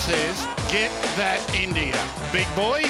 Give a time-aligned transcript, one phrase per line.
[0.00, 0.90] says, get
[1.20, 1.92] that India.
[2.32, 2.80] Big boy.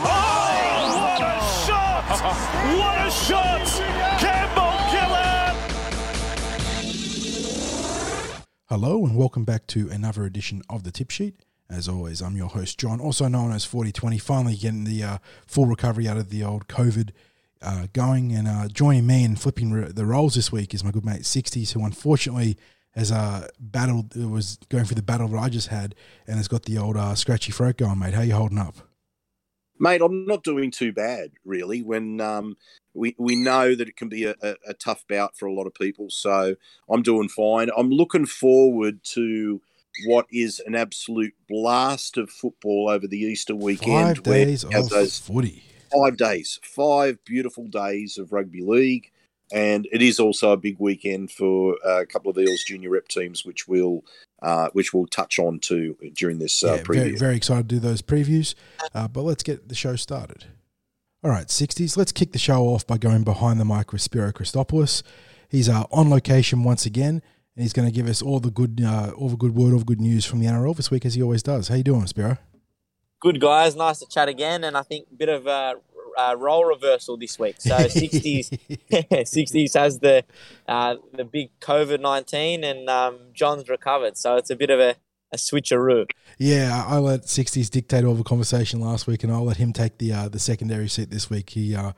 [0.00, 2.08] What a shot!
[2.72, 3.66] What a shot!
[4.18, 5.56] Campbell Gillard!
[8.70, 11.34] Hello and welcome back to another edition of the Tip Sheet.
[11.68, 14.16] As always, I'm your host John, also known as 4020.
[14.16, 17.10] Finally getting the uh, full recovery out of the old COVID
[17.62, 20.90] uh, going, and uh, joining me and flipping re- the roles this week is my
[20.90, 22.56] good mate 60s, who unfortunately
[22.94, 25.94] has uh, battled, was going through the battle that I just had,
[26.26, 28.14] and has got the old uh, scratchy throat going, mate.
[28.14, 28.76] How you holding up?
[29.78, 31.82] Mate, I'm not doing too bad, really.
[31.82, 32.56] When um,
[32.94, 35.66] we we know that it can be a, a, a tough bout for a lot
[35.66, 36.56] of people, so
[36.88, 37.68] I'm doing fine.
[37.76, 39.60] I'm looking forward to
[40.04, 44.16] what is an absolute blast of football over the Easter weekend.
[44.16, 45.65] Five days of those footy.
[45.92, 49.10] Five days, five beautiful days of rugby league,
[49.52, 53.44] and it is also a big weekend for a couple of Eels junior rep teams,
[53.44, 54.04] which we'll
[54.42, 56.94] uh, which we'll touch on to during this uh, yeah, preview.
[56.94, 58.54] very, very excited to do those previews.
[58.94, 60.44] Uh, but let's get the show started.
[61.24, 61.96] All right, 60s.
[61.96, 65.02] Let's kick the show off by going behind the mic with Spiro Christopoulos.
[65.48, 67.22] He's uh, on location once again,
[67.56, 69.78] and he's going to give us all the good, uh, all the good word, all
[69.78, 71.68] the good news from the NRL this week, as he always does.
[71.68, 72.38] How you doing, Spiro?
[73.20, 75.74] Good guys, nice to chat again, and I think a bit of a,
[76.18, 77.56] a role reversal this week.
[77.58, 78.50] So sixties,
[79.24, 80.24] sixties has the
[80.68, 84.16] uh, the big COVID nineteen, and um, John's recovered.
[84.16, 84.96] So it's a bit of a,
[85.32, 86.06] a switcheroo.
[86.38, 89.72] Yeah, I I let 60s dictate all the conversation last week, and I'll let him
[89.72, 91.50] take the uh, the secondary seat this week.
[91.50, 91.92] He uh,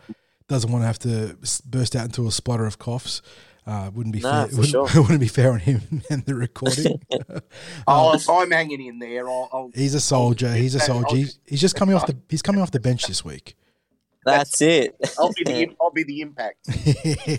[0.48, 3.22] doesn't want to have to burst out into a splutter of coughs.
[3.68, 4.46] Uh, wouldn't be No, fair.
[4.48, 5.02] for Wouldn't, sure.
[5.02, 7.02] wouldn't be fair on him and the recording.
[7.86, 10.52] Oh, if I'm hanging in there, I'll, I'll He's a soldier.
[10.54, 11.16] He's a I'll- soldier.
[11.16, 13.54] He's, he's just coming off the he's coming off the bench this week.
[14.24, 14.96] That's it.
[15.18, 16.66] I'll be the I'll be the impact.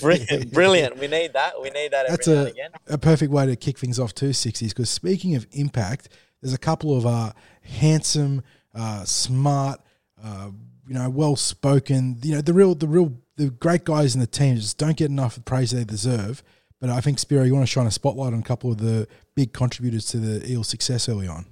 [0.01, 0.51] Brilliant.
[0.53, 0.97] Brilliant.
[0.97, 1.59] We need that.
[1.61, 2.71] We need that every That's now a, and again.
[2.87, 4.69] a perfect way to kick things off too, 60s.
[4.69, 6.09] Because speaking of impact,
[6.41, 8.41] there's a couple of uh, handsome,
[8.73, 9.81] uh, smart,
[10.23, 10.49] uh,
[10.87, 14.27] you know, well spoken, you know, the real, the real, the great guys in the
[14.27, 16.43] team just don't get enough praise they deserve.
[16.81, 19.07] But I think Spiro, you want to shine a spotlight on a couple of the
[19.33, 21.45] big contributors to the Eels' success early on.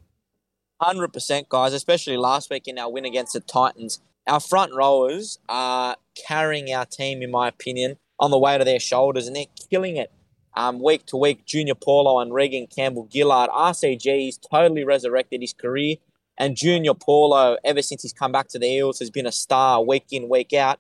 [0.82, 1.74] Hundred percent, guys.
[1.74, 5.96] Especially last week in our win against the Titans, our front rowers are
[6.28, 9.96] carrying our team, in my opinion, on the weight of their shoulders, and they're killing
[9.96, 10.12] it.
[10.56, 15.54] Um, week to week, Junior Paulo and Reagan Campbell Gillard, RCG, he's totally resurrected his
[15.54, 15.98] career,
[16.38, 19.84] and Junior Paulo, ever since he's come back to the Eels, has been a star
[19.84, 20.80] week in, week out.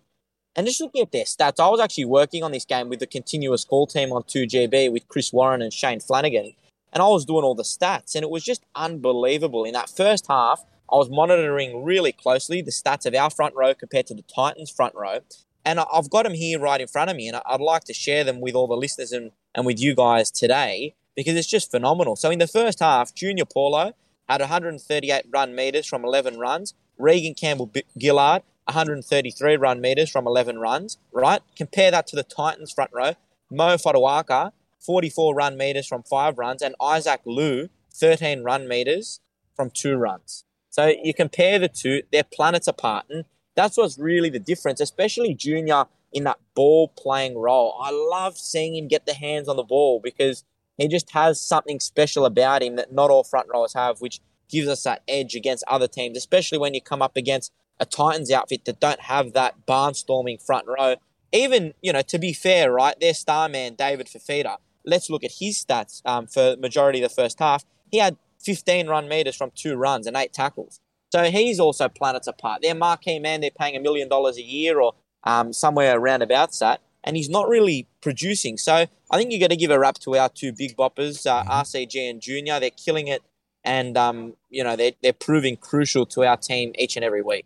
[0.58, 3.08] And just looking at their stats, I was actually working on this game with the
[3.08, 6.54] continuous call team on 2GB with Chris Warren and Shane Flanagan
[6.94, 9.66] and I was doing all the stats, and it was just unbelievable.
[9.66, 13.74] In that first half, I was monitoring really closely the stats of our front row
[13.74, 15.20] compared to the Titans' front row,
[15.66, 18.24] and I've got them here right in front of me, and I'd like to share
[18.24, 22.16] them with all the listeners and, and with you guys today because it's just phenomenal.
[22.16, 23.94] So in the first half, Junior Paulo
[24.30, 26.74] had 138 run meters from 11 runs.
[26.98, 30.98] Reagan Campbell Gillard 133 run meters from 11 runs.
[31.12, 33.14] Right, compare that to the Titans' front row.
[33.50, 39.20] Mo Fotuaika 44 run meters from five runs, and Isaac Liu, 13 run meters
[39.56, 40.46] from two runs.
[40.70, 43.06] So you compare the two, they're planets apart.
[43.10, 43.26] And
[43.56, 47.78] that's what's really the difference, especially Junior in that ball playing role.
[47.82, 50.46] I love seeing him get the hands on the ball because
[50.78, 54.70] he just has something special about him that not all front rowers have, which gives
[54.70, 58.66] us that edge against other teams, especially when you come up against a Titans outfit
[58.66, 60.96] that don't have that barnstorming front row.
[61.32, 65.34] Even, you know, to be fair, right, their star man, David Fifita, let's look at
[65.40, 67.66] his stats um, for majority of the first half.
[67.92, 70.80] He had 15 run meters from two runs and eight tackles.
[71.12, 72.62] So he's also planets apart.
[72.62, 76.58] Their marquee man, they're paying a million dollars a year or um, somewhere around about
[76.60, 78.58] that, and he's not really producing.
[78.58, 81.44] So I think you got to give a rap to our two big boppers, uh,
[81.44, 82.60] RCG and Junior.
[82.60, 83.22] They're killing it,
[83.64, 87.46] and um, you know they're they're proving crucial to our team each and every week.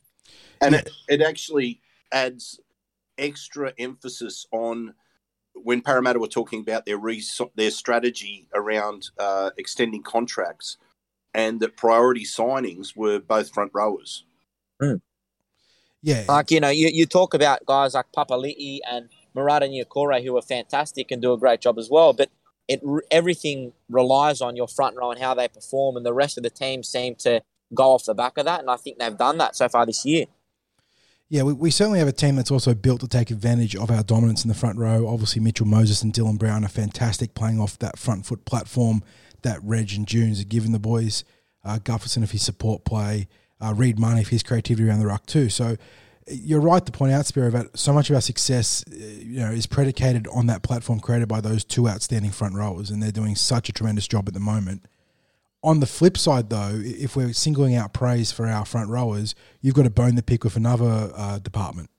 [0.62, 1.81] And it, it actually
[2.12, 2.60] adds
[3.18, 4.94] extra emphasis on
[5.54, 10.78] when Parramatta were talking about their res- their strategy around uh, extending contracts,
[11.34, 14.25] and that priority signings were both front rowers.
[16.02, 20.36] Yeah, Like you know, you, you talk about guys like Papali'i and Marata Niukore who
[20.38, 22.30] are fantastic and do a great job as well, but
[22.68, 22.81] it
[23.12, 26.50] everything relies on your front row and how they perform, and the rest of the
[26.50, 27.42] team seem to
[27.74, 30.06] go off the back of that, and I think they've done that so far this
[30.06, 30.25] year.
[31.31, 34.04] Yeah, we, we certainly have a team that's also built to take advantage of our
[34.04, 35.07] dominance in the front row.
[35.07, 39.01] Obviously, Mitchell Moses and Dylan Brown are fantastic playing off that front foot platform
[39.44, 41.24] that Reg and Junes are giving the boys.
[41.63, 43.30] Uh, Gutherson of his support play,
[43.62, 45.48] uh, Reed Mahoney of his creativity around the ruck too.
[45.48, 45.78] So
[46.28, 49.51] you're right to point out, Spiro, that so much of our success, uh, you know,
[49.51, 53.38] is predicated on that platform created by those two outstanding front rowers, and they're doing
[53.38, 54.86] such a tremendous job at the moment.
[55.63, 59.75] On the flip side, though, if we're singling out praise for our front rowers, you've
[59.75, 61.90] got to bone the pick with another uh, department.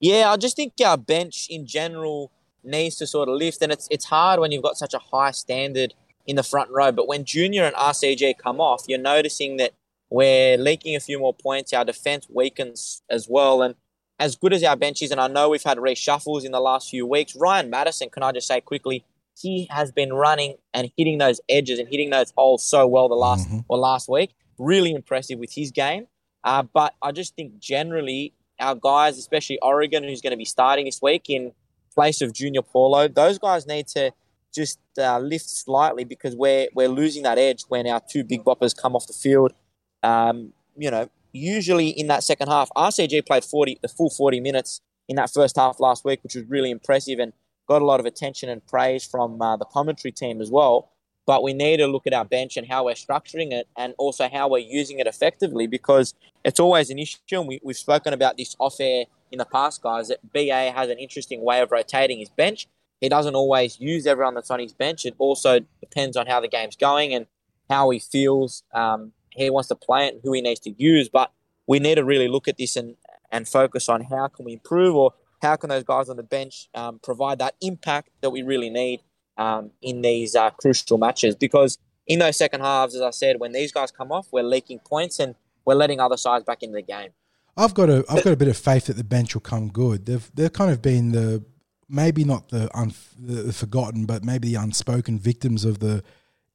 [0.00, 2.30] Yeah, I just think our bench in general
[2.62, 5.30] needs to sort of lift, and it's it's hard when you've got such a high
[5.30, 5.94] standard
[6.26, 6.92] in the front row.
[6.92, 9.72] But when Junior and RCG come off, you're noticing that
[10.10, 11.72] we're leaking a few more points.
[11.72, 13.62] Our defense weakens as well.
[13.62, 13.74] And
[14.18, 16.90] as good as our bench is, and I know we've had reshuffles in the last
[16.90, 19.04] few weeks, Ryan Matterson, can I just say quickly,
[19.40, 23.14] he has been running and hitting those edges and hitting those holes so well the
[23.14, 23.60] last mm-hmm.
[23.68, 24.34] or last week.
[24.58, 26.06] Really impressive with his game.
[26.44, 30.86] Uh, but I just think generally our guys, especially Oregon, who's going to be starting
[30.86, 31.52] this week in
[31.94, 34.12] place of Junior Paulo, those guys need to
[34.54, 38.74] just uh, lift slightly because we're we're losing that edge when our two big boppers
[38.76, 39.52] come off the field
[40.02, 44.80] um, you know, usually in that second half, RCG played 40, the full 40 minutes
[45.08, 47.32] in that first half last week, which was really impressive and
[47.68, 50.90] got a lot of attention and praise from uh, the commentary team as well.
[51.26, 54.30] But we need to look at our bench and how we're structuring it and also
[54.32, 57.18] how we're using it effectively because it's always an issue.
[57.32, 60.88] And we, we've spoken about this off air in the past, guys, that BA has
[60.88, 62.66] an interesting way of rotating his bench.
[63.02, 65.04] He doesn't always use everyone that's on his bench.
[65.04, 67.26] It also depends on how the game's going and
[67.68, 71.10] how he feels um, he wants to play it and who he needs to use.
[71.10, 71.30] But
[71.66, 72.96] we need to really look at this and,
[73.30, 76.68] and focus on how can we improve or how can those guys on the bench
[76.74, 79.00] um, provide that impact that we really need
[79.36, 81.34] um, in these uh, crucial matches.
[81.34, 84.80] Because in those second halves, as I said, when these guys come off, we're leaking
[84.80, 87.10] points and we're letting other sides back into the game.
[87.56, 90.06] I've got a I've got a bit of faith that the bench will come good.
[90.06, 91.44] They've they've kind of been the
[91.88, 96.04] maybe not the, un, the forgotten, but maybe the unspoken victims of the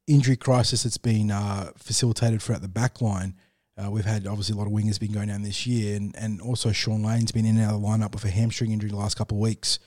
[0.06, 3.34] injury crisis that's been uh, facilitated throughout the back line.
[3.76, 6.40] Uh, we've had obviously a lot of wingers been going down this year, and, and
[6.40, 8.96] also Sean Lane's been in and out of the lineup with a hamstring injury the
[8.96, 9.78] last couple of weeks,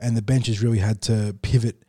[0.00, 1.82] and the bench has really had to pivot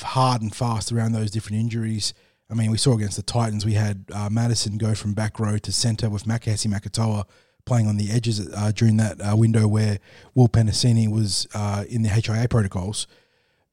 [0.00, 2.14] hard and fast around those different injuries.
[2.50, 5.58] I mean, we saw against the Titans, we had uh, Matterson go from back row
[5.58, 7.24] to centre with Makahesi Makatoa
[7.64, 9.98] playing on the edges uh, during that uh, window where
[10.34, 13.06] Will Penisini was uh, in the HIA protocols.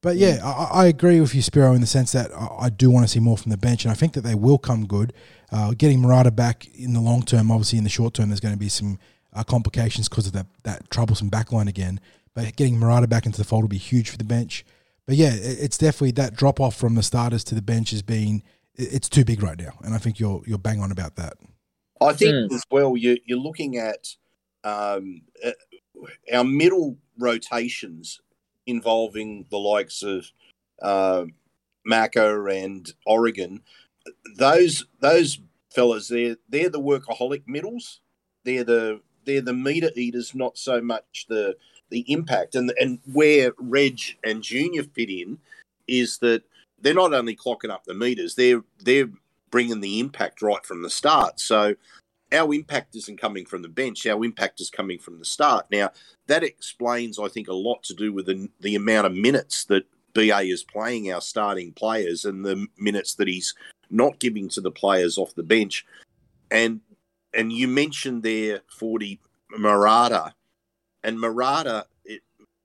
[0.01, 2.89] But yeah, I, I, agree with you, Spiro, in the sense that I, I, do
[2.89, 5.11] want to see more from the bench, and I think that they will come good.
[5.51, 8.53] Uh, getting Marata back in the long term, obviously in the short term, there's going
[8.53, 8.99] to be some
[9.33, 11.99] uh, complications because of that, that troublesome backline again.
[12.33, 14.63] But getting Marata back into the fold will be huge for the bench.
[15.05, 18.01] But yeah, it, it's definitely that drop off from the starters to the bench has
[18.01, 18.43] been
[18.79, 21.33] it's too big right now, and I think you're you're bang on about that.
[22.01, 22.53] I think mm.
[22.53, 24.15] as well, you, you're looking at
[24.63, 25.51] um, uh,
[26.33, 28.21] our middle rotations
[28.65, 30.31] involving the likes of
[30.81, 31.25] uh,
[31.85, 33.61] Macca and Oregon,
[34.35, 35.39] those those
[35.69, 38.01] fellas, they're they're the workaholic middles.
[38.43, 41.55] They're the they're the meter eaters, not so much the
[41.89, 42.55] the impact.
[42.55, 45.39] And and where Reg and Junior fit in
[45.87, 46.43] is that
[46.81, 49.09] they're not only clocking up the meters, they're they're
[49.51, 51.39] bringing the impact right from the start.
[51.39, 51.75] So
[52.31, 54.05] our impact isn't coming from the bench.
[54.05, 55.65] Our impact is coming from the start.
[55.71, 55.91] Now,
[56.27, 59.85] that explains, I think, a lot to do with the, the amount of minutes that
[60.13, 63.55] BA is playing our starting players and the minutes that he's
[63.89, 65.85] not giving to the players off the bench.
[66.51, 66.81] And
[67.33, 69.19] and you mentioned there, 40
[69.57, 70.33] Marata,
[71.03, 72.21] and Marata it,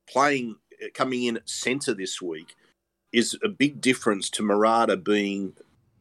[0.09, 0.57] playing
[0.95, 2.55] coming in at centre this week
[3.13, 5.55] is a big difference to Marata being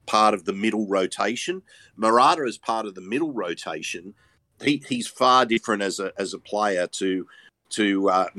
[0.06, 1.62] part of the middle rotation.
[1.98, 4.14] Marata is part of the middle rotation.
[4.62, 7.28] He, he's far different as a as a player to
[7.72, 8.30] to uh,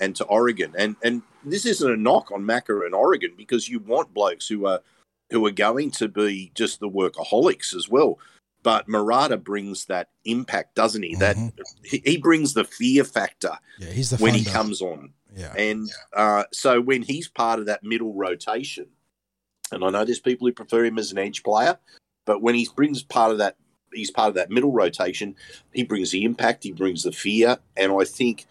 [0.00, 0.74] and to Oregon.
[0.76, 4.66] And and this isn't a knock on Macca and Oregon because you want blokes who
[4.66, 4.80] are
[5.30, 8.18] who are going to be just the workaholics as well.
[8.62, 11.14] But Marata brings that impact, doesn't he?
[11.14, 11.46] Mm-hmm.
[11.46, 15.14] That he, he, brings the fear factor yeah, he's the when he comes on.
[15.34, 15.54] Yeah.
[15.56, 18.86] And uh, so when he's part of that middle rotation,
[19.72, 21.78] and I know there's people who prefer him as an edge player,
[22.26, 23.56] but when he brings part of that,
[23.94, 25.36] he's part of that middle rotation.
[25.72, 28.46] He brings the impact, he brings the fear, and I think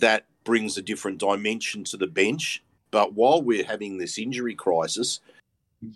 [0.00, 2.62] that brings a different dimension to the bench.
[2.90, 5.20] But while we're having this injury crisis,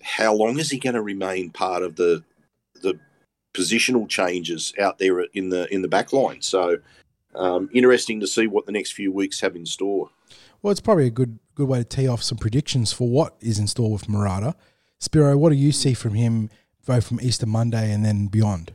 [0.02, 2.22] how long is he going to remain part of the
[2.82, 2.99] the
[3.52, 6.42] positional changes out there in the in the back line?
[6.42, 6.78] So
[7.34, 10.10] um, interesting to see what the next few weeks have in store.
[10.62, 13.58] Well, it's probably a good good way to tee off some predictions for what is
[13.58, 14.54] in store with Marata.
[14.99, 16.50] Spiro, what do you see from him
[16.87, 18.72] both from Easter Monday and then beyond?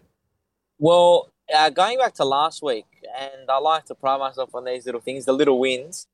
[0.79, 2.85] Well, uh, going back to last week,
[3.17, 6.07] and I like to pride myself on these little things, the little wins.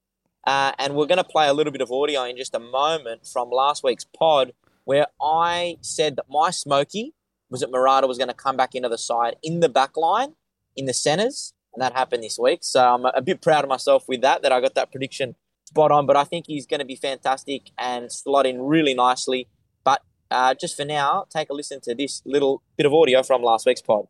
[0.46, 3.28] Uh, and we're going to play a little bit of audio in just a moment
[3.28, 4.54] from last week's pod
[4.86, 7.14] where I said that my smoky
[7.50, 10.34] was that Marata was going to come back into the side in the back line,
[10.76, 12.60] in the centres, and that happened this week.
[12.64, 15.36] So I'm a bit proud of myself with that, that I got that prediction
[15.66, 16.06] spot on.
[16.06, 19.48] But I think he's going to be fantastic and slot in really nicely.
[19.84, 23.44] But uh, just for now, take a listen to this little bit of audio from
[23.44, 24.06] last week's pod.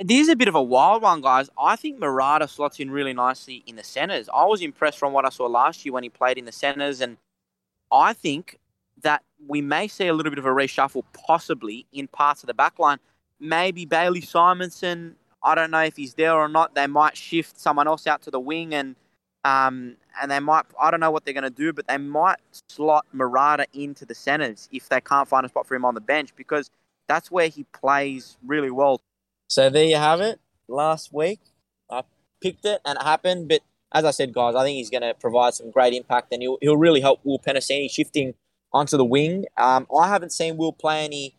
[0.00, 1.50] This is a bit of a wild one, guys.
[1.58, 4.28] I think Marata slots in really nicely in the centres.
[4.32, 7.00] I was impressed from what I saw last year when he played in the centres,
[7.00, 7.16] and
[7.90, 8.60] I think
[9.02, 12.54] that we may see a little bit of a reshuffle, possibly in parts of the
[12.54, 12.98] backline.
[13.40, 15.14] Maybe Bailey Simonsson.
[15.42, 16.74] I don't know if he's there or not.
[16.74, 18.96] They might shift someone else out to the wing, and
[19.44, 20.64] um, and they might.
[20.80, 22.38] I don't know what they're going to do, but they might
[22.68, 26.00] slot Marata into the centres if they can't find a spot for him on the
[26.00, 26.70] bench because
[27.06, 29.00] that's where he plays really well
[29.48, 30.40] so there you have it.
[30.68, 31.40] Last week,
[31.90, 32.02] I
[32.42, 33.48] picked it and it happened.
[33.48, 33.62] But
[33.92, 36.58] as I said, guys, I think he's going to provide some great impact and he'll,
[36.60, 38.34] he'll really help Will Penisini shifting
[38.72, 39.46] onto the wing.
[39.56, 41.36] Um, I haven't seen Will play any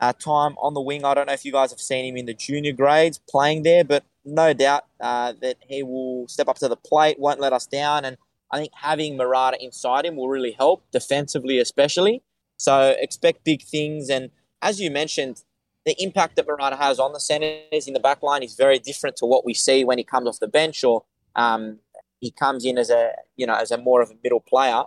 [0.00, 1.04] uh, time on the wing.
[1.04, 3.84] I don't know if you guys have seen him in the junior grades playing there,
[3.84, 7.66] but no doubt uh, that he will step up to the plate, won't let us
[7.66, 8.04] down.
[8.04, 8.16] And
[8.50, 12.22] I think having Marata inside him will really help defensively, especially.
[12.56, 14.08] So expect big things.
[14.08, 14.30] And
[14.62, 15.42] as you mentioned,
[15.84, 19.16] the impact that Marata has on the centres in the back line is very different
[19.16, 21.04] to what we see when he comes off the bench or
[21.36, 21.78] um,
[22.20, 24.84] he comes in as a you know as a more of a middle player.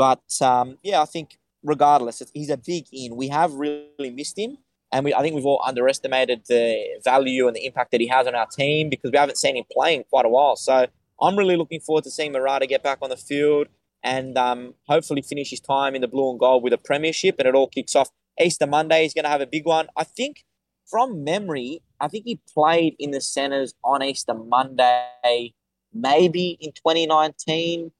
[0.00, 3.16] But um, yeah, I think regardless, he's a big in.
[3.16, 4.56] We have really missed him,
[4.90, 8.26] and we, I think we've all underestimated the value and the impact that he has
[8.26, 10.56] on our team because we haven't seen him play in quite a while.
[10.56, 10.86] So
[11.20, 13.66] I'm really looking forward to seeing Marata get back on the field
[14.02, 17.46] and um, hopefully finish his time in the blue and gold with a premiership, and
[17.46, 18.08] it all kicks off
[18.40, 19.88] Easter Monday is going to have a big one.
[19.98, 20.46] I think
[20.90, 25.52] from memory, I think he played in the centres on Easter Monday,
[25.92, 27.92] maybe in 2019,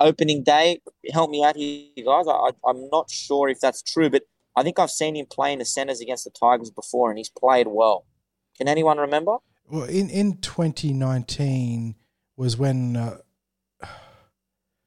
[0.00, 0.80] opening day.
[1.12, 2.26] Help me out here, guys.
[2.28, 4.22] I, I'm not sure if that's true, but
[4.56, 7.30] I think I've seen him play in the centres against the Tigers before, and he's
[7.30, 8.06] played well.
[8.56, 9.36] Can anyone remember?
[9.66, 11.94] Well, in, in 2019
[12.36, 12.96] was when.
[12.96, 13.18] Uh,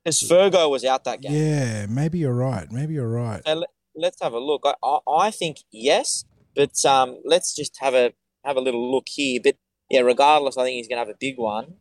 [0.04, 1.32] because Fergo was out that game.
[1.32, 2.72] Yeah, maybe you're right.
[2.72, 3.42] Maybe you're right.
[3.46, 3.64] So
[3.96, 4.64] let's have a look.
[4.66, 6.26] I, I, I think yes,
[6.56, 8.14] but um, let's just have a
[8.44, 9.40] have a little look here.
[9.44, 9.58] But
[9.90, 11.76] yeah, regardless, I think he's going to have a big one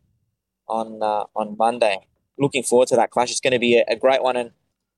[0.67, 1.97] on uh, on Monday.
[2.37, 3.31] Looking forward to that clash.
[3.31, 4.51] It's going to be a, a, great one, and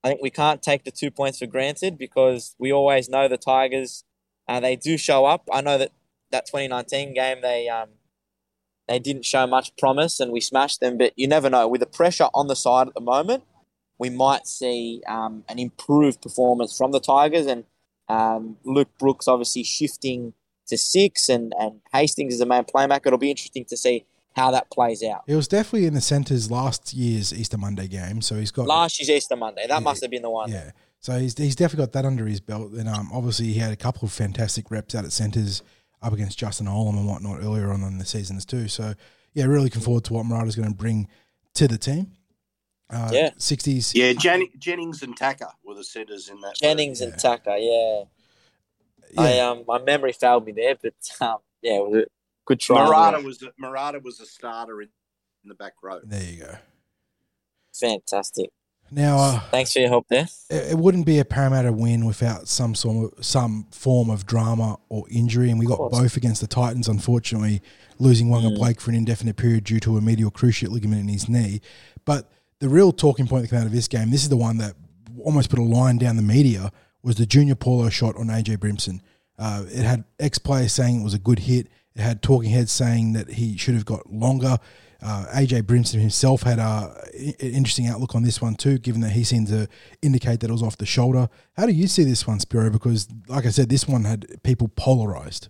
[0.04, 3.38] I think we can't take the two points for granted because we always know the
[3.38, 4.04] Tigers.
[4.48, 5.48] Uh, they do show up.
[5.52, 5.92] I know that
[6.32, 7.90] that 2019 game they um,
[8.88, 10.98] they didn't show much promise, and we smashed them.
[10.98, 11.68] But you never know.
[11.68, 13.44] With the pressure on the side at the moment,
[13.98, 17.46] we might see um, an improved performance from the Tigers.
[17.46, 17.64] And
[18.10, 20.34] um, Luke Brooks obviously shifting
[20.68, 23.08] to six and, and Hastings as a main playmaker.
[23.08, 25.24] It'll be interesting to see how that plays out.
[25.28, 29.00] He was definitely in the centres last year's Easter Monday game, so he's got last
[29.00, 29.66] year's Easter Monday.
[29.68, 30.52] That yeah, must have been the one.
[30.52, 32.72] Yeah, so he's he's definitely got that under his belt.
[32.72, 35.62] And um, obviously he had a couple of fantastic reps out at centres
[36.02, 38.68] up against Justin Olam and whatnot earlier on in the seasons too.
[38.68, 38.94] So
[39.34, 41.08] yeah, really looking forward to what Marata's going to bring
[41.56, 42.12] to the team.
[42.90, 43.94] Uh, yeah, sixties.
[43.96, 46.56] Yeah, Jen- Jennings and Tacker were the centers in that.
[46.56, 48.04] Jennings and Tacker, yeah.
[49.12, 49.22] yeah.
[49.22, 52.06] I um, my memory failed me there, but um, yeah, it was a
[52.46, 52.86] good try.
[52.86, 54.90] Marata was a, Marata was a starter in,
[55.44, 56.00] in the back row.
[56.04, 56.56] There you go.
[57.74, 58.50] Fantastic.
[58.92, 60.28] Now, uh, thanks for your help there.
[60.50, 64.78] It, it, wouldn't be a Parramatta win without some sort of, some form of drama
[64.90, 66.88] or injury, and we got both against the Titans.
[66.88, 67.62] Unfortunately,
[67.98, 68.56] losing Waqa mm.
[68.56, 71.62] Blake for an indefinite period due to a medial cruciate ligament in his knee,
[72.06, 74.58] but the real talking point that came out of this game, this is the one
[74.58, 74.76] that
[75.24, 76.72] almost put a line down the media,
[77.02, 79.02] was the junior Paulo shot on AJ Brimson.
[79.38, 81.68] Uh, it had ex players saying it was a good hit.
[81.96, 84.58] It had talking heads saying that he should have got longer.
[85.02, 89.12] Uh, AJ Brimson himself had a, an interesting outlook on this one too, given that
[89.12, 89.68] he seemed to
[90.02, 91.28] indicate that it was off the shoulder.
[91.58, 92.70] How do you see this one, Spiro?
[92.70, 95.50] Because, like I said, this one had people polarized.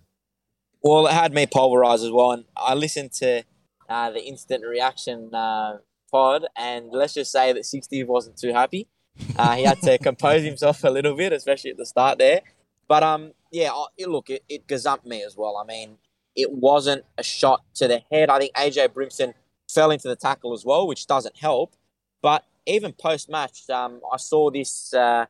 [0.82, 3.44] Well, it had me polarized as well, and I listened to
[3.88, 5.78] uh, the instant reaction uh,
[6.10, 8.88] pod, and let's just say that 60 wasn't too happy.
[9.36, 12.40] Uh, he had to compose himself a little bit, especially at the start there.
[12.88, 13.70] But um, yeah,
[14.00, 15.56] look, it, it gazumped me as well.
[15.56, 15.96] I mean,
[16.36, 18.30] it wasn't a shot to the head.
[18.30, 19.34] I think AJ Brimson
[19.72, 21.74] fell into the tackle as well, which doesn't help.
[22.22, 25.26] But even post match, um, I saw this uh,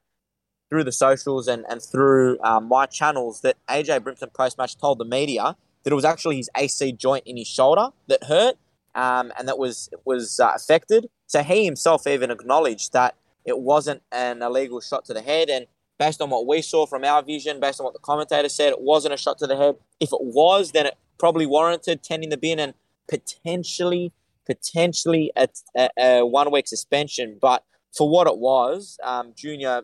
[0.71, 4.99] through the socials and, and through um, my channels that AJ Brimson post match told
[4.99, 8.57] the media that it was actually his AC joint in his shoulder that hurt
[8.95, 11.09] um, and that was was uh, affected.
[11.27, 15.67] So he himself even acknowledged that it wasn't an illegal shot to the head, and
[15.99, 18.81] based on what we saw from our vision, based on what the commentator said, it
[18.81, 19.77] wasn't a shot to the head.
[20.01, 22.75] If it was, then it probably warranted ten in the bin and
[23.09, 24.13] potentially
[24.47, 27.39] potentially a, a, a one week suspension.
[27.41, 27.65] But
[27.97, 29.83] for what it was, um, Junior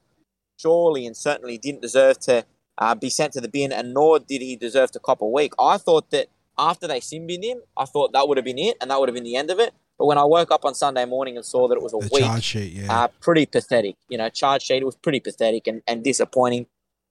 [0.58, 2.44] surely and certainly didn't deserve to
[2.78, 5.52] uh, be sent to the bin, and nor did he deserve to cop a week.
[5.58, 8.90] I thought that after they simbied him, I thought that would have been it and
[8.90, 9.72] that would have been the end of it.
[10.00, 12.08] But when I woke up on Sunday morning and saw that it was a The
[12.10, 12.90] week, charge sheet, yeah.
[13.04, 13.96] uh, pretty pathetic.
[14.08, 16.64] You know, charge sheet, it was pretty pathetic and, and disappointing.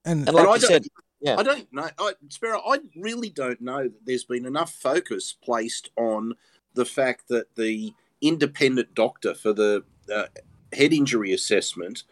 [0.04, 0.86] and And like I you don't- said,
[1.20, 1.36] yeah.
[1.38, 1.88] I don't know.
[2.00, 6.34] I, Spiro, I really don't know that there's been enough focus placed on
[6.74, 10.24] the fact that the independent doctor for the uh,
[10.72, 12.02] head injury assessment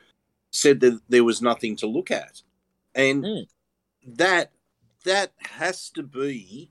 [0.52, 2.42] said that there was nothing to look at,
[2.94, 3.47] and Mm.
[4.06, 4.52] that
[5.04, 6.70] that has to be,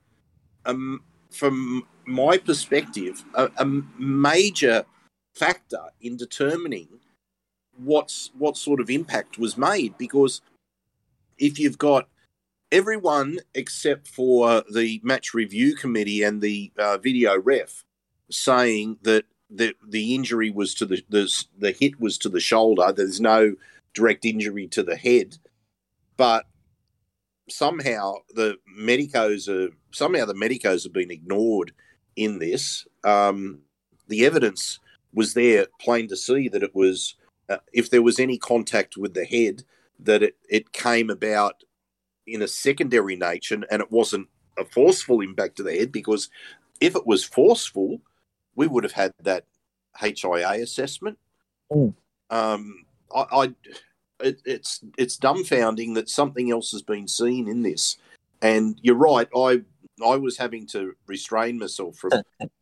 [0.65, 3.65] um, from my perspective, a, a
[3.97, 4.85] major
[5.35, 6.87] factor in determining
[7.77, 10.41] what's what sort of impact was made because
[11.37, 12.09] if you've got
[12.71, 17.83] everyone except for the match review committee and the uh, video ref
[18.31, 22.91] saying that the the injury was to the, the the hit was to the shoulder.
[22.91, 23.55] There's no
[23.93, 25.37] direct injury to the head,
[26.17, 26.45] but
[27.49, 31.71] somehow the medicos are somehow the medicos have been ignored
[32.15, 32.87] in this.
[33.03, 33.59] Um,
[34.07, 34.79] the evidence
[35.13, 37.15] was there, plain to see that it was
[37.49, 39.63] uh, if there was any contact with the head,
[39.99, 41.63] that it, it came about
[42.25, 44.27] in a secondary nature and it wasn't
[44.57, 46.29] a forceful impact to the head because
[46.81, 48.01] if it was forceful,
[48.55, 49.45] we would have had that
[49.99, 51.17] HIA assessment.
[51.71, 51.93] Mm.
[52.29, 53.43] Um, I, I
[54.19, 57.97] it, it's it's dumbfounding that something else has been seen in this,
[58.41, 59.27] and you're right.
[59.35, 59.61] I
[60.05, 62.11] I was having to restrain myself from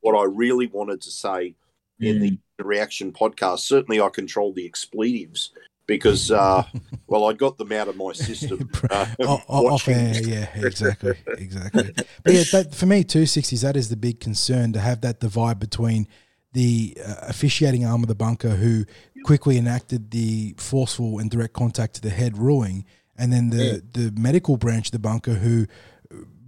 [0.02, 1.56] what I really wanted to say
[2.00, 2.20] in
[2.58, 3.60] the reaction podcast.
[3.60, 5.52] Certainly, I controlled the expletives
[5.88, 6.64] because, uh,
[7.08, 8.70] well, I got them out of my system.
[8.90, 11.92] Uh, O- o- off air, yeah, exactly, exactly.
[12.24, 13.62] But yeah, that, for me, two sixties.
[13.62, 16.08] That is the big concern to have that divide between
[16.54, 18.86] the uh, officiating arm of the bunker, who
[19.24, 22.86] quickly enacted the forceful and direct contact to the head ruling,
[23.18, 25.66] and then the the medical branch of the bunker, who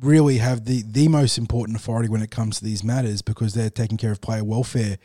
[0.02, 3.70] really have the the most important authority when it comes to these matters because they're
[3.70, 4.98] taking care of player welfare,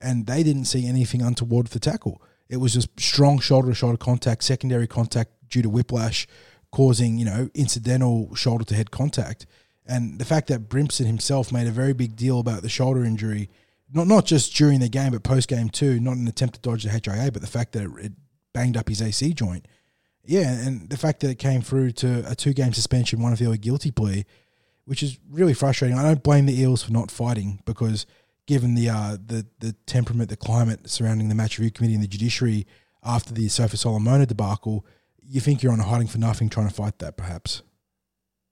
[0.00, 2.22] and they didn't see anything untoward for tackle.
[2.48, 6.26] It was just strong shoulder to shoulder contact, secondary contact due to whiplash,
[6.70, 9.46] causing you know incidental shoulder to head contact.
[9.88, 13.50] And the fact that Brimson himself made a very big deal about the shoulder injury,
[13.92, 16.84] not not just during the game but post game too, not an attempt to dodge
[16.84, 18.12] the HIA, but the fact that it, it
[18.52, 19.66] banged up his AC joint.
[20.26, 23.38] Yeah, and the fact that it came through to a two game suspension, one of
[23.38, 24.24] the other guilty plea,
[24.84, 25.98] which is really frustrating.
[25.98, 28.06] I don't blame the Eels for not fighting because
[28.46, 32.08] given the uh, the the temperament, the climate surrounding the match review committee and the
[32.08, 32.66] judiciary
[33.02, 34.84] after the Sofa Solomona debacle,
[35.22, 37.62] you think you're on a hiding for nothing trying to fight that, perhaps.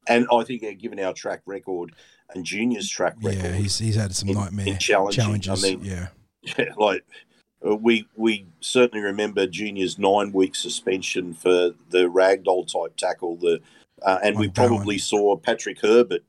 [0.06, 1.94] And I think, uh, given our track record
[2.34, 5.64] and Junior's track record, Yeah, he's he's had some nightmare in challenges.
[5.64, 6.08] I mean, yeah,
[6.76, 7.33] like uh,
[7.64, 13.36] we we certainly remember Junior's nine week suspension for the ragdoll type tackle.
[13.36, 13.60] The
[14.02, 16.22] uh, and we Like that probably saw Patrick Herbert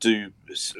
[0.00, 0.32] do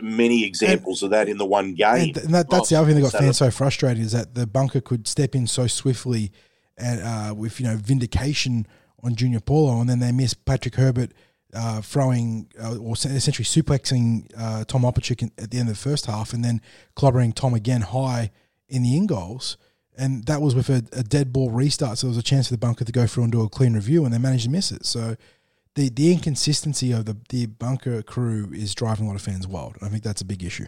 [0.03, 1.95] many examples of that in the one game.
[1.95, 4.13] and, th- and that, that's the Oh, other thing that got fans so frustrated is
[4.13, 6.33] that the bunker could step in so swiftly
[6.77, 8.67] and uh, with you know vindication
[9.03, 11.13] on Junior Paulo, and then they miss Patrick Herbert
[11.55, 16.07] uh, throwing uh, or essentially suplexing uh, Tom Opacic at the end of the first
[16.07, 16.61] half, and then
[16.97, 18.31] clobbering Tom again high
[18.69, 19.57] in the in goals.
[19.97, 22.55] And that was with a, a dead ball restart, so there was a chance for
[22.55, 24.73] the bunker to go through and do a clean review, and they managed to miss
[24.73, 24.85] it.
[24.87, 25.17] So
[25.75, 29.77] the the inconsistency of the the bunker crew is driving a lot of fans wild.
[29.83, 30.67] I think that's a big issue.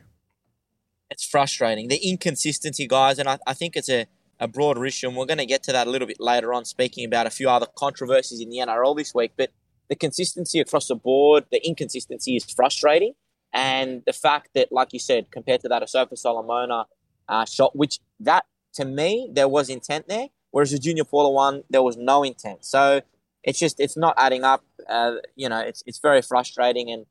[1.11, 1.89] it's frustrating.
[1.89, 4.07] The inconsistency, guys, and I, I think it's a,
[4.41, 6.65] a broader issue, and we're going to get to that a little bit later on,
[6.65, 9.33] speaking about a few other controversies in the NRL this week.
[9.37, 9.51] But
[9.89, 13.15] the consistency across the board, the inconsistency is frustrating.
[13.53, 16.87] And the fact that, like you said, compared to that Asofa Solomona
[17.29, 18.45] uh, shot, which that,
[18.77, 22.65] to me, there was intent there, whereas the Junior Paulo one, there was no intent.
[22.65, 23.03] So
[23.43, 24.65] it's just, it's not adding up.
[24.89, 26.91] Uh, you know, it's, it's very frustrating.
[26.91, 27.07] And,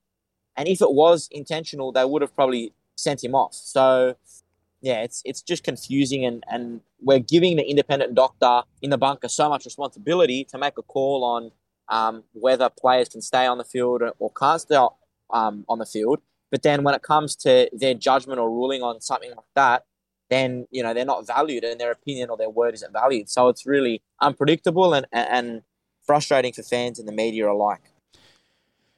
[0.58, 3.54] and if it was intentional, they would have probably sent him off.
[3.54, 4.16] So
[4.82, 9.28] yeah, it's it's just confusing and, and we're giving the independent doctor in the bunker
[9.28, 11.52] so much responsibility to make a call on
[11.90, 14.76] um, whether players can stay on the field or, or can't stay
[15.32, 16.20] um, on the field.
[16.52, 19.86] But then when it comes to their judgment or ruling on something like that,
[20.30, 23.30] then you know they're not valued and their opinion or their word isn't valued.
[23.30, 25.62] So it's really unpredictable and, and
[26.06, 27.92] frustrating for fans and the media alike.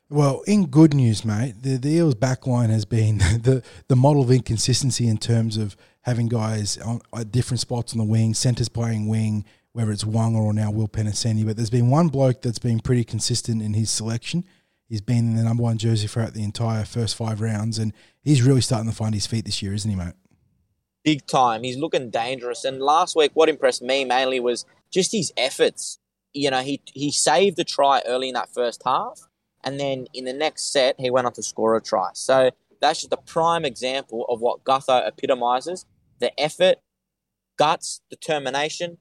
[0.10, 4.32] Well, in good news, mate, the, the Eels backline has been the, the model of
[4.32, 9.08] inconsistency in terms of having guys on at different spots on the wing, centres playing
[9.08, 11.46] wing, whether it's Waqa or now Will Penisini.
[11.46, 14.46] But there's been one bloke that's been pretty consistent in his selection.
[14.88, 18.42] He's been in the number one jersey throughout the entire first five rounds, and he's
[18.42, 20.14] really starting to find his feet this year, isn't he, mate?
[21.08, 21.64] Big time.
[21.64, 22.66] He's looking dangerous.
[22.66, 26.00] And last week, what impressed me mainly was just his efforts.
[26.34, 29.22] You know, he he saved a try early in that first half,
[29.64, 32.10] and then in the next set, he went on to score a try.
[32.14, 35.86] So that's just a prime example of what Gutho epitomizes:
[36.20, 36.80] the effort,
[37.58, 38.98] guts, determination,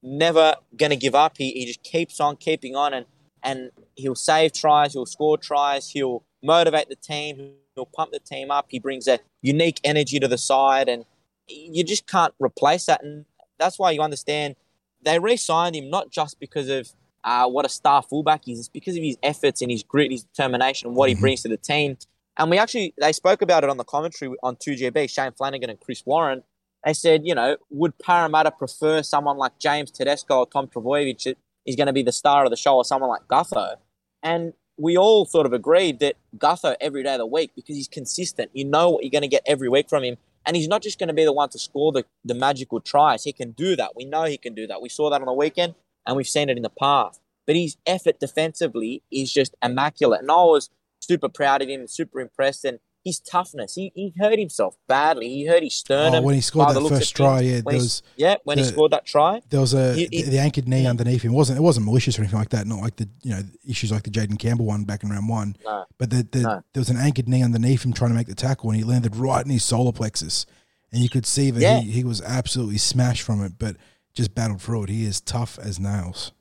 [0.00, 1.38] never going to give up.
[1.38, 3.06] He, he just keeps on keeping on, and
[3.42, 8.52] and he'll save tries, he'll score tries, he'll motivate the team, he'll pump the team
[8.52, 8.66] up.
[8.68, 11.04] He brings a unique energy to the side, and
[11.48, 13.02] you just can't replace that.
[13.02, 13.24] And
[13.58, 14.56] that's why you understand
[15.02, 16.90] they re-signed him not just because of
[17.24, 20.22] uh, what a star fullback is, it's because of his efforts and his grit, his
[20.24, 21.20] determination, and what he Mhm.
[21.20, 21.98] brings to the team.
[22.36, 25.80] And we actually they spoke about it on the commentary on 2GB, Shane Flanagan and
[25.80, 26.42] Chris Warren.
[26.84, 31.34] They said, you know, would Parramatta prefer someone like James Tedesco or Tom Trbojevic
[31.66, 33.74] is going to be the star of the show or someone like Gutho?
[34.22, 37.88] And we all sort of agreed that Gutho every day of the week because he's
[37.88, 38.50] consistent.
[38.54, 40.16] You know what you're going to get every week from him.
[40.48, 43.24] And he's not just going to be the one to score the, the magical tries.
[43.24, 43.92] He can do that.
[43.94, 44.80] We know he can do that.
[44.80, 45.74] We saw that on the weekend
[46.06, 47.20] and we've seen it in the past.
[47.46, 50.22] But his effort defensively is just immaculate.
[50.22, 52.64] And I was super proud of him super impressed.
[52.64, 55.28] And his toughness, he, he hurt himself badly.
[55.28, 56.22] He hurt his sternum.
[56.22, 58.64] Oh, when he scored that first try, yeah, When there he- was yeah, when he
[58.64, 59.42] scored that try.
[59.50, 61.32] there was a He- he- the, the anchored knee underneath him.
[61.32, 62.66] It wasn't it wasn't malicious or anything like that.
[62.66, 65.56] Not like the you know issues like the Jayden Campbell one back in round one.
[65.64, 65.84] No.
[65.98, 66.62] But the, the, No.
[66.72, 69.16] there was an anchored knee underneath him trying to make the tackle, and he landed
[69.16, 70.46] right in his solar plexus,
[70.92, 71.80] and you could see that Yeah.
[71.80, 73.76] he, he was absolutely smashed from it, but
[74.14, 74.88] just battled through it.
[74.90, 76.32] He is tough as nails.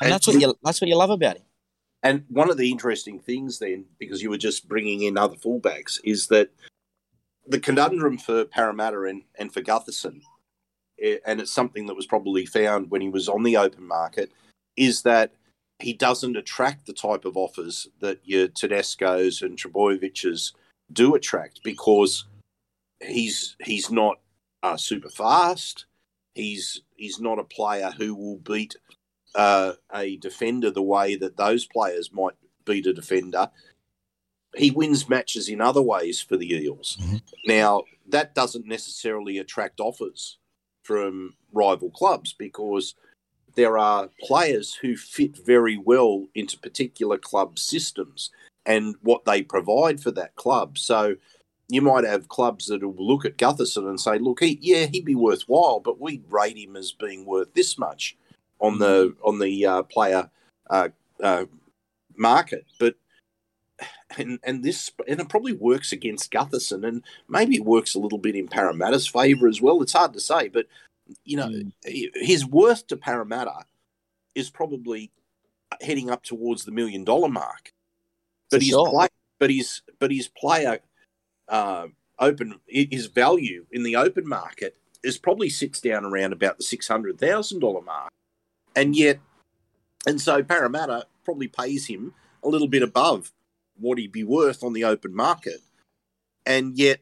[0.00, 1.42] And that's what you that's what you love about him.
[2.04, 5.98] And one of the interesting things, then, because you were just bringing in other fullbacks,
[6.04, 6.50] is that
[7.46, 10.20] the conundrum for Parramatta and, and for Gutherson,
[11.02, 14.30] eh, and it's something that was probably found when he was on the open market,
[14.76, 15.32] is that
[15.78, 20.52] he doesn't attract the type of offers that your Tedesco's and Trbojevic's
[20.92, 22.26] do attract because
[23.00, 24.20] he's he's not
[24.62, 25.86] uh, super fast.
[26.34, 28.76] He's he's not a player who will beat
[29.34, 33.50] uh, a defender the way that those players might beat a defender.
[34.56, 36.96] He wins matches in other ways for the Eels.
[37.00, 37.22] Mhm.
[37.46, 40.38] Now, that doesn't necessarily attract offers
[40.82, 42.94] from rival clubs because
[43.54, 48.30] there are players who fit very well into particular club systems
[48.66, 50.78] and what they provide for that club.
[50.78, 51.16] So
[51.68, 55.04] you might have clubs that will look at Gutherson and say, look, he, yeah, he'd
[55.04, 58.16] be worthwhile, but we'd rate him as being worth this much
[58.64, 60.30] on the on the uh, player
[60.70, 60.88] uh,
[61.22, 61.44] uh,
[62.16, 62.64] market.
[62.80, 62.96] But
[64.16, 68.18] and and this and it probably works against Gutherson, and maybe it works a little
[68.18, 69.82] bit in Parramatta's favour as well.
[69.82, 70.66] It's hard to say, but
[71.24, 71.50] you know,
[71.84, 73.66] his worth to Parramatta
[74.34, 75.10] is probably
[75.82, 77.72] heading up towards the million dollar mark.
[78.50, 78.90] But For his sure.
[78.90, 80.78] play, but his but his player
[81.48, 86.64] uh, open his value in the open market is probably sits down around about the
[86.64, 88.10] six hundred thousand dollar mark,
[88.76, 89.20] and yet,
[90.06, 93.32] and so Parramatta probably pays him a little bit above
[93.78, 95.60] what he'd be worth on the open market,
[96.46, 97.00] and yet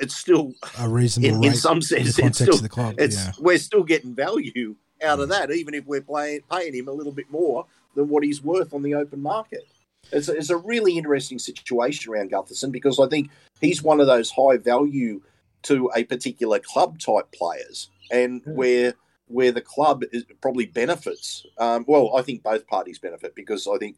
[0.00, 2.96] it's still A reasonable in, in some sense the it's still club.
[2.98, 3.32] it's yeah.
[3.38, 7.12] we're still getting value out of that, even if we're playing, paying him a little
[7.12, 9.66] bit more than what he's worth on the open market.
[10.12, 13.30] It's a, it's a really interesting situation around Gutherson because I think
[13.60, 15.20] he's one of those high value
[15.62, 18.54] to a particular club type players, and Hmm.
[18.54, 18.94] where
[19.26, 21.44] where the club is, probably benefits.
[21.58, 23.96] Um, well, I think both parties benefit because I think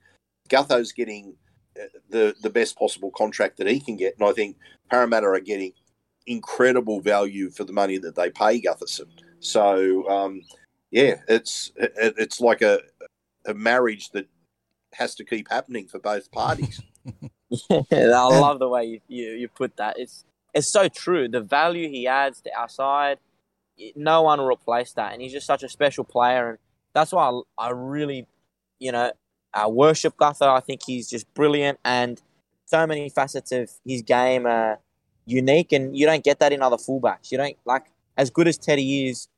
[0.48, 1.34] Gutho's getting
[1.80, 4.56] uh, the the best possible contract that he can get, and I think
[4.90, 5.72] Parramatta are getting
[6.26, 9.08] incredible value for the money that they pay Gutherson.
[9.40, 10.42] So um,
[10.90, 12.80] yeah, it's it, it's like a
[13.46, 14.28] a marriage that
[14.92, 16.80] has to keep happening for both parties.
[17.70, 19.98] I love the way you, you, you put that.
[19.98, 21.28] It's it's so true.
[21.28, 23.20] The value he adds to our side, it-
[23.94, 25.12] no one will replace that.
[25.12, 26.58] And he's just such a special player, and
[26.94, 28.26] that's why I, I really,
[28.78, 29.12] you know,
[29.54, 30.48] uh, worship Gutho.
[30.48, 32.20] I think he's just brilliant, and
[32.64, 34.78] so many facets of his game are
[35.24, 37.30] unique, and you don't get that in other fullbacks.
[37.30, 37.86] You don't like
[38.16, 39.28] as good as Teddy is.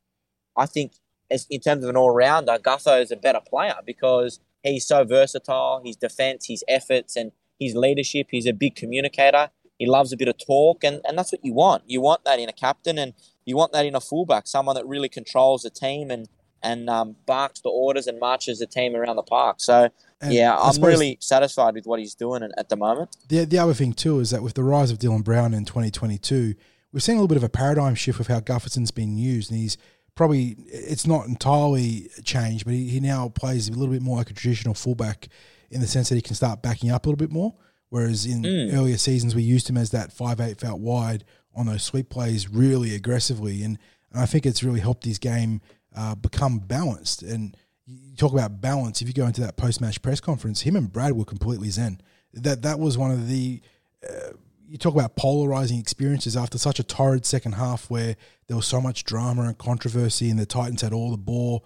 [0.56, 0.92] I think
[1.30, 5.04] as in terms of an all rounder, Gutho is a better player because he's so
[5.04, 5.82] versatile.
[5.84, 8.28] His defense, his efforts, and his leadership.
[8.30, 9.50] He's a big communicator.
[9.78, 11.84] He loves a bit of talk, and, and that's what you want.
[11.86, 13.14] You want that in a captain, and
[13.48, 16.28] you want that in a fullback, someone that really controls the team and
[16.60, 19.56] and um, barks the orders and marches the team around the park.
[19.60, 23.16] So And yeah, I'm really satisfied with what he's doing at- the moment.
[23.28, 26.54] The, the other thing too is that with the rise of Dylan Brown in 2022,
[26.92, 29.60] we're seeing a little bit of a paradigm shift with how Gutherson's been used, and
[29.60, 29.76] he's
[30.16, 34.30] probably it's not entirely changed, but he, he now plays a little bit more like
[34.30, 35.28] a traditional fullback
[35.70, 37.54] in the sense that he can start backing up a little bit more.
[37.90, 38.74] Whereas in Mm.
[38.74, 41.24] earlier seasons, we used him as that five eight out wide
[41.58, 43.78] on those sweep plays really aggressively, and,
[44.12, 45.60] and I think it's really helped his game
[45.94, 47.22] uh, become balanced.
[47.22, 49.02] And you talk about balance.
[49.02, 52.00] If you go into that post match press conference, him and Brad were completely zen.
[52.32, 53.60] That that was one of the
[54.08, 54.32] uh,
[54.68, 58.16] you talk about polarizing experiences after such a torrid second half where
[58.46, 61.64] there was so much drama and controversy and the Titans had all the ball.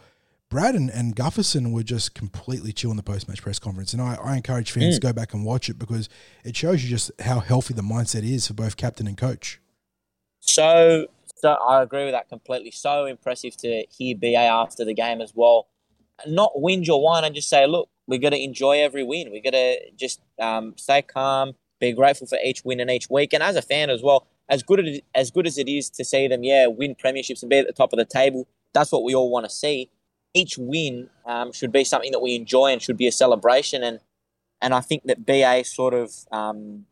[0.48, 3.92] Brad and, and Gutherson were just completely chill in the post match press conference.
[3.92, 5.00] And I, I encourage fans mm.
[5.00, 6.08] to go back and watch it because
[6.44, 9.60] it shows you just how healthy the mindset is for both captain and coach.
[10.42, 12.72] So, so I agree with that completely.
[12.72, 15.68] So impressive to hear BA after the game as well.
[16.26, 19.30] Not whinge or whine and just say, look, we got to enjoy every win.
[19.30, 23.32] We got to just um, stay calm, be grateful for each win and each week.
[23.32, 26.26] And as a fan as well, as good as, good as it is to see
[26.26, 29.14] them, yeah, win premierships and be at the top of the table, that's what we
[29.14, 29.90] all want to see.
[30.34, 33.82] Each win um, should be something that we enjoy and should be a celebration.
[33.82, 34.00] And
[34.60, 36.86] and I think that BA sort of um,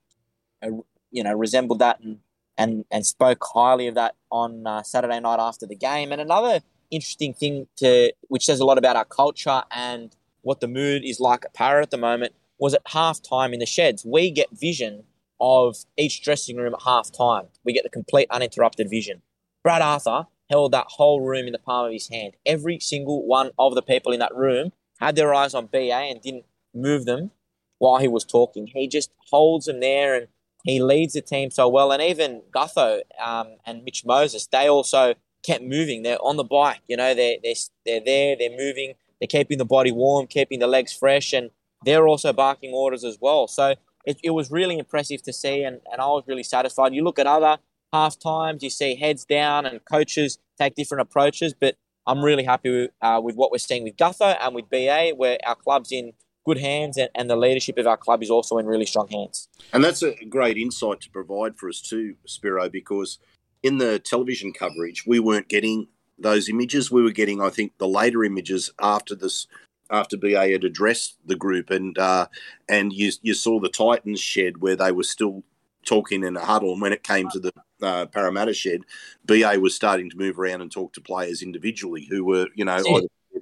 [1.10, 2.18] you know resembled that and
[2.60, 6.12] and and spoke highly of that on uh, Saturday night after the game.
[6.12, 10.68] And another interesting thing to which says a lot about our culture and what the
[10.68, 14.04] mood is like at Para at the moment was at half time in the sheds.
[14.04, 15.04] We get vision
[15.40, 17.46] of each dressing room at half time.
[17.64, 19.22] We get the complete uninterrupted vision.
[19.64, 22.34] Brad Arthur held that whole room in the palm of his hand.
[22.44, 26.20] Every single one of the people in that room had their eyes on BA and
[26.20, 26.44] didn't
[26.74, 27.30] move them
[27.78, 28.66] while he was talking.
[28.66, 30.28] He just holds them there and
[30.64, 31.92] he leads the team so well.
[31.92, 36.02] And even Gutho um, and Mitch Moses, they also kept moving.
[36.02, 37.54] They're on the bike, you know, they're, they're,
[37.86, 38.94] they're there, they're moving.
[39.20, 41.50] They're keeping the body warm, keeping the legs fresh, and
[41.84, 43.46] they're also barking orders as well.
[43.48, 43.74] So
[44.06, 46.94] it, it was really impressive to see, and, and I was really satisfied.
[46.94, 47.58] You look at other
[47.92, 52.70] half times, you see heads down, and coaches take different approaches, but I'm really happy
[52.70, 56.12] with, uh, with what we're seeing with Gutho and with BA, where our club's in
[56.46, 59.48] good hands and, and the leadership of our club is also in really strong hands.
[59.72, 63.18] And that's a great insight to provide for us too, Spiro, because
[63.62, 66.90] in the television coverage, we weren't getting those images.
[66.90, 69.46] We were getting, I think, the later images after this,
[69.90, 72.26] after BA had addressed the group, and uh,
[72.68, 75.42] and you you saw the Titans shed where they were still
[75.84, 78.82] talking in a huddle, and when it came to the uh, Parramatta shed,
[79.24, 82.82] BA was starting to move around and talk to players individually who were, you know,
[82.84, 83.00] yeah.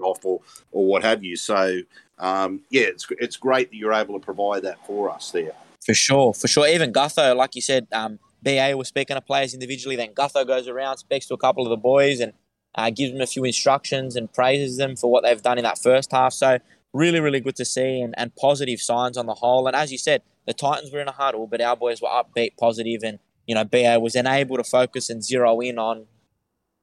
[0.09, 0.41] Off or
[0.73, 1.37] or what have you.
[1.37, 1.81] So
[2.19, 5.53] um, yeah, it's it's great that you're able to provide that for us there.
[5.85, 6.67] For sure, for sure.
[6.67, 9.97] Even Gutho, like you said, um, BA was speaking to players individually.
[9.97, 12.33] Then Gutho goes around, speaks to a couple of the boys, and
[12.75, 15.79] uh, gives them a few instructions and praises them for what they've done in that
[15.79, 16.33] first half.
[16.33, 16.59] So
[16.93, 19.67] really, really good to see and, and positive signs on the whole.
[19.67, 22.57] And as you said, the Titans were in a huddle, but our boys were upbeat,
[22.57, 26.07] positive, and you know BA was then able to focus and zero in on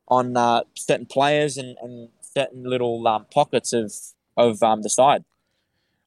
[0.07, 3.93] on uh, certain players and, and certain little um, pockets of
[4.37, 5.23] of um, the side.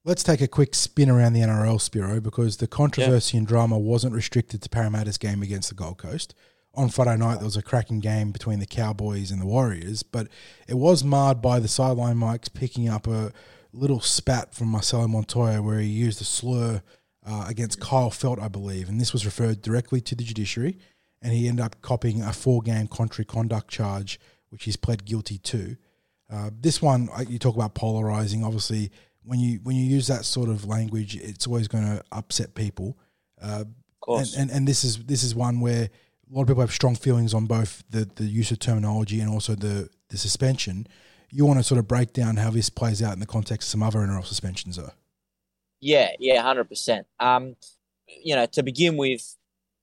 [0.05, 3.41] Let's take a quick spin around the NRL, Spiro, because the controversy yeah.
[3.41, 6.35] and drama wasn't restricted to Parramatta's game against the Gold Coast
[6.79, 10.29] on Friday night there was a cracking game between the Cowboys and the Warriors, but
[10.69, 13.33] it was marred by the sideline mics picking up a
[13.73, 16.83] little spat from Marcelo Montoya where he used a slur
[17.27, 20.79] uh, against Kyle Feldt, I believe, and this was referred directly to the judiciary,
[21.21, 25.77] and he ended up copying a four-game contrary conduct charge, which he's pled guilty to.
[26.31, 28.45] Uh, this one, you talk about polarizing.
[28.45, 28.91] Obviously,
[29.23, 32.99] when you when you use that sort of language, it's always going to upset people.
[33.41, 33.65] Uh,
[34.07, 35.89] and, and and this is this is one where
[36.31, 39.31] a lot of people have strong feelings on both the, the use of terminology and
[39.31, 40.87] also the, the suspension.
[41.31, 43.71] You want to sort of break down how this plays out in the context of
[43.71, 44.93] some other NRL suspensions, though.
[45.81, 47.07] Yeah, yeah, hundred um, percent.
[48.07, 49.37] You know, to begin with,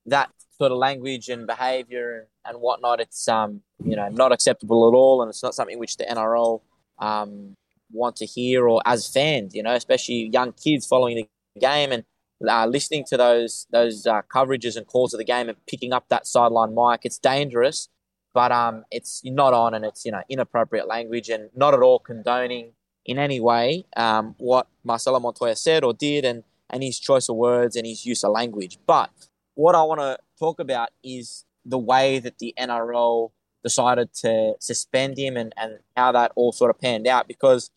[0.07, 4.95] that sort of language and behaviour and whatnot, it's um, you know, not acceptable at
[4.95, 6.61] all, and it's not something which the NRL
[6.99, 7.55] um
[7.91, 12.03] want to hear or as fans, you know, especially young kids following the game and
[12.47, 16.05] uh, listening to those those uh, coverages and calls of the game and picking up
[16.09, 17.01] that sideline mic.
[17.03, 17.89] It's dangerous,
[18.33, 21.99] but um, it's not on and it's you know inappropriate language and not at all
[21.99, 22.73] condoning
[23.05, 27.35] in any way um, what Marcelo Montoya said or did and and his choice of
[27.35, 28.79] words and his use of language.
[28.85, 29.11] But
[29.53, 33.31] what I want to talk about is the way that the NRL
[33.63, 37.71] decided to suspend him and, and how that all sort of panned out because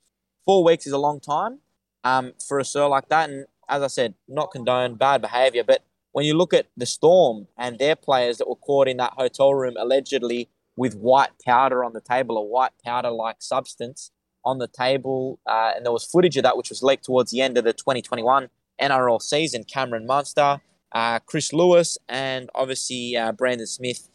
[0.44, 1.60] four weeks is a long time
[2.04, 3.30] um, for a sir like that.
[3.30, 7.48] And as I said, not condone bad behaviour, but when you look at the Storm
[7.56, 11.92] and their players that were caught in that hotel room allegedly with white powder on
[11.92, 14.10] the table, a white powder like substance
[14.44, 17.40] on the table, uh, and there was footage of that which was leaked towards the
[17.40, 18.48] end of the 2021
[18.80, 19.64] NRL season.
[19.64, 20.60] Cameron Munster,
[20.92, 24.08] uh, Chris Lewis, and obviously uh, Brandon Smith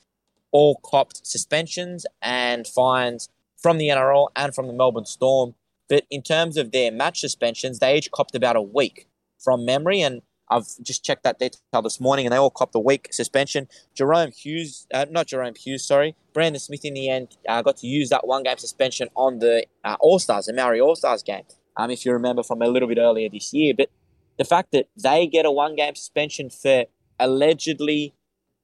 [0.51, 5.55] all copped suspensions and fines from the NRL and from the Melbourne Storm.
[5.89, 9.07] But in terms of their match suspensions, they each copped about a week
[9.39, 12.79] from memory, and I've just checked that detail this morning, and they all copped a
[12.79, 13.67] week suspension.
[13.95, 17.87] Jahrome Hughes, uh, not Jahrome Hughes, sorry, Brandon Smith in the end uh, got to
[17.87, 21.43] use that one game suspension on the uh, All Stars, the Maori All Stars game,
[21.77, 23.73] um, if you remember from a little bit earlier this year.
[23.75, 23.89] But
[24.37, 26.85] the fact that they get a one game suspension for
[27.19, 28.13] allegedly,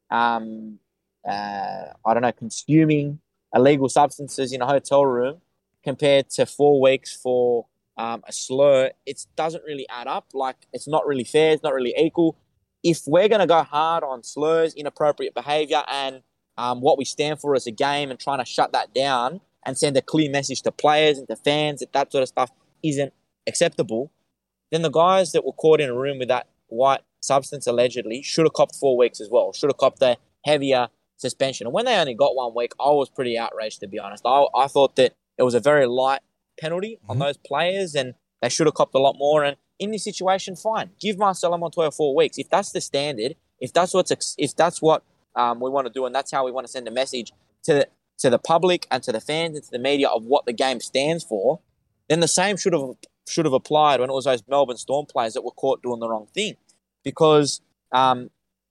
[0.10, 0.80] um,
[1.28, 3.20] uh, I don't know, consuming
[3.54, 5.42] illegal substances in a hotel room
[5.84, 10.28] compared to four weeks for um, a slur, it doesn't really add up.
[10.34, 11.52] Like, it's not really fair.
[11.52, 12.38] It's not really equal.
[12.84, 16.22] If we're going to go hard on slurs, inappropriate behavior, and
[16.58, 19.78] um, what we stand for as a game and trying to shut that down and
[19.78, 22.52] send a clear message to players and to fans that that sort of stuff
[22.84, 23.14] isn't
[23.48, 24.12] acceptable,
[24.72, 28.46] then the guys that were caught in a room with that white substance allegedly should
[28.46, 31.68] have copped four weeks as well, should have copped the heavier suspension.
[31.68, 34.24] And when they only got one week, I was pretty outraged, to be honest.
[34.26, 36.22] I, I thought that it was a very light
[36.60, 37.12] penalty mm-hmm.
[37.12, 39.44] on those players and they should have copped a lot more.
[39.44, 40.92] And in this situation, fine.
[41.00, 42.38] Give Marcelo Montoya four weeks.
[42.38, 45.04] If that's the standard, if that's what's if that's what
[45.36, 47.74] um, we want to do, and that's how we want to send a message to
[47.74, 47.88] the,
[48.20, 50.80] to the public and to the fans and to the media of what the game
[50.80, 51.60] stands for,
[52.10, 52.96] then the same should have
[53.30, 56.10] should have applied when it was those Melbourne Storm players that were caught doing the
[56.10, 56.56] wrong thing,
[57.04, 57.62] because
[57.92, 58.30] um,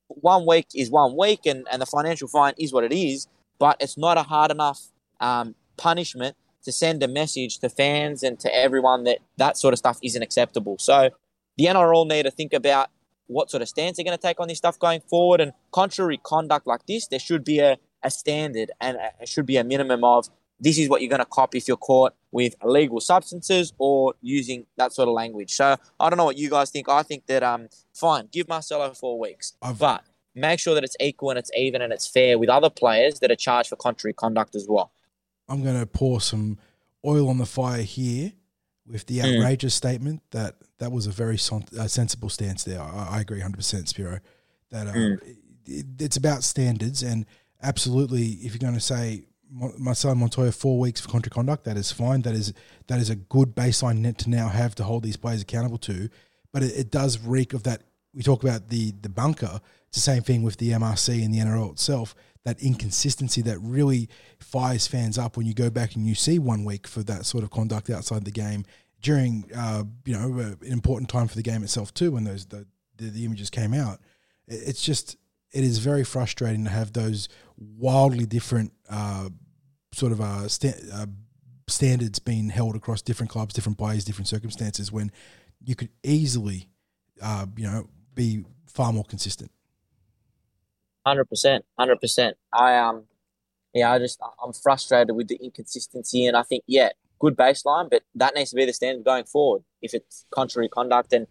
[0.09, 3.27] one week is one week, and, and the financial fine is what it is,
[3.59, 4.89] but it's not a hard enough
[5.21, 9.79] um, punishment to send a message to fans and to everyone that that sort of
[9.79, 10.77] stuff isn't acceptable.
[10.79, 11.11] So
[11.57, 12.91] the NRL need to think about
[13.27, 15.41] what sort of stance they're going to take on this stuff going forward.
[15.41, 19.57] And contrary conduct like this, there should be a, a standard and it should be
[19.57, 20.29] a minimum of
[20.61, 24.67] this is what you're going to cop if you're caught with illegal substances or using
[24.77, 25.53] that sort of language.
[25.53, 26.89] So I don't know what you guys think.
[26.89, 29.79] I think that um fine, give Marcelo four weeks, I've...
[29.79, 33.21] but make sure that it's equal and it's even and it's fair with other players
[33.21, 34.93] that are charged for contrary conduct as well.
[35.49, 36.59] I'm going to pour some
[37.05, 38.33] oil on the fire here
[38.87, 39.27] with the hmm.
[39.27, 39.77] outrageous mm.
[39.77, 42.81] statement that that was a very son- uh, sensible stance there.
[42.81, 44.21] I, I, agree 100%, Spiro.
[44.71, 45.37] That uh, mm.
[45.67, 47.27] it, it's about standards, and
[47.63, 51.91] absolutely, if you're going to say Marcelo Montoya four weeks for contrary conduct, that is
[51.93, 52.23] fine.
[52.23, 52.53] That is
[52.87, 56.09] that is a good baseline net to now have to hold these players accountable to.
[56.53, 57.83] But it, it does reek of that.
[58.15, 59.61] We talk about the the bunker.
[59.89, 64.09] It's the same thing with the MRC and the NRL itself that inconsistency that really
[64.39, 67.45] fires fans up when you go back and you see one week for that sort
[67.45, 68.65] of conduct outside the game
[69.03, 72.67] during uh, you know an important time for the game itself too when those the,
[72.97, 74.01] the, the images came out.
[74.47, 75.17] It's just
[75.53, 79.29] it is very frustrating to have those wildly different uh,
[79.93, 80.49] sort of uh,
[80.93, 81.07] uh,
[81.69, 85.11] standards being held across different clubs, different players, different circumstances when
[85.63, 86.69] you could easily
[87.21, 89.51] uh, you know be far more consistent.
[91.07, 92.37] Hundred percent, hundred percent.
[92.53, 93.05] I um,
[93.75, 98.03] yeah, I just I'm frustrated with the inconsistency, and I think yeah, good baseline, but
[98.15, 99.63] that needs to be the standard going forward.
[99.83, 101.27] If it's contrary conduct and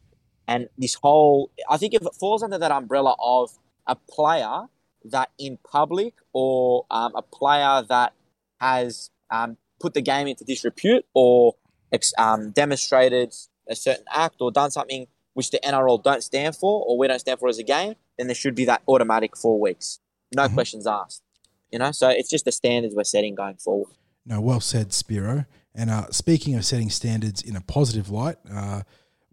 [0.47, 3.51] and this whole, I think if it falls under that umbrella of
[3.85, 4.63] a player
[5.05, 8.13] that in public or um, a player that
[8.59, 11.55] has um, put the game into disrepute or
[12.17, 13.33] um, demonstrated
[13.69, 17.19] a certain act or done something which the NRL don't stand for or we don't
[17.19, 19.99] stand for as a game, then there should be that automatic four weeks.
[20.35, 20.55] No mm-hmm.
[20.55, 21.21] questions asked.
[21.71, 23.91] You know, so it's just the standards we're setting going forward.
[24.25, 25.45] No, well said, Spiro.
[25.75, 28.81] And uh, speaking of setting standards in a positive light, uh,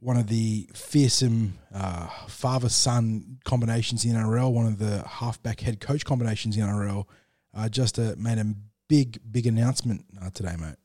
[0.05, 5.81] one of the fearsome uh, father son combinations in NRL, one of the halfback head
[5.81, 7.07] coach combinations in NRL,
[7.55, 8.55] uh, just uh, made a
[8.87, 10.77] big, big announcement uh, today, mate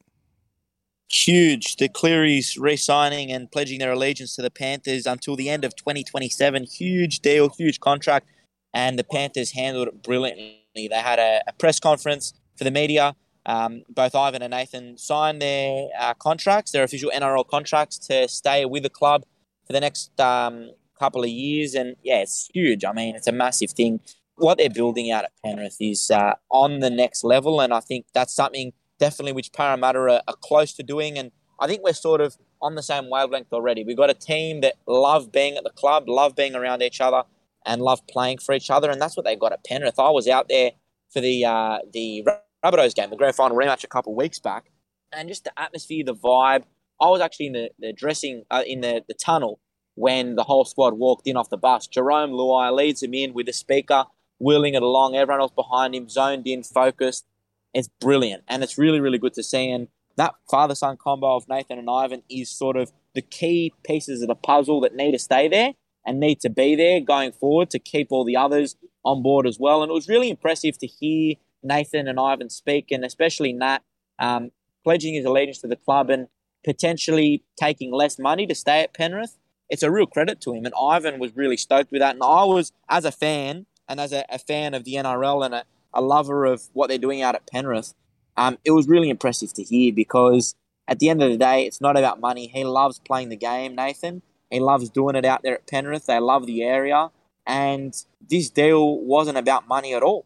[1.11, 1.77] huge.
[1.77, 6.63] The Clearys re-signing and pledging their allegiance to the Panthers until the end of 2027.
[6.65, 8.27] Huge deal, huge contract,
[8.73, 10.61] and the Panthers handled it brilliantly.
[10.75, 13.15] They had a, a press conference for the media.
[13.49, 18.63] Um, both Ivan and Nathan signed their uh, contracts, their official NRL contracts, to stay
[18.65, 19.23] with the club
[19.65, 21.73] for the next um, couple of years.
[21.73, 22.85] And yeah, it's huge.
[22.85, 24.01] I mean, it's a massive thing.
[24.35, 28.05] What they're building out at Penrith is uh, on the next level, and I think
[28.13, 31.17] that's something definitely which Parramatta are, are close to doing.
[31.17, 33.83] And I think we're sort of on the same wavelength already.
[33.83, 37.23] We've got a team that love being at the club, love being around each other,
[37.65, 38.91] and love playing for each other.
[38.91, 39.97] And that's what they've got at Penrith.
[39.97, 40.71] I was out there
[41.11, 42.27] for the uh, the
[42.63, 44.71] Rabbitohs game, the grand final rematch a couple weeks back,
[45.11, 46.63] and just the atmosphere, the vibe.
[47.01, 49.59] I was actually in the, the dressing uh, in the, the tunnel
[49.95, 51.87] when the whole squad walked in off the bus.
[51.87, 54.05] Jarome Luai leads them in with a speaker,
[54.39, 55.15] wheeling it along.
[55.15, 57.25] Everyone else behind him, zoned in, focused.
[57.73, 59.69] It's brilliant, and it's really, really good to see.
[59.69, 59.87] And
[60.17, 64.27] that father son combo of Nathan and Ivan is sort of the key pieces of
[64.27, 65.73] the puzzle that need to stay there
[66.05, 69.57] and need to be there going forward to keep all the others on board as
[69.59, 69.81] well.
[69.81, 73.79] And it was really impressive to hear Nathan and Ivan speak, and especially Nat
[74.19, 74.51] um,
[74.83, 76.27] pledging his allegiance to the club and
[76.63, 79.37] potentially taking less money to stay at Penrith.
[79.69, 82.15] It's a real credit to him, and Ivan was really stoked with that.
[82.15, 85.53] And I was, as a fan and as a, a fan of the NRL and
[85.53, 87.93] a, a lover of what they're doing out at Penrith,
[88.37, 90.55] um, it was really impressive to hear because
[90.87, 92.47] at the end of the day, it's not about money.
[92.47, 94.23] He loves playing the game, Nathan.
[94.49, 96.07] He loves doing it out there at Penrith.
[96.07, 97.11] They love the area.
[97.45, 97.93] And
[98.27, 100.25] this deal wasn't about money at all.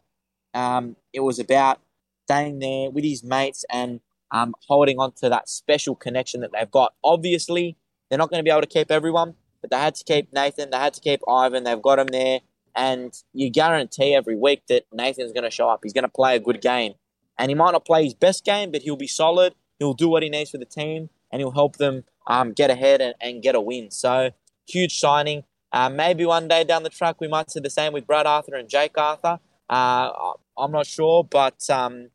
[0.54, 1.80] Um, it was about
[2.26, 3.99] staying there with his mates and
[4.32, 6.93] um, holding on to that special connection that they've got.
[7.04, 7.78] Obviously,
[8.10, 10.72] they're not going to be able to keep everyone, but they had to keep Nathan,
[10.72, 12.41] they had to keep Ivan, they've got him there.
[12.76, 15.82] And you guarantee every week that Nathan's going to show up.
[15.84, 16.93] He's going to play a good game.
[17.38, 19.54] And he might not play his best game, but he'll be solid.
[19.78, 23.01] He'll do what he needs for the team and he'll help them um, get ahead
[23.01, 23.91] and, and get a win.
[23.91, 24.32] So,
[24.68, 25.43] huge signing.
[25.72, 28.56] Uh, maybe one day down the track, we might see the same with Brad Arthur
[28.56, 29.39] and Jake Arthur.
[29.68, 32.10] Uh, I'm not sure, but um,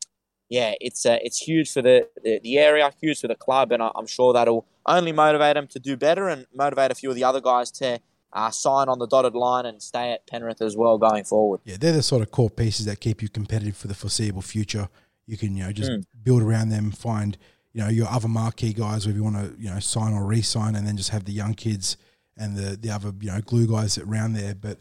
[0.49, 3.83] yeah, it's uh, it's huge for the, the, the area, huge for the club, and
[3.83, 7.25] I'm sure that'll only motivate them to do better and motivate a few of the
[7.25, 8.01] other guys to
[8.33, 11.61] uh, sign on the dotted line and stay at Penrith as well going forward.
[11.65, 14.89] Yeah, they're the sort of core pieces that keep you competitive for the foreseeable future.
[15.27, 16.05] You can you know just mm.
[16.23, 17.37] build around them, find
[17.73, 20.75] you know your other marquee guys, if you want to you know sign or re-sign,
[20.75, 21.97] and then just have the young kids
[22.37, 24.55] and the the other you know glue guys around there.
[24.55, 24.79] But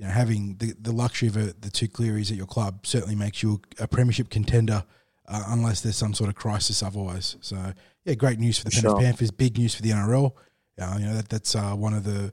[0.00, 3.14] you know having the, the luxury of a, the two Clearys at your club certainly
[3.14, 4.82] makes you a premiership contender,
[5.28, 7.36] uh, unless there's some sort of crisis otherwise.
[7.42, 7.74] So
[8.06, 8.82] yeah, great news for the sure.
[8.82, 10.32] Penrith Panthers, big news for the NRL.
[10.80, 12.32] Uh, you know that that's uh, one of the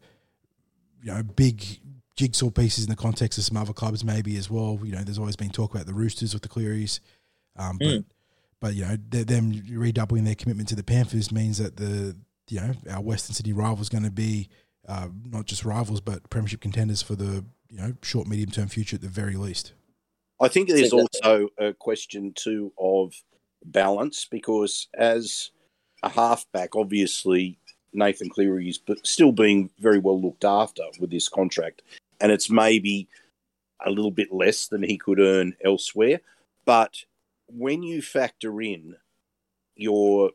[1.04, 1.82] you know big
[2.16, 4.80] jigsaw pieces in the context of some other clubs maybe as well.
[4.82, 7.02] You know, there's always been talk about the Roosters with the Clearys,
[7.58, 8.06] um, but mm.
[8.62, 12.16] but you know them redoubling their commitment to the Panthers means that the
[12.50, 14.48] you know our Western Sydney rivals going to be
[14.88, 18.96] uh, not just rivals but premiership contenders for the you know short medium term future
[18.96, 19.74] at the very least.
[20.40, 23.14] I think there's also a question too of
[23.66, 25.50] balance because as
[26.04, 27.58] a halfback, obviously
[27.94, 31.82] Nathan Cleary is but still being very well looked after with this contract,
[32.22, 33.08] and it's maybe
[33.86, 36.20] a little bit less than he could earn elsewhere.
[36.66, 37.04] But
[37.48, 38.96] when you factor in
[39.76, 40.32] your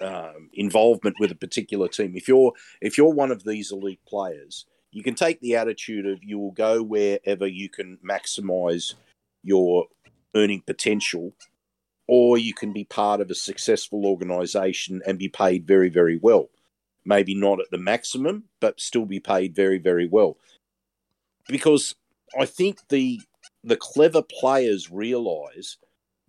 [0.00, 4.64] um, involvement with a particular team, if you're if you're one of these elite players,
[4.92, 8.94] you can take the attitude of you will go wherever you can maximise
[9.42, 9.86] your
[10.34, 11.32] earning potential,
[12.08, 16.48] or you can be part of a successful organisation and be paid very very well
[17.06, 20.36] maybe not at the maximum, but still be paid very, very well.
[21.48, 21.94] Because
[22.38, 23.20] I think the
[23.62, 25.78] the clever players realise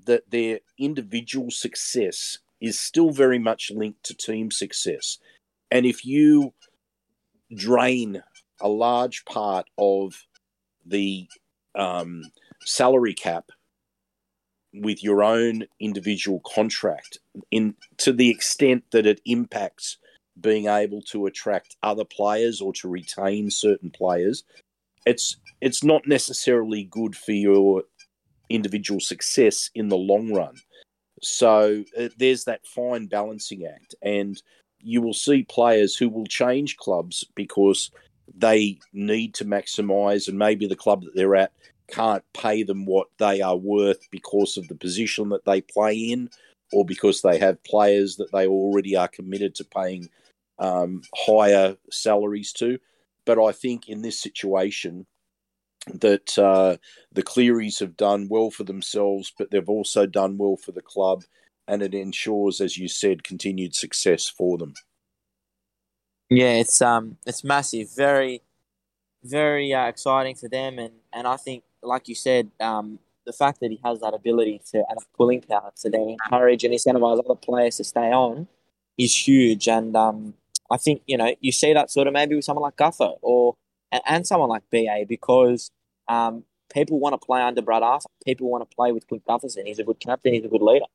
[0.05, 5.17] that their individual success is still very much linked to team success.
[5.69, 6.53] And if you
[7.55, 8.23] drain
[8.61, 10.25] a large part of
[10.85, 11.27] the
[11.75, 12.23] um,
[12.61, 13.49] salary cap
[14.73, 17.19] with your own individual contract
[17.51, 19.97] in to the extent that it impacts
[20.39, 24.43] being able to attract other players or to retain certain players,
[25.05, 27.83] it's it's not necessarily good for your
[28.49, 30.55] individual success in the long run.
[31.21, 34.41] So uh, there's that fine balancing act, and
[34.79, 37.89] you will see players who will change clubs because
[38.35, 41.51] they need to maximise, and maybe the club that they're at
[41.89, 46.29] can't pay them what they are worth because of the position that they play in,
[46.73, 50.09] or because they have players that they already are committed to paying
[50.59, 52.77] um, higher salaries to.
[53.25, 55.05] But I think in this situation,
[55.93, 56.77] that uh,
[57.13, 61.23] the Clearys have done well for themselves, but they've also done well for the club,
[61.67, 64.73] and it ensures, as you said, continued success for them.
[66.29, 68.41] Yeah, it's um, it's massive, very,
[69.23, 73.59] very uh, exciting for them, and and I think, like you said, um, the fact
[73.61, 77.35] that he has that ability to and pulling power to then encourage and incentivize other
[77.35, 78.47] players to stay on
[78.97, 80.33] is huge, and um,
[80.71, 83.55] I think you know you see that sort of maybe with someone like Gutho or
[83.91, 85.71] and, and someone like BA because
[86.09, 88.09] um, people want to play under Brad Arthur.
[88.25, 89.65] People want to play with Clint Gutherson.
[89.65, 90.33] He's a good captain.
[90.33, 90.85] He's a good leader.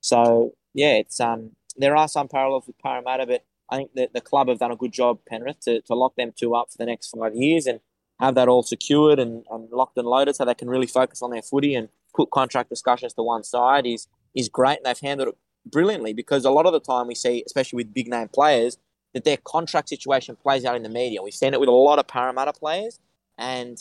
[0.00, 4.20] So yeah, it's um there are some parallels with Parramatta, but I think that the
[4.20, 6.86] club have done a good job, Penrith, to, to lock them two up for the
[6.86, 7.80] next five years and
[8.20, 11.30] have that all secured and, and locked and loaded so they can really focus on
[11.30, 15.30] their footy and put contract discussions to one side is is great and they've handled
[15.30, 15.36] it
[15.70, 18.78] brilliantly because a lot of the time we see, especially with big name players,
[19.14, 21.22] that their contract situation plays out in the media.
[21.22, 22.98] We've seen it with a lot of Parramatta players,
[23.38, 23.78] and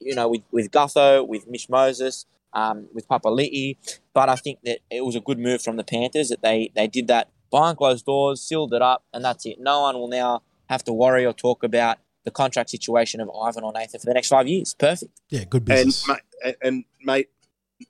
[0.00, 3.76] you know, with with Gutho, with Mitch Moses, um, with Papali'i.
[4.14, 6.86] But I think that it was a good move from the Panthers that they they
[6.86, 9.58] did that behind closed doors, sealed it up, and that's it.
[9.60, 13.62] No one will now have to worry or talk about the contract situation of Ivan
[13.62, 14.74] or Nathan for the next five years.
[14.74, 15.20] Perfect.
[15.30, 16.08] Yeah, good business.
[16.44, 17.28] And, and mate,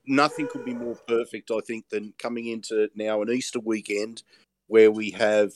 [0.07, 4.23] nothing could be more perfect, I think, than coming into now an Easter weekend
[4.67, 5.53] where we have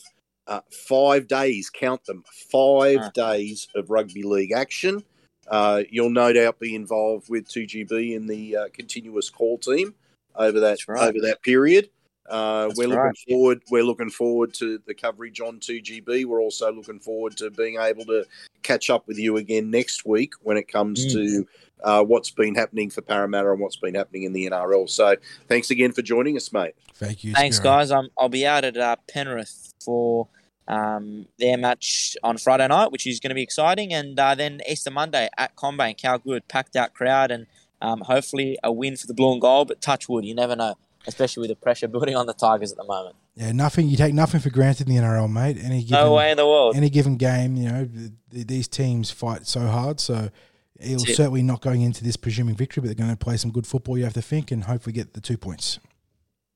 [0.46, 3.10] uh, five days, count them, five uh.
[3.10, 5.04] days of rugby league action.
[5.48, 9.94] Uh, you'll no doubt be involved with 2GB in the uh, continuous call team
[10.36, 11.08] over that right.
[11.08, 11.90] over that period.
[12.30, 13.06] Uh, That's we're right.
[13.08, 13.62] looking forward.
[13.70, 16.24] We're looking forward to the coverage on 2GB.
[16.26, 18.24] We're also looking forward to being able to
[18.62, 21.12] catch up with you again next week when it comes Mm.
[21.12, 21.48] to
[21.82, 24.88] uh, what's been happening for Parramatta and what's been happening in the NRL.
[24.88, 25.16] So,
[25.48, 26.74] thanks again for joining us, mate.
[26.94, 27.32] Thank you.
[27.32, 27.76] Thanks, Spiro.
[27.76, 27.90] guys.
[27.90, 30.28] Um, I'll be out at uh, Penrith for
[30.68, 34.60] um, their match on Friday night, which is going to be exciting, and uh, then
[34.68, 36.02] Easter Monday at Combank.
[36.02, 37.46] How good, packed out crowd, and
[37.80, 39.68] um, hopefully a win for the blue and gold.
[39.68, 40.74] But touch wood, you never know,
[41.06, 43.16] especially with the pressure building on the Tigers at the moment.
[43.34, 43.88] Yeah, nothing.
[43.88, 45.56] You take nothing for granted in the NRL, mate.
[45.62, 46.76] Any given, No way in the world.
[46.76, 50.00] any given game, you know, th- th- these teams fight so hard.
[50.00, 50.30] So
[50.78, 51.14] it'll it.
[51.16, 53.96] certainly not going into this presuming victory, but they're going to play some good football.
[53.96, 55.78] You have to think and hopefully get the two points.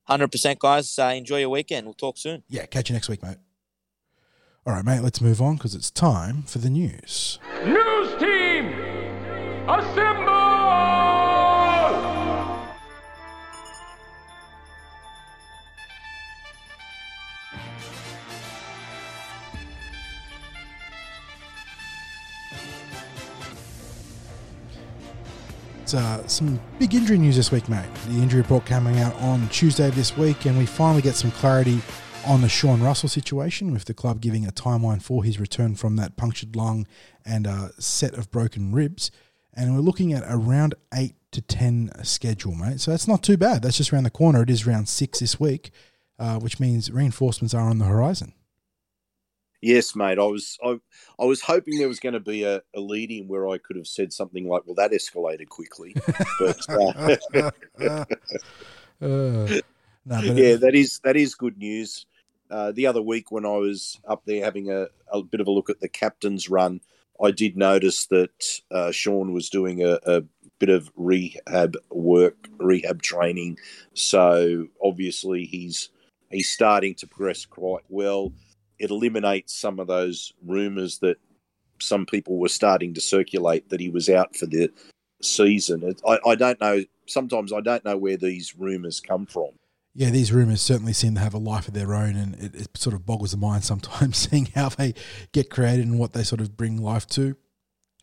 [0.03, 0.99] Hundred percent, guys.
[0.99, 1.87] Uh, enjoy your weekend.
[1.87, 2.43] We'll talk soon.
[2.47, 3.37] Yeah, catch you next week, mate.
[4.67, 5.01] All right, mate.
[5.01, 7.39] Let's move on because it's time for the news.
[7.65, 8.67] News team,
[9.67, 10.34] assemble!
[25.93, 27.87] Uh, some big injury news this week, mate.
[28.07, 31.31] The injury report coming out on Tuesday of this week, and we finally get some
[31.31, 31.79] clarity
[32.25, 35.95] on the Sean Russell situation, with the club giving a timeline for his return from
[35.97, 36.87] that punctured lung
[37.23, 39.11] and a set of broken ribs.
[39.53, 42.79] And we're looking at around eight to ten schedule, mate.
[42.81, 43.61] So that's not too bad.
[43.61, 44.41] That's just around the corner.
[44.41, 45.71] It is round six this week,
[46.17, 48.33] uh, which means reinforcements are on the horizon.
[49.65, 50.19] Yes, mate.
[50.19, 50.79] I was I,
[51.17, 53.77] I was hoping there was going to be a, a lead in where I could
[53.77, 55.95] have said something like, "Well, that escalated quickly."
[56.39, 57.17] But
[57.81, 58.05] uh,
[59.01, 59.59] Uh,
[60.05, 62.05] no, but yeah, that is that is good news.
[62.49, 65.51] Uh, the other week when I was up there having a, a bit of a
[65.51, 66.79] look at the captain's run,
[67.21, 70.23] I did notice that uh, Sean was doing a, a
[70.59, 73.57] bit of rehab work, rehab training.
[73.95, 75.89] So obviously he's
[76.29, 78.31] he's starting to progress quite well.
[78.79, 81.17] It eliminates some of those rumours that
[81.79, 84.69] some people were starting to circulate that he was out for the
[85.21, 85.95] season.
[86.07, 86.83] I, I don't know.
[87.07, 89.51] Sometimes I don't know where these rumours come from.
[89.93, 92.77] Yeah, these rumours certainly seem to have a life of their own, and it, it
[92.77, 94.93] sort of boggles the mind sometimes seeing how they
[95.31, 97.35] get created and what they sort of bring life to.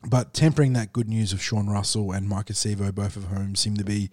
[0.09, 3.77] But tempering that good news of Sean Russell and Mike Acevo, both of whom seem
[3.77, 4.11] to be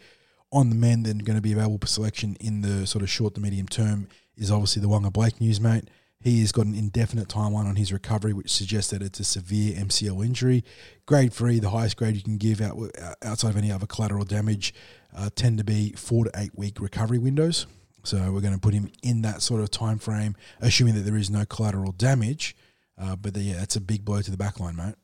[0.52, 3.34] on the mend and going to be available for selection in the sort of short
[3.36, 5.90] to medium term, is obviously the Waqa Blake news, mate.
[6.22, 9.76] He has got an indefinite timeline on his recovery, which suggests that it's a severe
[9.76, 10.66] MCL injury.
[11.06, 12.78] Grade three, the highest grade you can give out
[13.24, 14.74] outside of any other collateral damage,
[15.16, 17.68] uh, tend to be four to eight week recovery windows.
[18.04, 21.16] So we're going to put him in that sort of time frame, assuming that there
[21.16, 22.56] is no collateral damage.
[22.98, 24.96] Uh, but the, yeah, it's a big blow to the back line, mate.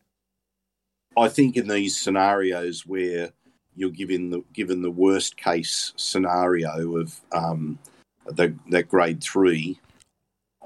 [1.17, 3.31] I think in these scenarios where
[3.73, 7.79] you're given the given the worst case scenario of um,
[8.25, 9.79] the that grade three,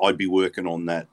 [0.04, 1.08] I'd be working on that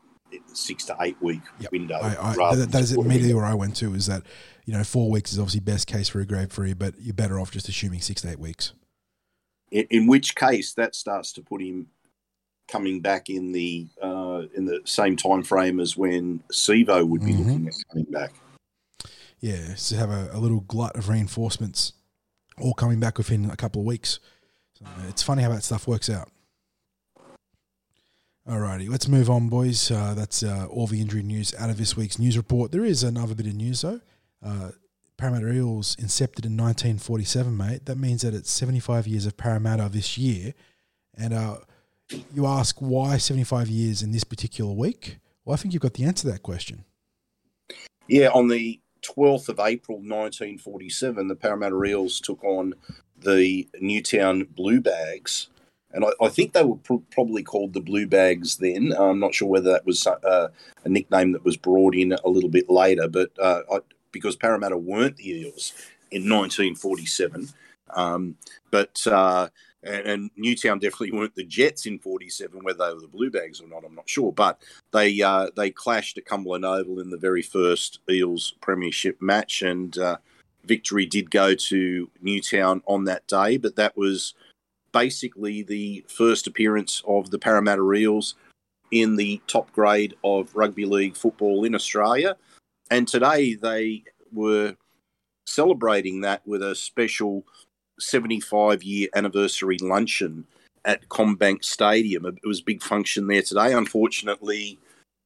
[0.53, 1.73] six to eight week Yep.
[1.73, 1.99] window.
[2.03, 3.95] I, I, that, that is immediately where I went to.
[3.95, 4.23] Is that
[4.65, 7.39] you know four weeks is obviously best case for a grade three, but you're better
[7.41, 8.73] off just assuming six to eight weeks.
[9.71, 11.89] In, in which case, that starts to put him
[12.69, 17.33] coming back in the uh, in the same time frame as when Sevo would be
[17.33, 17.39] Mhm.
[17.39, 18.33] looking at coming back.
[19.41, 21.93] Yeah, so have a, a little glut of reinforcements,
[22.59, 24.19] all coming back within a couple of weeks.
[24.75, 26.31] So it's funny how that stuff works out.
[28.49, 29.91] Alrighty, let's move on, boys.
[29.91, 32.71] Uh, that's uh, all the injury news out of this week's news report.
[32.71, 34.01] There is another bit of news though.
[34.41, 34.71] Uh,
[35.17, 37.87] Parramatta Eels incepted in 1947, mate.
[37.87, 40.55] That means that it's 75 years of Parramatta this year.
[41.17, 41.57] And uh,
[42.33, 45.19] you ask why 75 years in this particular week?
[45.45, 46.85] Well, I think you've got the answer to that question.
[48.07, 52.75] Yeah, on the 12th of April 1947, the Parramatta Eels took on
[53.19, 55.49] the Newtown Blue Bags.
[55.97, 58.95] And I, I think they were pr- probably called the Blue Bags then.
[58.97, 60.49] I'm not sure whether that was uh,
[60.85, 63.79] a nickname that was brought in a little bit later, but uh, I,
[64.13, 65.73] because Parramatta weren't the Eels
[66.11, 67.49] in 1947.
[67.95, 68.37] Um,
[68.71, 69.49] but uh,
[69.83, 73.61] and, and Newtown definitely weren't the Jets in '47, whether they were the Blue Bags
[73.63, 74.33] or not, I'm not sure.
[74.33, 74.61] But
[74.93, 79.97] they uh, they clashed at Cumberland Oval in the very first Eels Premiership match, and
[79.97, 80.19] uh,
[80.65, 83.57] victory did go to Newtown on that day.
[83.57, 84.35] But that was
[84.97, 88.35] basically the first appearance of the Parramatta Eels
[88.91, 92.35] in the top grade of rugby league football in Australia.
[92.91, 94.75] And today they were
[95.47, 97.45] celebrating that with a special
[98.01, 100.47] 75 year anniversary luncheon
[100.87, 102.25] at Combank Stadium.
[102.25, 103.75] It was a big function there today.
[103.75, 104.79] Unfortunately,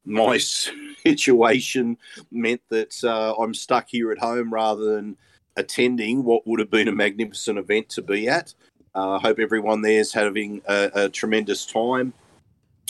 [0.05, 0.37] my
[1.07, 1.97] situation
[2.33, 5.17] meant that uh, I'm stuck here at home rather than
[5.57, 8.53] attending what would have been a magnificent event to be at.
[8.95, 12.13] I uh, hope everyone there's having a, a, tremendous time.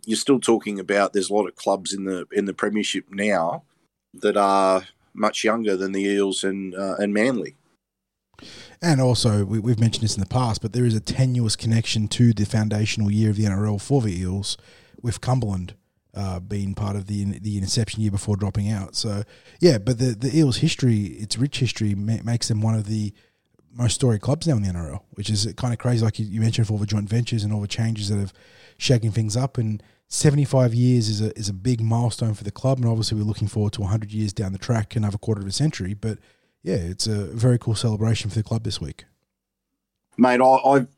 [0.04, 3.62] you're still talking about there's a lot of clubs in the in the premiership now
[4.14, 4.84] that are
[5.14, 7.54] much younger than the Eels and uh, and Manly.
[8.80, 12.08] And also, we, have mentioned this in the past, but there is a tenuous connection
[12.08, 14.56] to the foundational year of the NRL for the Eels,
[15.00, 15.74] with Cumberland
[16.14, 18.94] uh, being part of the the inception year before dropping out.
[18.94, 19.22] So,
[19.60, 23.12] yeah, but the the Eels' history, its rich history, ma- makes them one of the
[23.74, 26.04] most storied clubs now in the NRL, which is kind of crazy.
[26.04, 28.32] Like you, you mentioned, for all the joint ventures and all the changes that have
[28.76, 29.56] shaking things up.
[29.56, 33.24] And 75 years is a is a big milestone for the club, and obviously we're
[33.24, 35.94] looking forward to 100 years down the track, another quarter of a century.
[35.94, 36.18] But
[36.62, 39.04] yeah, it's a very cool celebration for the club this week.
[40.18, 40.88] Mate, I, I've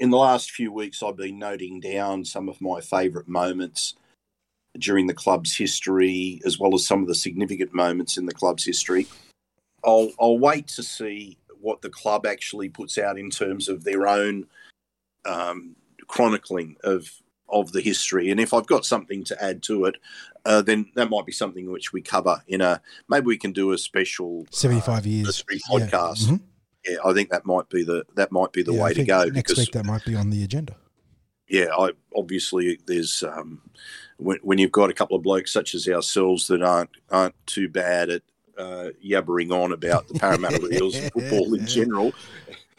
[0.00, 3.94] in the last few weeks I've been noting down some of my favourite moments
[4.78, 8.64] during the club's history, as well as some of the significant moments in the club's
[8.64, 9.06] history.
[9.84, 14.06] I'll I'll wait to see what the club actually puts out in terms of their
[14.06, 14.46] own
[15.24, 15.76] um,
[16.06, 17.10] chronicling of
[17.48, 18.30] of the history.
[18.30, 19.96] And if I've got something to add to it,
[20.44, 23.72] uh, then that might be something which we cover in a maybe we can do
[23.72, 26.26] a special seventy five uh, years podcast.
[26.26, 26.34] Yeah.
[26.34, 26.36] Mm-hmm.
[26.88, 26.96] Yeah.
[27.04, 29.24] I think that might be the that might be the yeah, way to go.
[29.24, 30.76] Next because, week that might be on the agenda.
[31.48, 33.62] Yeah, I obviously there's um,
[34.18, 37.68] when, when you've got a couple of blokes such as ourselves that aren't aren't too
[37.68, 38.22] bad at
[38.58, 42.12] uh, yabbering on about the Parramatta Eels and football in general.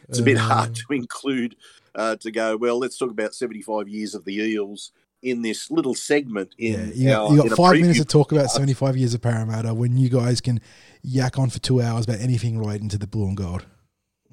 [0.08, 0.74] It's a bit hard uh.
[0.74, 1.56] to include
[1.96, 2.58] uh, to go.
[2.58, 4.92] Well, let's talk about seventy-five years of the Eels
[5.22, 6.54] in this little segment.
[6.58, 9.74] In yeah, you got, you got five minutes to talk about seventy-five years of Parramatta
[9.74, 10.62] when you guys can
[11.02, 13.66] yak on for two hours about anything relating to the blue and gold.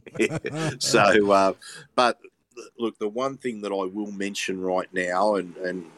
[0.78, 1.52] so, uh,
[1.94, 2.18] but
[2.78, 5.90] look, the one thing that I will mention right now, and and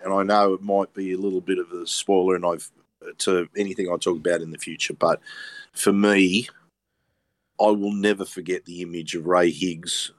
[0.00, 2.70] and I know it might be a little bit of a spoiler, and I've
[3.18, 4.94] to anything I talk about in the future.
[4.94, 5.20] But
[5.72, 6.48] for me,
[7.60, 10.12] I will never forget the image of Ray Higgs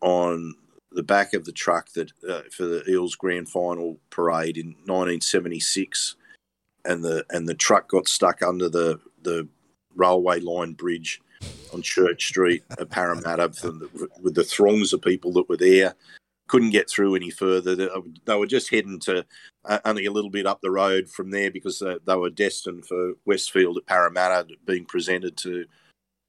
[0.00, 0.54] on
[0.90, 6.16] the back of the truck that uh, for the Eels Grand Final parade in 1976,
[6.84, 9.48] and the and the truck got stuck under the the
[9.94, 11.20] railway line bridge
[11.72, 13.50] on Church Street at Parramatta
[14.20, 15.94] with the throngs of people that were there
[16.52, 17.74] couldn't get through any further.
[17.74, 19.24] They were just heading to
[19.64, 23.14] uh, only a little bit up the road from there because they were destined for
[23.24, 25.64] Westfield at Parramatta, being presented to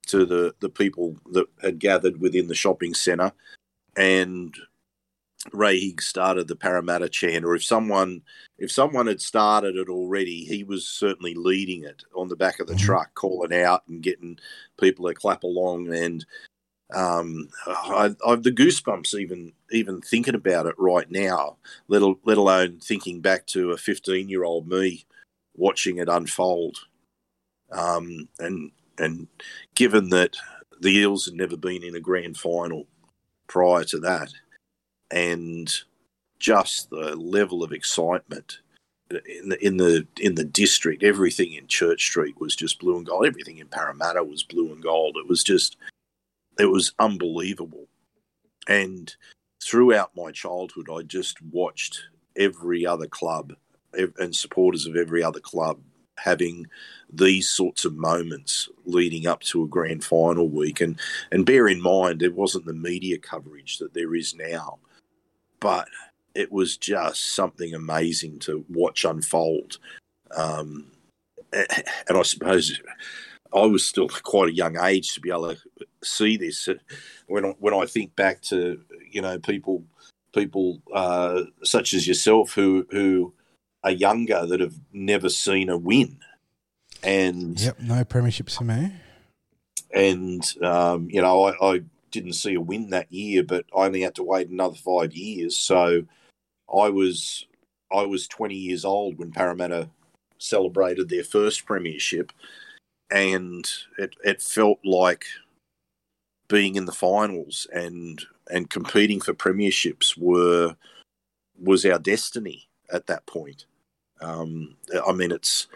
[0.07, 3.34] to the the people that had gathered within the shopping centre,
[3.97, 4.55] and
[5.52, 8.22] Ray Higgs started the Parramatta chant, or if someone
[8.58, 12.68] if someone had started it already, he was certainly leading it on the back of
[12.68, 12.86] the mm-hmm.
[12.86, 14.38] truck, calling out and getting
[14.80, 15.94] people to clap along.
[15.94, 16.26] And
[16.94, 21.58] um, I, I've the goosebumps even even thinking about it right now.
[21.89, 25.06] Let let alone thinking back to a 15 year old me
[25.56, 26.78] watching it unfold.
[27.72, 29.28] Um, and and
[29.76, 30.38] given that
[30.80, 32.88] the Eels had never been in a grand final
[33.48, 34.32] prior to that,
[35.14, 35.72] and
[36.39, 38.59] just the level of excitement
[39.11, 43.05] in the in the in the district, everything in Church Street was just blue and
[43.05, 43.28] gold.
[43.28, 45.16] Everything in Parramatta was blue and gold.
[45.18, 45.78] It was just
[46.59, 47.88] it was unbelievable.
[48.68, 49.16] And
[49.64, 52.01] throughout my childhood, I just watched
[52.36, 53.53] every other club
[53.93, 55.80] and supporters of every other club
[56.18, 56.66] having
[57.11, 60.82] these sorts of moments leading up to a grand final week.
[60.82, 60.99] And,
[61.32, 64.80] and bear in mind, there wasn't the media coverage that there is now,
[65.64, 65.88] but
[66.36, 69.80] it was just something amazing to watch unfold.
[70.36, 70.91] Um,
[71.53, 72.82] and I suppose
[73.53, 75.61] I was still quite a young age to be able to
[76.03, 76.68] see this.
[77.28, 79.86] When I, when I think back to you know people
[80.36, 83.34] people uh, such as yourself who who
[83.86, 86.20] are younger that have never seen a win,
[87.01, 88.91] and yep, no premierships for me.
[89.93, 91.82] And um, you know, I, I
[92.14, 95.57] didn't see a win that year, but I only had to wait another five years.
[95.57, 96.05] So
[96.74, 97.45] I was
[97.91, 99.89] I was 20 years old when Parramatta
[100.38, 102.32] celebrated their first premiership,
[103.11, 105.26] and it it felt like
[106.47, 110.76] being in the finals and and competing for premierships were
[111.59, 113.66] was our destiny at that point.
[114.22, 115.68] Um, I mean, it's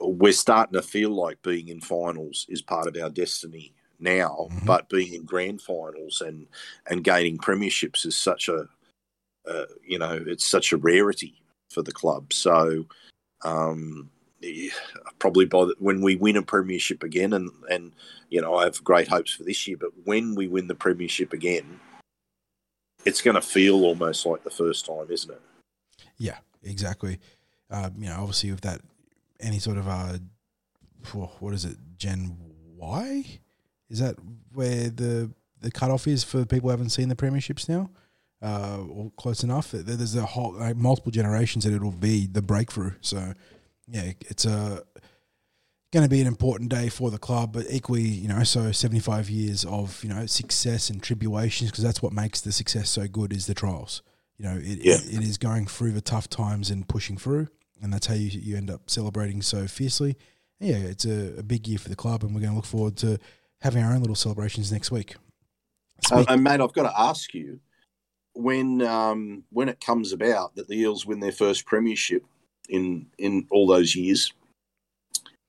[0.00, 4.66] we're starting to feel like being in finals is part of our destiny now, mm-hmm.
[4.66, 6.46] but being in grand finals and
[6.88, 8.66] and gaining premierships is such a
[9.48, 12.32] uh, you know it's such a rarity for the club.
[12.32, 12.86] So
[13.42, 14.10] um,
[15.18, 17.92] probably by the, when we win a premiership again, and and
[18.30, 19.76] you know I have great hopes for this year.
[19.76, 21.80] But when we win the premiership again,
[23.04, 25.42] it's going to feel almost like the first time, isn't it?
[26.16, 27.18] Yeah, exactly.
[27.70, 28.80] Uh, you know, obviously with that,
[29.40, 30.18] any sort of uh,
[31.12, 32.36] what is it, Gen
[32.76, 33.40] Y?
[33.94, 34.16] Is that
[34.52, 35.30] where the
[35.60, 37.90] the cutoff is for people who haven't seen the premierships now?
[38.42, 39.70] Uh, or close enough.
[39.70, 42.92] There's a whole like, multiple generations that it'll be the breakthrough.
[43.00, 43.32] So
[43.88, 44.82] yeah, it's a
[45.94, 49.30] going to be an important day for the club, but equally, you know, so 75
[49.30, 53.32] years of, you know, success and tribulations, because that's what makes the success so good
[53.32, 54.02] is the trials.
[54.36, 54.94] You know, it, yeah.
[54.94, 57.46] it, it is going through the tough times and pushing through,
[57.80, 60.16] and that's how you, you end up celebrating so fiercely.
[60.58, 62.66] And yeah, it's a, a, big year for the club, and we're going to look
[62.66, 63.20] forward to
[63.64, 65.16] having our own little celebrations next week.
[66.12, 67.60] Uh, and mate, I've got to ask you,
[68.34, 72.24] when um, when it comes about that the Eels win their first premiership,
[72.68, 74.32] in in all those years.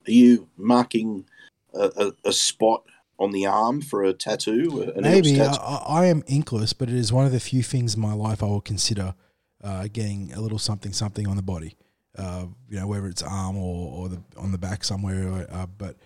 [0.07, 1.26] Are you marking
[1.74, 2.84] a, a, a spot
[3.18, 4.93] on the arm for a tattoo?
[4.95, 5.59] Maybe tattoo?
[5.59, 8.43] I, I, am inkless, but it is one of the few things in my life
[8.43, 9.16] I will consider
[9.63, 11.76] uh, getting a little something something on the body.
[12.16, 15.47] Uh, you know, whether it's arm or, or the, on the back somewhere.
[15.51, 15.97] Uh, but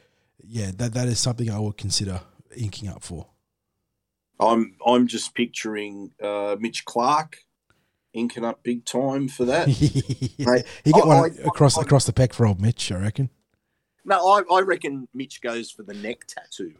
[0.49, 2.21] yeah, that that is something I would consider
[2.57, 3.27] inking up for.
[4.39, 7.37] I'm I'm just picturing uh, Mitch Clark
[8.13, 9.67] inking up big time for that.
[10.39, 13.29] Mate, he get one I, across I, across the peck for old Mitch, I reckon.
[14.05, 16.73] No, I, I reckon Mitch goes for the neck tattoo.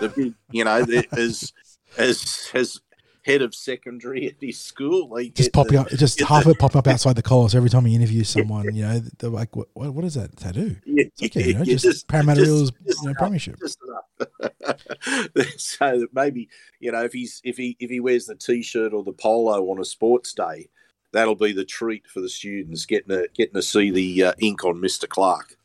[0.00, 1.52] the big, you know, as
[1.98, 2.80] as as
[3.28, 6.58] head of secondary at his school, like just popping up, just half the, of it
[6.58, 7.48] popping up outside the collar.
[7.50, 9.68] So every time he interviews someone, you know, they're like, "What?
[9.74, 13.58] What, is that tattoo?" Yeah, okay, you know, just, just Parramatta Eels, you know, premiership.
[13.58, 13.78] Just
[15.58, 16.48] so that maybe
[16.80, 19.78] you know if he's if he if he wears the t-shirt or the polo on
[19.78, 20.70] a sports day,
[21.12, 24.64] that'll be the treat for the students getting to getting to see the uh, ink
[24.64, 25.57] on Mister Clark.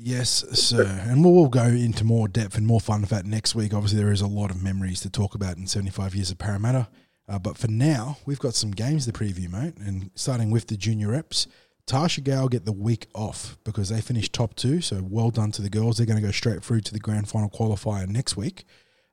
[0.00, 1.02] Yes, sir.
[1.08, 3.74] And we'll go into more depth and more fun of that next week.
[3.74, 6.88] Obviously, there is a lot of memories to talk about in 75 years of Parramatta.
[7.28, 9.74] Uh, but for now, we've got some games to preview, mate.
[9.76, 11.48] And starting with the junior reps,
[11.86, 14.80] Tarsha Gale get the week off because they finished top two.
[14.80, 15.96] So well done to the girls.
[15.96, 18.64] They're going to go straight through to the grand final qualifier next week.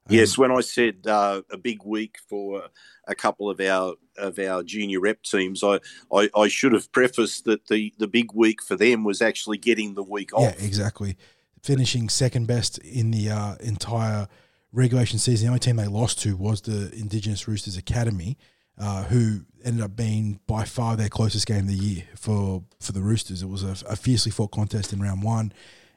[0.09, 2.63] Um, yes, when I said uh, a big week for
[3.07, 5.79] a couple of our of our junior rep teams, I,
[6.13, 9.93] I, I, should have prefaced that the, the big week for them was actually getting
[9.93, 10.55] the week off.
[10.57, 11.17] Yeah, exactly.
[11.61, 14.29] Finishing second best in the uh, entire
[14.71, 15.47] regulation season.
[15.47, 18.37] The only team they lost to was the Indigenous Roosters Academy
[18.77, 22.91] uh, who ended up being by far their closest game of the year for for
[22.91, 23.41] the Roosters.
[23.41, 25.53] It was a, a fiercely fought contest in round one,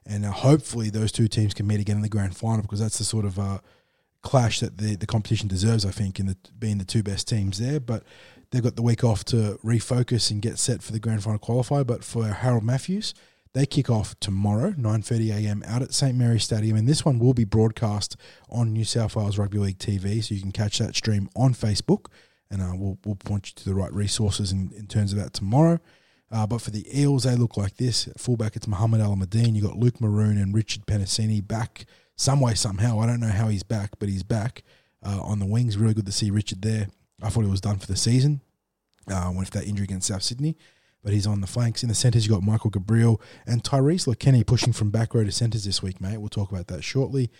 [0.07, 2.99] and uh, hopefully those two teams can meet again in the grand final because that's
[2.99, 3.59] the sort of uh,
[4.23, 5.85] clash that the, the competition deserves.
[5.85, 8.05] I think in the being the two best teams there, but.
[8.51, 11.87] They've got the week off to refocus and get set for the grand final qualifier.
[11.87, 13.13] But for Harold Matthews,
[13.53, 16.17] they kick off tomorrow, 9.30am out at St.
[16.17, 16.77] Mary's Stadium.
[16.77, 18.17] And this one will be broadcast
[18.49, 20.25] on New South Wales Rugby League TV.
[20.25, 22.07] So you can catch that stream on Facebook
[22.51, 25.33] and uh, we'll, we'll point you to the right resources in, in terms of that
[25.33, 25.79] tomorrow.
[26.31, 28.07] Uh, but for the Eels, they look like this.
[28.07, 29.55] At fullback, it's Muhammad Al-Madine.
[29.55, 31.87] You've got Luke Maroon and Richard Penisini back
[32.19, 33.01] some way, somehow.
[33.01, 34.65] I don't know how he's back, but he's back
[35.03, 35.79] uh, on the wings.
[35.79, 36.89] Really good to see Richard there.
[37.23, 38.43] I thought he was done for the season
[39.11, 40.57] uh, with that injury against South Sydney.
[41.03, 41.85] But he's on the flanks.
[41.85, 45.31] In the centres, you've got Michael Gabriel and Tyrese Kenny pushing from back row to
[45.31, 46.19] centres this week, mate.
[46.19, 47.31] We'll talk about that shortly.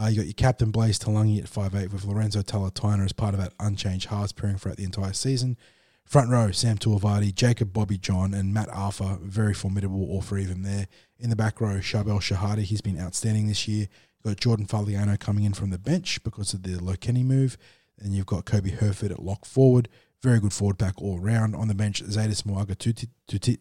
[0.00, 3.34] Uh, you got your captain Blaize Talagi at five eight with Lorenzo Talatona as part
[3.34, 5.56] of that unchanged halves pairing throughout the entire season.
[6.04, 10.48] Front row, Sam Tuivasa, Jacob Bobby John, and Matt Arthur, very formidable, all three of
[10.48, 10.86] them there.
[11.18, 13.88] In the back row, Chabel Shahadi, he's been outstanding this year.
[14.24, 17.56] You've got Jordan Faliano coming in from the bench because of the Lokeni move.
[17.98, 19.88] And you've got Kobe Herford at lock forward.
[20.22, 21.54] Very good forward pack all round.
[21.54, 23.08] On the bench, Zadis Moaga Tutia.
[23.28, 23.58] Tuti,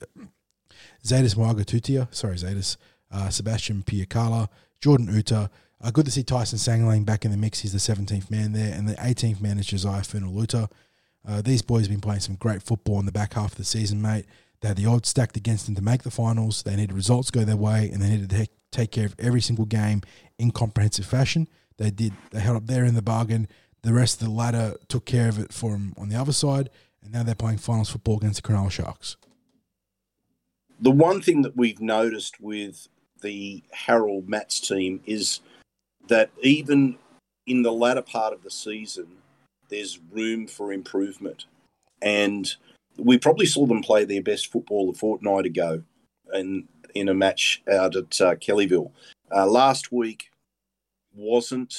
[1.03, 2.77] Zadis Moaga Tutia, sorry, Zadis,
[3.11, 4.49] uh, Sebastian Piacala,
[4.81, 5.49] Jordan Uta.
[5.81, 7.59] Uh, good to see Tyson Sangling back in the mix.
[7.59, 8.73] He's the 17th man there.
[8.73, 10.69] And the 18th man is Josiah Funaluta.
[11.27, 13.65] Uh, these boys have been playing some great football in the back half of the
[13.65, 14.25] season, mate.
[14.61, 16.63] They had the odds stacked against them to make the finals.
[16.63, 19.65] They needed results go their way, and they needed to take care of every single
[19.65, 20.01] game
[20.37, 21.47] in comprehensive fashion.
[21.77, 22.13] They did.
[22.31, 23.47] They held up there in the bargain.
[23.83, 26.69] The rest of the ladder took care of it for them on the other side,
[27.03, 29.15] and now they're playing finals football against the Cronulla Sharks.
[30.79, 32.87] The one thing that we've noticed with
[33.21, 35.39] the Harold Matts team is
[36.07, 36.97] that even
[37.45, 39.07] in the latter part of the season,
[39.69, 41.45] there's room for improvement.
[42.01, 42.47] And
[42.97, 45.83] we probably saw them play their best football a fortnight ago
[46.33, 46.67] in,
[46.99, 48.91] in a match out at uh, Kellyville.
[49.35, 50.29] Uh, last week
[51.13, 51.75] wasn't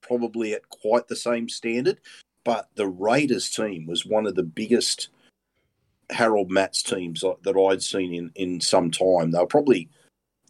[0.00, 2.00] probably at quite the same standard,
[2.44, 5.08] but the Raiders team was one of the biggest
[6.10, 9.30] Harold Matts teams that I'd seen in, in some time.
[9.30, 9.88] They were probably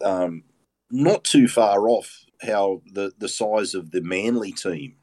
[0.02, 0.44] um,
[0.90, 4.94] not too far off how the, the size of the Manly team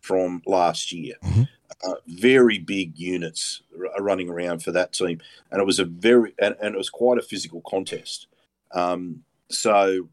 [0.00, 1.14] from last year.
[1.22, 1.42] Mm-hmm.
[1.84, 3.62] Uh, very big units
[3.96, 5.20] are running around for that team,
[5.50, 8.26] and it was a very and, and it was quite a physical contest.
[8.72, 10.08] Um, so,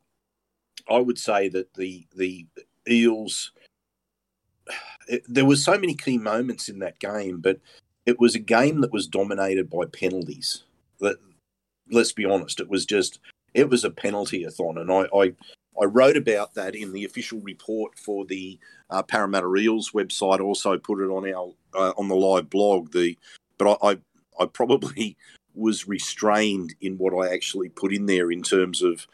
[0.89, 2.45] I would say that the the
[2.89, 3.51] Eels.
[5.07, 7.59] It, there were so many key moments in that game, but
[8.05, 10.63] it was a game that was dominated by penalties.
[10.99, 11.15] Let,
[11.89, 13.19] let's be honest, it was just
[13.53, 15.33] it was a penalty-a-thon, and I, I
[15.81, 18.59] I wrote about that in the official report for the
[18.89, 20.41] uh, Parramatta Eels website.
[20.41, 22.91] Also put it on our uh, on the live blog.
[22.91, 23.17] The
[23.57, 23.97] but I, I,
[24.43, 25.17] I probably
[25.55, 29.07] was restrained in what I actually put in there in terms of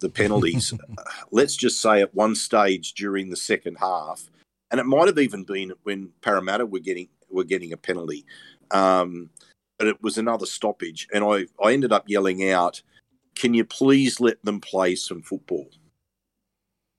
[0.00, 0.72] the penalties.
[1.30, 4.28] Let's just say at one stage during the second half,
[4.70, 8.26] and it might have even been when Parramatta were getting were getting a penalty,
[8.70, 9.30] um,
[9.78, 12.82] but it was another stoppage, and I I ended up yelling out,
[13.34, 15.68] "Can you please let them play some football?"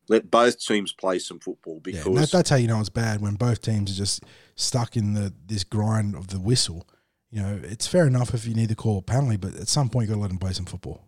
[0.09, 3.21] Let both teams play some football because yeah, that, that's how you know it's bad
[3.21, 4.23] when both teams are just
[4.55, 6.87] stuck in the this grind of the whistle.
[7.31, 9.89] You know, it's fair enough if you need to call a penalty, but at some
[9.89, 11.05] point you got to let them play some football.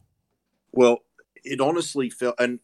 [0.72, 1.04] Well,
[1.44, 2.60] it honestly felt, and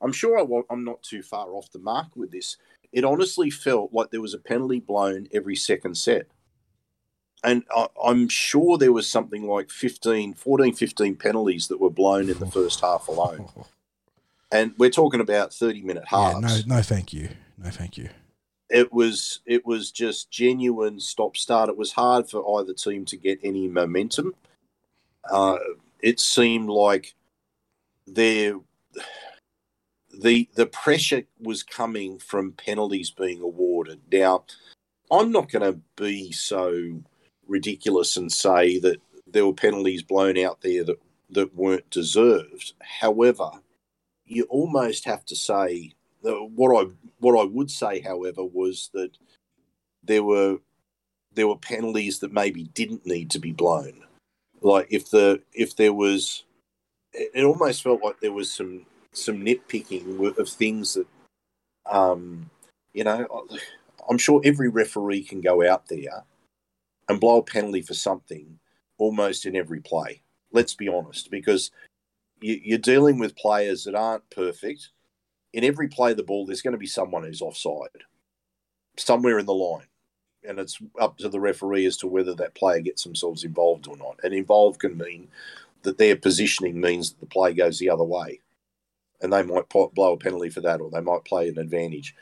[0.00, 2.56] I'm sure I, I'm not too far off the mark with this.
[2.92, 6.26] It honestly felt like there was a penalty blown every second set.
[7.44, 12.28] And I, I'm sure there was something like 15, 14, 15 penalties that were blown
[12.28, 13.48] in the first half alone.
[14.52, 16.34] and we're talking about 30 minute halves.
[16.42, 17.28] Yeah, no, no, thank you.
[17.58, 18.08] No, thank you.
[18.68, 21.68] It was it was just genuine stop start.
[21.68, 24.34] It was hard for either team to get any momentum.
[25.30, 25.58] Uh,
[26.00, 27.14] it seemed like
[28.06, 28.54] there
[30.12, 34.00] the the pressure was coming from penalties being awarded.
[34.12, 34.44] Now,
[35.10, 37.00] I'm not going to be so
[37.46, 42.72] ridiculous and say that there were penalties blown out there that that weren't deserved.
[42.80, 43.50] However,
[44.30, 49.10] you almost have to say that what I what I would say, however, was that
[50.04, 50.58] there were
[51.34, 54.04] there were penalties that maybe didn't need to be blown.
[54.60, 56.44] Like if the if there was,
[57.12, 61.06] it almost felt like there was some some nitpicking of things that,
[61.90, 62.48] um,
[62.92, 63.26] you know,
[64.08, 66.24] I'm sure every referee can go out there
[67.08, 68.60] and blow a penalty for something
[68.98, 70.22] almost in every play.
[70.52, 71.72] Let's be honest, because
[72.40, 74.90] you, are dealing with players that aren't perfect.
[75.52, 77.88] In every play of the ball, there's going to be someone who's offside,
[78.96, 79.86] somewhere in the line.
[80.48, 83.96] And it's up to the referee as to whether that player gets themselves involved or
[83.96, 84.18] not.
[84.22, 85.28] And involved can mean
[85.82, 88.40] that their positioning means that the play goes the other way.
[89.20, 92.14] And they might blow a penalty for that, or they might play an advantage.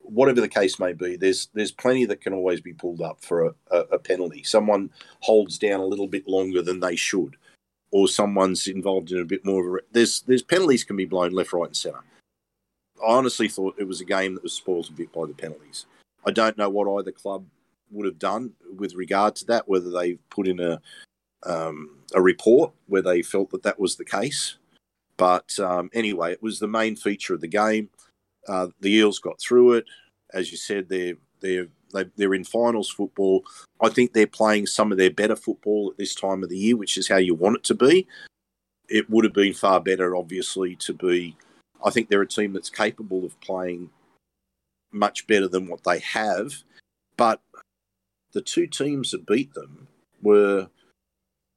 [0.00, 3.46] Whatever the case may be, there's there's plenty that can always be pulled up for
[3.46, 4.42] a, a, a penalty.
[4.42, 4.90] Someone
[5.20, 7.36] holds down a little bit longer than they should
[7.94, 9.78] or someone's involved in a bit more of a.
[9.92, 12.00] There's there's penalties can be blown left, right, and centre.
[13.00, 15.86] I honestly thought it was a game that was spoiled a bit by the penalties.
[16.26, 17.46] I don't know what either club
[17.92, 20.82] would have done with regard to that, whether they put in a
[21.46, 24.56] um, a report where they felt that that was the case.
[25.16, 27.90] But um, anyway, it was the main feature of the game.
[28.48, 29.84] Uh, the Eels got through it.
[30.32, 33.44] As you said, they're they're they, are in finals football.
[33.80, 36.76] I think they're playing some of their better football at this time of the year,
[36.76, 38.06] which is how you want it to be.
[38.88, 41.36] It would have been far better, obviously, to be.
[41.84, 43.90] I think they're a team that's capable of playing
[44.92, 46.62] much better than what they have,
[47.16, 47.40] but
[48.32, 49.88] the two teams that beat them
[50.22, 50.68] were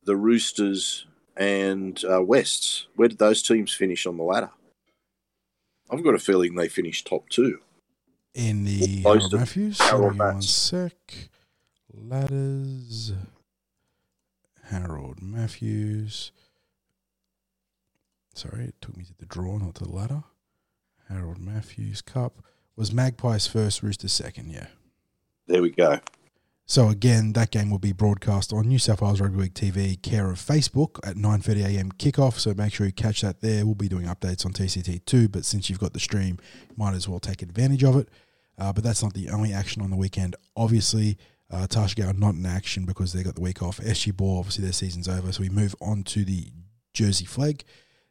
[0.03, 2.88] the Roosters and uh, Wests.
[2.95, 4.51] Where did those teams finish on the ladder?
[5.89, 7.59] I've got a feeling they finished top two.
[8.38, 9.81] In the Harold Matthews.
[9.81, 10.93] Harold one sec.
[11.91, 13.13] Ladders.
[14.65, 16.31] Harold Matthews.
[18.35, 20.23] Sorry, it took me to the draw, not to the ladder.
[21.09, 22.43] Harold Matthews Cup
[22.75, 24.51] was Magpies first, Roosters second.
[24.51, 24.67] Yeah.
[25.47, 25.99] There we go.
[26.67, 30.29] So again, that game will be broadcast on New South Wales Rugby League TV, care
[30.29, 32.38] of Facebook at 9:30am kickoff.
[32.38, 33.65] So make sure you catch that there.
[33.65, 36.38] We'll be doing updates on TCT too, but since you've got the stream,
[36.75, 38.09] might as well take advantage of it.
[38.58, 40.36] Uh, but that's not the only action on the weekend.
[40.55, 41.18] Obviously,
[41.51, 43.78] uh, Tarsha Gale not in action because they got the week off.
[43.80, 46.47] SG Ball, obviously their season's over, so we move on to the
[46.93, 47.62] Jersey Flegg.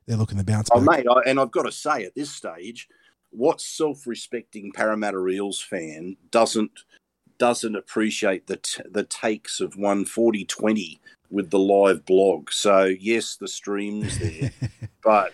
[0.06, 1.04] They're looking to bounce Oh, back.
[1.04, 2.88] mate, I, and I've got to say at this stage,
[3.30, 6.70] what self-respecting Parramatta Eels fan doesn't
[7.38, 12.50] doesn't appreciate the t- the takes of 140-20 with the live blog.
[12.50, 14.52] So yes, the stream's there,
[15.04, 15.32] but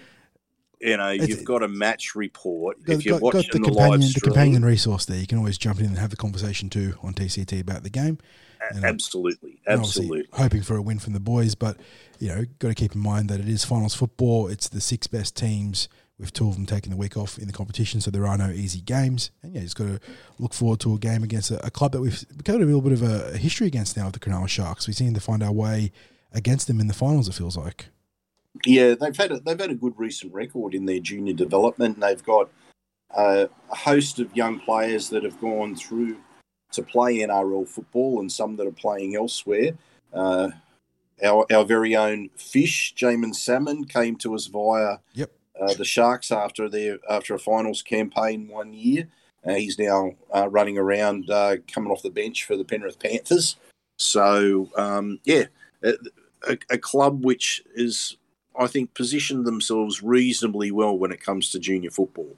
[0.83, 2.83] you know It's- you've got a match report.
[2.85, 5.19] Got, if you're got- got the, the, companion, the stream, companion resource there.
[5.19, 8.19] You can always jump in and have the conversation too on TCT about the game.
[8.71, 10.29] and, uh, absolutely, absolutely.
[10.33, 11.55] hoping for a win from the boys.
[11.55, 11.77] But
[12.19, 14.49] you know, got to keep in mind that it is finals football.
[14.49, 17.53] It's the six best teams, with two of them taking the week off in the
[17.53, 19.31] competition, so there are no easy games.
[19.43, 20.01] And yeah, just got to
[20.39, 22.93] look forward to a game against a, a club that we've got a little bit
[22.93, 24.87] of a, a history against now, with the Cronulla Sharks.
[24.87, 25.91] We seem to find our way
[26.33, 27.29] against them in the finals.
[27.29, 27.89] It feels like.
[28.67, 31.97] Yeah, they've had a, they've had a good recent record in their junior development.
[31.97, 32.51] And they've got
[33.15, 36.19] uh, a host of young players that have gone through
[36.73, 39.73] to play NRL football, and some that are playing elsewhere.
[40.13, 40.51] Uh,
[41.23, 45.31] our our very own Fish, Jaeman Salmon, came to us via Yep.
[45.61, 49.09] uh, the Sharks after their after a finals campaign one year.
[49.45, 53.57] Uh, he's now uh, running around, uh, coming off the bench for the Penrith Panthers.
[53.99, 55.45] So um, yeah,
[55.83, 55.95] a,
[56.71, 58.17] a club which is,
[58.57, 62.37] I think, positioned themselves reasonably well when it comes to junior football.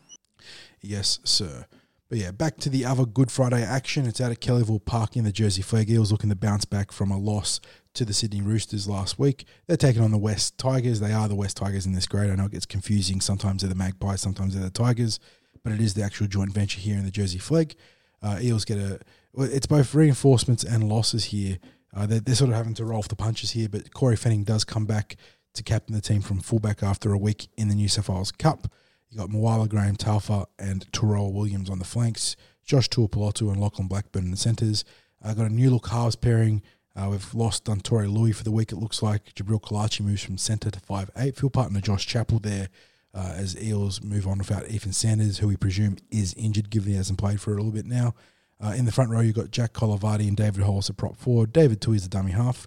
[0.80, 1.66] Yes, sir.
[2.08, 4.06] But yeah, back to the other Good Friday action.
[4.06, 7.10] It's out at Kellyville Park in the Jersey Flegg Eels looking to bounce back from
[7.10, 7.60] a loss
[7.94, 9.46] to the Sydney Roosters last week.
[9.66, 11.00] They're taking on the West Tigers.
[11.00, 12.30] They are the West Tigers in this grade.
[12.30, 13.20] I know it gets confusing.
[13.20, 15.18] Sometimes they're the Magpies, sometimes they're the Tigers,
[15.62, 17.74] but it is the actual joint venture here in the Jersey Flegg.
[18.22, 19.00] Uh, Eels get a.
[19.36, 21.58] It's both reinforcements and losses here.
[21.94, 24.44] Uh, they're, they're sort of having to roll off the punches here, but Corey Fanning
[24.44, 25.16] does come back
[25.54, 28.68] to captain the team from fullback after a week in the New South Wales Cup.
[29.10, 33.88] You got Moala Graham Taufa and Terrell Williams on the flanks, Josh Tuapolotu and Lachlan
[33.88, 34.84] Blackburn in the centres.
[35.22, 36.62] Uh, got a new look halves pairing.
[36.96, 39.34] Uh, we've lost Dontore Louis for the week, it looks like.
[39.34, 41.36] Jabril Kalachi moves from centre to 5'8.
[41.36, 42.68] Field partner Josh Chappell there
[43.14, 46.96] uh, as Eels move on without Ethan Sanders, who we presume is injured, given he
[46.96, 48.14] hasn't played for a little bit now.
[48.60, 51.52] Uh, in the front row, you've got Jack Colavati and David Hollis at prop forward.
[51.52, 52.66] David Tui is the dummy half.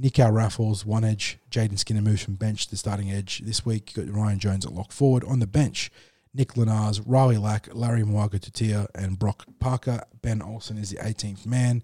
[0.00, 1.38] Nico Raffles, one edge.
[1.50, 3.96] Jaden Skinner moves from bench to starting edge this week.
[3.96, 5.24] You've got Ryan Jones at lock forward.
[5.24, 5.90] On the bench,
[6.32, 10.04] Nick Lenars, Riley Lack, Larry Mwaga Tutia, and Brock Parker.
[10.22, 11.82] Ben Olsen is the 18th man.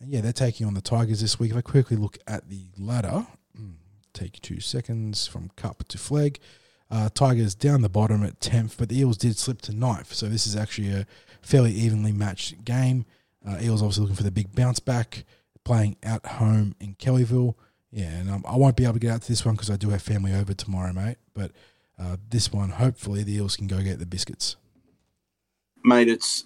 [0.00, 1.52] And yeah, they're taking on the Tigers this week.
[1.52, 3.26] If I quickly look at the ladder,
[3.58, 3.76] mm,
[4.12, 6.38] take two seconds from cup to flag.
[6.90, 10.12] Uh, Tigers down the bottom at 10th, but the Eels did slip to ninth.
[10.12, 11.06] So this is actually a
[11.40, 13.06] fairly evenly matched game.
[13.48, 15.24] Uh, Eels obviously looking for the big bounce back,
[15.66, 17.56] playing at home in Kellyville.
[17.90, 19.76] Yeah, and um, I won't be able to get out to this one because I
[19.76, 21.16] do have family over tomorrow, mate.
[21.34, 21.50] But
[21.98, 24.56] uh, this one, hopefully, the Eels can go get the biscuits.
[25.84, 26.44] Mate, it's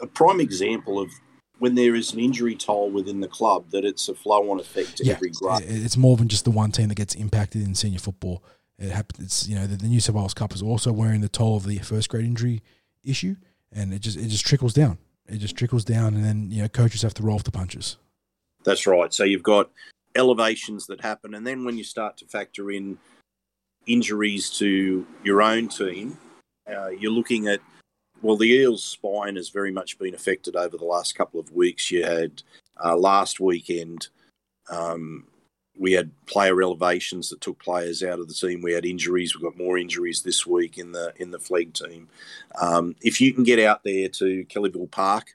[0.00, 1.10] a prime example of
[1.58, 4.96] when there is an injury toll within the club that it's a flow on effect
[4.98, 5.62] to yeah, every grade.
[5.66, 8.42] it's more than just the one team that gets impacted in senior football.
[8.78, 9.24] It happens.
[9.24, 11.66] It's you know the, the New South Wales Cup is also wearing the toll of
[11.66, 12.62] the first grade injury
[13.04, 13.36] issue,
[13.72, 14.98] and it just it just trickles down.
[15.26, 17.96] It just trickles down, and then you know coaches have to roll off the punches.
[18.66, 19.14] That's right.
[19.14, 19.70] So you've got
[20.14, 22.98] elevations that happen, and then when you start to factor in
[23.86, 26.18] injuries to your own team,
[26.68, 27.60] uh, you're looking at
[28.22, 31.90] well, the Eels' spine has very much been affected over the last couple of weeks.
[31.90, 32.42] You had
[32.82, 34.08] uh, last weekend.
[34.70, 35.26] Um,
[35.78, 38.62] we had player elevations that took players out of the team.
[38.62, 39.34] We had injuries.
[39.34, 42.08] We've got more injuries this week in the in the flag team.
[42.60, 45.34] Um, if you can get out there to Kellyville Park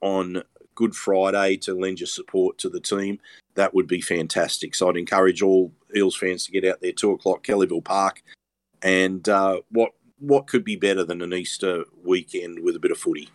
[0.00, 0.42] on
[0.78, 3.18] Good Friday to lend your support to the team,
[3.56, 4.76] that would be fantastic.
[4.76, 8.22] So I'd encourage all Eels fans to get out there two o'clock Kellyville Park,
[8.80, 12.98] and uh, what what could be better than an Easter weekend with a bit of
[12.98, 13.28] footy?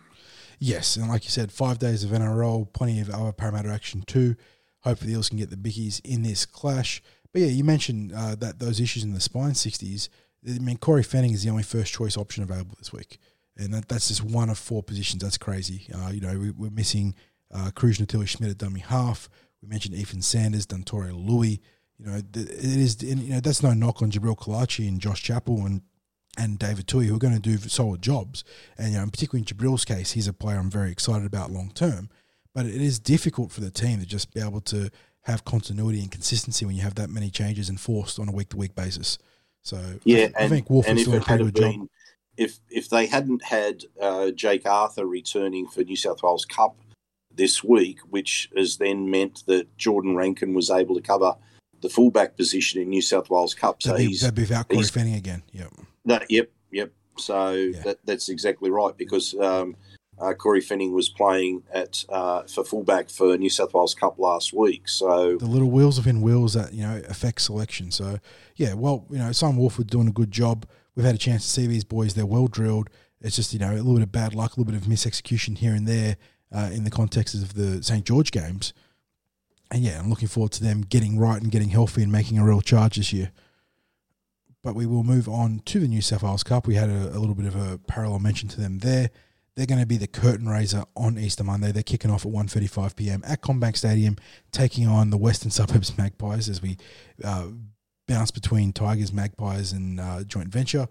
[0.58, 4.36] Yes, and like you said, five days of NRL, plenty of other Parramatta action too.
[4.80, 7.02] Hopefully, the Eels can get the bickies in this clash.
[7.30, 10.08] But yeah, you mentioned uh, that those issues in the spine sixties.
[10.48, 13.18] I mean, Corey Fanning is the only first choice option available this week,
[13.58, 15.22] and that, that's just one of four positions.
[15.22, 15.88] That's crazy.
[15.94, 17.14] Uh, you know, we, we're missing
[17.54, 19.28] uh, Cruz Natalie Schmidt at dummy half.
[19.62, 21.60] We mentioned Ethan Sanders, Dontario Louis.
[21.98, 23.02] You know, it is.
[23.02, 25.82] You know, that's no knock on Jabril Kalachi and Josh Chappell and
[26.36, 28.44] and David Tui, who are going to do solid jobs.
[28.76, 31.70] And you know, particularly in Jabril's case, he's a player I'm very excited about long
[31.72, 32.10] term.
[32.52, 34.90] But it is difficult for the team to just be able to
[35.22, 38.56] have continuity and consistency when you have that many changes enforced on a week to
[38.56, 39.18] week basis.
[39.62, 41.52] So yeah, I, and, I think Wolf and is if doing a it had pretty
[41.52, 41.88] good been, job.
[42.36, 46.76] if if they hadn't had uh, Jake Arthur returning for New South Wales Cup
[47.36, 51.34] this week, which has then meant that Jordan Rankin was able to cover
[51.80, 53.82] the fullback position in New South Wales Cup.
[53.82, 55.42] So That'd be, he's that'd be without Corey Fanning again.
[55.52, 55.72] Yep.
[56.06, 56.30] that.
[56.30, 56.92] Yep, yep.
[57.18, 59.76] So that, that's exactly right because um,
[60.18, 64.52] uh, Corey Fanning was playing at uh, for fullback for New South Wales Cup last
[64.52, 64.88] week.
[64.88, 67.90] So the little wheels within wheels that you know affect selection.
[67.90, 68.18] So
[68.56, 70.66] yeah, well, you know, Simon Wolford doing a good job.
[70.94, 72.90] We've had a chance to see these boys; they're well drilled.
[73.20, 75.58] It's just you know a little bit of bad luck, a little bit of misexecution
[75.58, 76.16] here and there
[76.52, 78.72] uh, in the context of the St George games.
[79.70, 82.44] And yeah, I'm looking forward to them getting right and getting healthy and making a
[82.44, 83.32] real charge this year.
[84.62, 86.66] But we will move on to the New South Wales Cup.
[86.66, 89.10] We had a, a little bit of a parallel mention to them there.
[89.56, 91.70] They're going to be the curtain raiser on Easter Monday.
[91.70, 93.22] They're kicking off at 1.35 p.m.
[93.26, 94.16] at CommBank Stadium,
[94.50, 96.76] taking on the Western Suburbs Magpies as we
[97.22, 97.48] uh,
[98.08, 100.88] bounce between Tigers, Magpies, and uh, joint venture.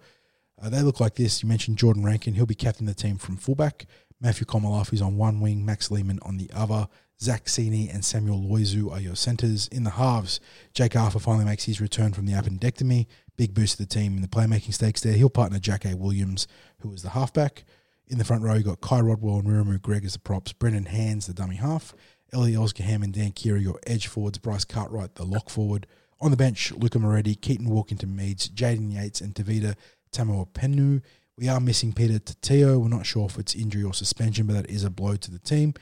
[0.62, 1.44] Uh, they look like this.
[1.44, 2.36] You mentioned Jordan Rankin.
[2.36, 3.86] He'll be captain the team from fullback.
[4.24, 6.88] Matthew Komolafe's on one wing, Max Lehman on the other.
[7.22, 9.68] Zach Sini and Samuel Loizou are your centres.
[9.68, 10.40] In the halves,
[10.74, 13.08] Jake Arthur finally makes his return from the appendectomy.
[13.36, 15.12] Big boost to the team in the playmaking stakes there.
[15.12, 15.98] He'll partner Jack A.
[15.98, 16.48] Williams,
[16.80, 17.66] who was the halfback.
[18.08, 20.54] In the front row, you've got Kai Rodwell and Wiremu Greig as the props.
[20.54, 21.94] Brendan Hands, the dummy half.
[22.32, 24.38] Elie El-Zakhem and Dan Kira, your edge forwards.
[24.38, 25.86] Bryce Cartwright, the lock forward.
[26.22, 29.76] On the bench, Luca Moretti, Keaton Walkington Meads, Jaden Yates, and Tavita
[30.14, 31.02] Tamua Penu.
[31.38, 32.80] We are missing Peter Tateo.
[32.80, 35.40] We're not sure if it's injury or suspension, but that is a blow to the
[35.40, 35.74] team.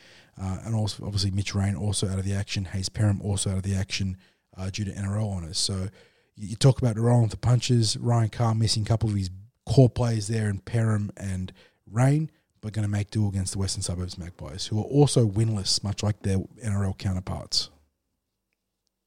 [0.41, 2.69] Uh, and also, obviously, Mitch Rein also out of the action.
[2.71, 4.17] Hayze Perham also out of the action
[4.57, 5.57] uh, due to NRL honours.
[5.57, 5.89] So
[6.37, 7.97] you, talk about the rolling with the punches.
[7.97, 9.29] Ryan Carr missing a couple of his
[9.65, 11.51] core players there in Perham and
[11.85, 12.31] Rein,
[12.61, 16.01] but going to make do against the Western Suburbs Magpies, who are also winless, much
[16.01, 17.69] like their NRL counterparts.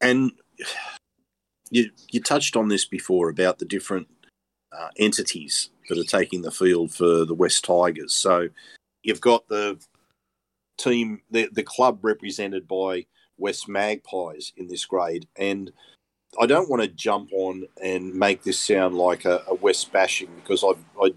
[0.01, 0.33] and
[1.71, 4.09] you you touched on this before about the different
[4.71, 8.15] uh, entities that are taking the field for the West Tigers.
[8.15, 8.49] So
[9.03, 9.79] you've got the
[10.79, 13.07] team, the the club represented by
[13.39, 15.73] West Magpies in this grade, and
[16.41, 20.31] I don't want to jump on and make this sound like a, a West bashing
[20.37, 20.73] because I
[21.03, 21.13] I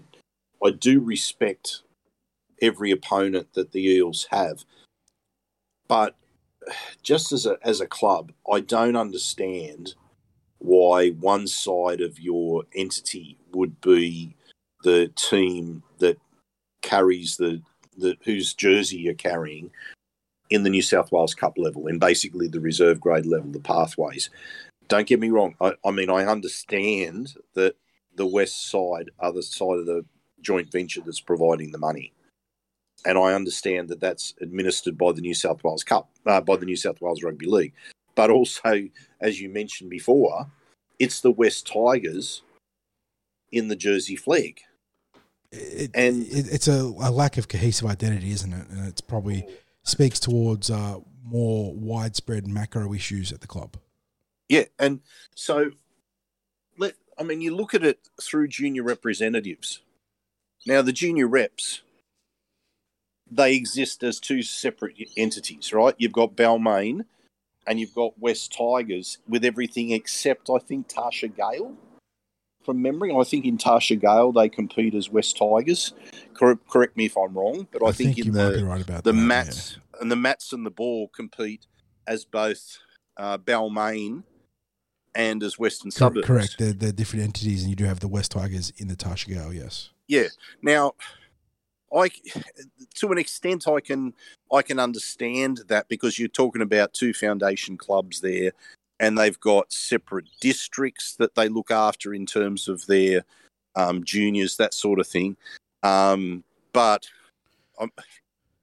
[0.64, 1.82] I do respect
[2.60, 4.64] every opponent that the Eels have,
[5.88, 6.16] but
[7.02, 9.94] just as a as a club, I don't understand
[10.58, 14.34] why one side of your entity would be
[14.82, 16.18] the team that
[16.82, 17.62] carries the
[17.96, 19.70] the whose jersey you're carrying
[20.50, 24.30] in the New South Wales Cup level, in basically the reserve grade level, the pathways.
[24.86, 25.54] Don't get me wrong.
[25.60, 27.74] I, I mean, I understand that
[28.14, 30.04] the west side the side of the
[30.40, 32.12] joint venture that's providing the money
[33.06, 36.66] and I understand that that's administered by the New South Wales Cup, uh, by the
[36.66, 37.74] New South Wales Rugby League.
[38.14, 38.88] But also,
[39.20, 40.46] as you mentioned before,
[40.98, 42.42] it's the West Tigers
[43.52, 44.58] in the Jersey Flegg.
[45.52, 48.68] It, And- it, it's a, a lack of cohesive identity, isn't it?
[48.68, 49.46] And it's probably
[49.82, 53.76] speaks towards uh, more widespread macro issues at the club.
[54.48, 55.00] Yeah, and
[55.34, 55.72] so
[56.78, 59.80] let I mean, you look at it through junior representatives.
[60.66, 61.82] Now, the junior reps,
[63.30, 65.94] they exist as two separate entities, right?
[65.98, 67.04] You've got Balmain
[67.66, 71.74] and you've got West Tigers with everything except, I think, Tarsha Gale.
[72.68, 75.94] From memory, I think in Tarsha Gale they compete as West Tigers.
[76.34, 79.06] Correct, correct me if I'm wrong, but I, think, you in the right the that.
[79.06, 79.12] yeah.
[79.12, 81.66] mats and the mats and the ball compete
[82.06, 82.76] as both
[83.16, 84.22] uh, Balmain
[85.14, 86.26] and as Western Cor- Suburbs.
[86.26, 86.56] Correct.
[86.58, 89.54] They're, they're different entities, and you do have the West Tigers in the Tarsha Gale,
[89.54, 89.88] yes.
[90.06, 90.28] Yeah.
[90.60, 90.92] Now,
[91.96, 92.10] I
[92.96, 94.12] to an extent I can
[94.52, 98.52] I can understand that because you're talking about two foundation clubs there,
[99.00, 103.24] and they've got separate districts that they look after in terms of their
[103.76, 105.36] um, juniors, that sort of thing.
[105.82, 107.06] Um, but
[107.78, 107.92] um,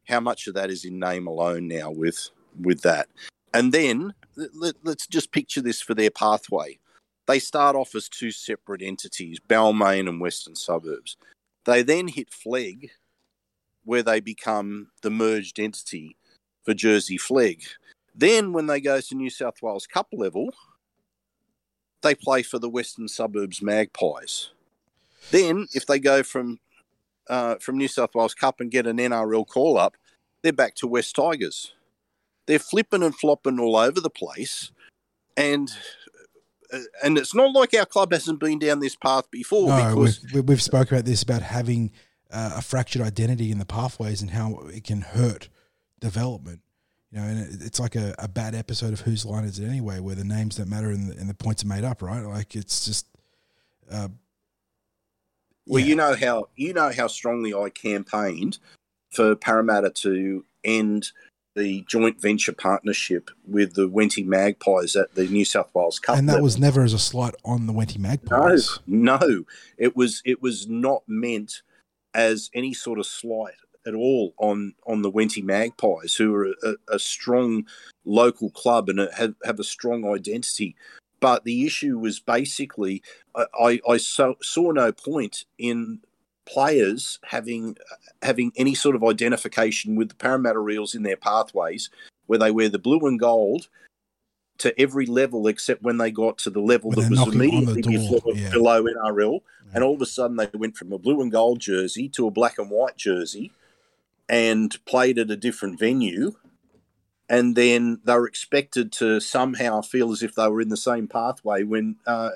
[0.08, 2.30] how much of that is in name alone now with
[2.62, 3.08] with that?
[3.54, 6.78] And then let, let's just picture this for their pathway.
[7.28, 11.18] They start off as two separate entities, Balmain and Western Suburbs.
[11.66, 12.92] They then hit Flegg,
[13.84, 16.18] where they become the merged entity
[16.64, 17.64] for Jersey Flegg.
[18.18, 20.50] Then, when they go to New South Wales Cup level,
[22.02, 24.52] they play for the Western Suburbs Magpies.
[25.32, 26.60] Then, if they go from
[27.28, 29.98] uh, from New South Wales Cup and get an NRL call up,
[30.44, 31.74] they're back to West Tigers.
[32.46, 34.72] they're flipping and flopping all over the place,
[35.36, 35.72] and
[36.72, 39.70] uh, and it's not like our club hasn't been down this path before.
[39.70, 41.92] No, because we've, we've spoke about this about having
[42.32, 45.50] uh, a fractured identity in the pathways and how it can hurt
[46.00, 46.62] development.
[47.16, 49.68] You know, and it, it's like a, a bad episode of Whose Line Is It
[49.68, 52.22] Anyway, where the names don't matter and the, and the points are made up, right?
[52.22, 53.08] Like it's just.
[53.90, 54.10] Uh,
[55.66, 55.86] Well, yeah.
[55.88, 58.58] you know how you know how strongly I campaigned
[59.12, 61.12] for Parramatta to end
[61.56, 66.18] the joint venture partnership with the Wenty Magpies at the New South Wales Cup.
[66.18, 66.44] and that level.
[66.44, 68.80] was never as a slight on the Wenty no, Magpies.
[68.86, 69.46] no.
[69.78, 71.62] It was it was not meant
[72.14, 73.56] as any sort of slight
[73.86, 77.66] at all on on the Wenty Magpies, who are a, a strong
[78.06, 80.76] local club and have have a strong identity.
[81.20, 83.02] But the issue was basically,
[83.36, 86.00] I, I, saw, saw no point in
[86.46, 87.78] players having
[88.22, 91.90] having any sort of identification with the Parramatta Eels in their pathways,
[92.28, 93.68] where they wear the blue and gold
[94.58, 97.66] to every level except when they got to the level When that was knocking on
[97.66, 98.52] the immediately yeah.
[98.52, 99.42] below NRL,
[99.74, 102.32] and all of a sudden they went from a blue and gold jersey to a
[102.32, 103.52] black and white jersey,
[104.28, 106.36] and played at a different venue.
[107.28, 111.08] And then they were expected to somehow feel as if they were in the same
[111.08, 112.30] pathway when uh,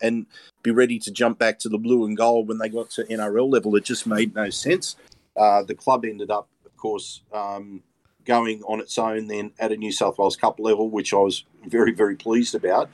[0.00, 0.26] and-
[0.62, 3.48] be ready to jump back to the blue and gold when they got to NRL
[3.48, 3.74] level.
[3.76, 4.96] It just made no sense.
[5.36, 7.82] Uh, the club ended up, of course, um,
[8.24, 11.44] going on its own then at a New South Wales Cup level, which I was
[11.66, 12.90] very, very pleased about.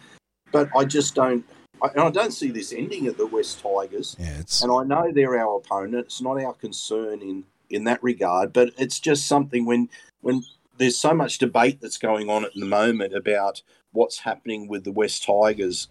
[0.51, 1.45] But I just don't,
[1.83, 4.17] I, and I don't see this ending at the West Tigers.
[4.19, 6.07] Yeah, And I know they're our opponent.
[6.07, 9.89] It's not our concern in in that regard, but it's just something when
[10.21, 10.43] when
[10.79, 13.63] there's so much debate that's going on at the moment about
[13.93, 15.89] what's happening with the West Tigers,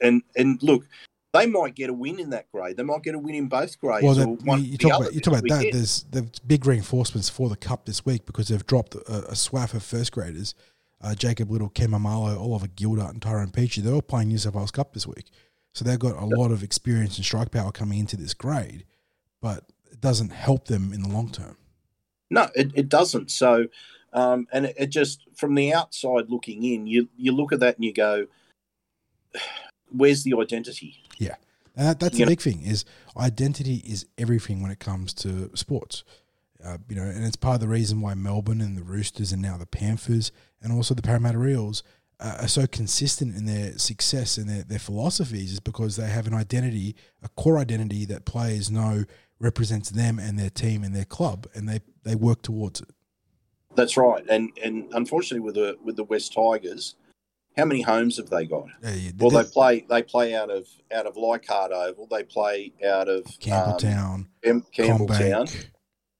[0.00, 0.86] and and look,
[1.32, 2.76] they might get a win in that grade.
[2.76, 4.04] They might get a win in both grades.
[4.04, 4.14] well.
[4.14, 5.72] That, you, the talk about you talk about that.
[5.72, 9.74] There's there's big reinforcements for the cup this week because they've dropped a, a swath
[9.74, 10.54] of first graders.
[11.02, 13.82] Uh, Jacob Little, Ken Maumalo, Oliver Gildart, and Tyrone Peachey.
[13.82, 15.26] They're all playing New South Wales Cup this week,
[15.74, 18.86] so they've got a lot of experience and strike power coming into this grade,
[19.42, 21.56] but it doesn't help them in the long term.
[22.30, 23.30] No, it, it doesn't.
[23.30, 23.66] So,
[24.12, 27.76] um, and it, it just from the outside looking in, you you look at that
[27.76, 28.26] and you go,
[29.90, 31.36] "Where's the identity?" Yeah.
[31.76, 32.84] And that, that's You the know- big thing is
[33.16, 36.04] identity is everything when it comes to sports.
[36.64, 39.42] Uh, you know, and it's part of the reason why Melbourne and the Roosters and
[39.42, 41.82] now the Panthers and also the Parramatta Eels
[42.20, 46.26] uh, are so consistent in their success and their, their philosophies is because they have
[46.26, 49.04] an identity, a core identity that players know
[49.40, 52.88] represents them and their team and their club, and they, they work towards it.
[53.74, 54.24] That's right.
[54.28, 56.94] And and unfortunately, with the with the West Tigers,
[57.56, 58.66] how many homes have they got?
[58.84, 62.06] Uh, you- Well, they- play they play out of out of Leichhardt Oval.
[62.08, 65.08] They play out of Campbelltown, um, Campbelltown.
[65.08, 65.66] CommBank.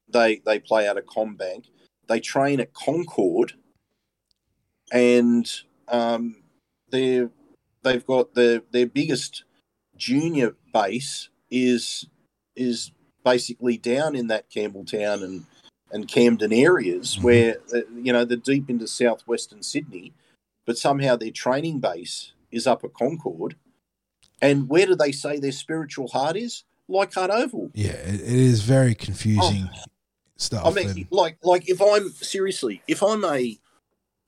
[0.09, 1.67] They they play out of CommBank.
[2.09, 3.53] They train at Concord,
[4.93, 5.51] and
[5.89, 6.43] um,
[6.91, 7.27] they
[7.83, 9.45] they've got their their biggest
[9.97, 12.07] junior base is
[12.57, 12.91] is
[13.25, 15.47] basically down in that Campbelltown and
[15.91, 17.23] and Camden areas Mhm.
[17.23, 20.13] where uh, you know they're deep into southwestern Sydney,
[20.67, 23.57] but somehow their training base is up at Concord.
[24.43, 26.65] And where do they say their spiritual heart is?
[26.89, 27.71] Leichhardt Oval.
[27.75, 29.71] Yeah, it, is very confusing
[30.37, 30.63] stuff.
[30.65, 30.71] Oh.
[30.71, 33.59] I mean, and- like, like if I'm seriously, if I'm a,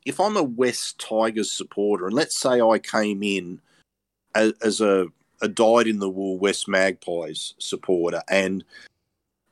[0.07, 3.61] if I'm a West Tigers supporter, and let's say I came in
[4.35, 5.09] as, as a
[5.41, 8.65] a dyed in the wool West Magpies supporter, and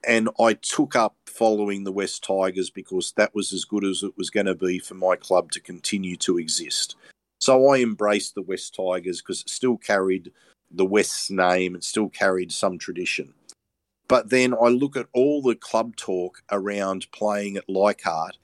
[0.06, 4.16] and I took up following the West Tigers because that was as good as it
[4.16, 6.96] was going to be for my club to continue to exist.
[7.40, 10.30] So I embraced the West Tigers because it still carried
[10.70, 13.32] the West's name, it still carried some tradition.
[14.08, 18.36] But then I look at all the club talk around playing at Leichhardt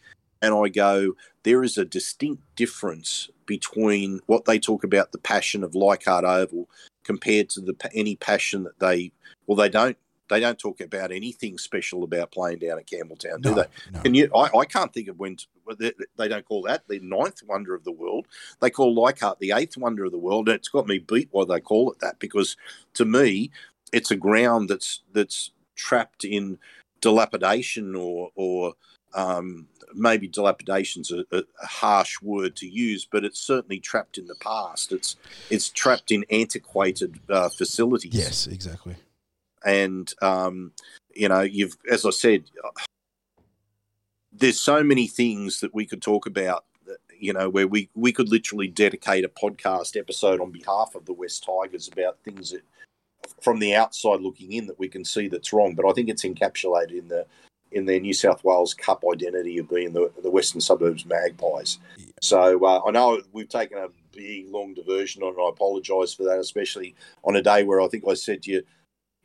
[0.43, 5.65] and I go, there is a distinct difference between what they talk about the passion
[5.65, 6.69] of Leichhardt Oval
[7.03, 9.11] compared to the any passion that they
[9.49, 9.97] well they don't
[10.29, 13.67] they don't talk about anything special about playing down at Campbelltown, do no, they?
[13.93, 14.01] no.
[14.03, 14.31] Can you?
[14.33, 15.37] I, I can't think of when
[15.67, 18.29] well, they, they don't call that the ninth wonder of the world.
[18.61, 20.49] They call Leichhardt the eighth wonder of the world.
[20.49, 22.57] And it's got me beat why they call it that because
[22.95, 23.51] to me,
[23.93, 26.57] it's a ground that's that's trapped in
[27.01, 28.75] dilapidation or or
[29.15, 34.37] um, maybe dilapidation's a, a harsh word to use, but it's certainly trapped in the
[34.37, 34.93] past.
[34.93, 35.17] It's
[35.51, 38.97] it's trapped in antiquated uh, facilities Yes, exactly.
[39.65, 40.73] and um,
[41.15, 42.45] you know you've as i said
[44.33, 48.13] there's so many things that we could talk about that, you know where we we
[48.13, 52.63] could literally dedicate a podcast episode on behalf of the west tigers about things that
[53.43, 56.25] from the outside looking in that we can see that's wrong but i think it's
[56.25, 57.27] encapsulated in the
[57.73, 61.79] in their New South Wales Cup identity of being the, the Western Suburbs Magpies.
[62.21, 65.35] So uh, I know we've taken a big long diversion on.
[65.35, 65.43] it.
[65.43, 66.95] I apologise for that, especially
[67.25, 68.63] on a day where I think I said to you,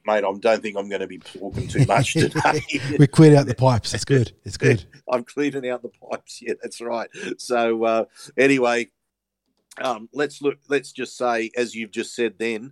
[0.05, 2.61] mate, I don't think I'm going to be talking too much today.
[2.99, 3.93] we cleared out the pipes.
[3.93, 4.31] It's good.
[4.43, 4.85] It's good.
[5.11, 6.41] I'm cleaning out the pipes.
[6.41, 7.09] Yeah, that's right.
[7.37, 8.05] So uh,
[8.37, 8.89] anyway,
[9.81, 10.57] um, let's look.
[10.69, 12.71] Let's just say, as you've just said, then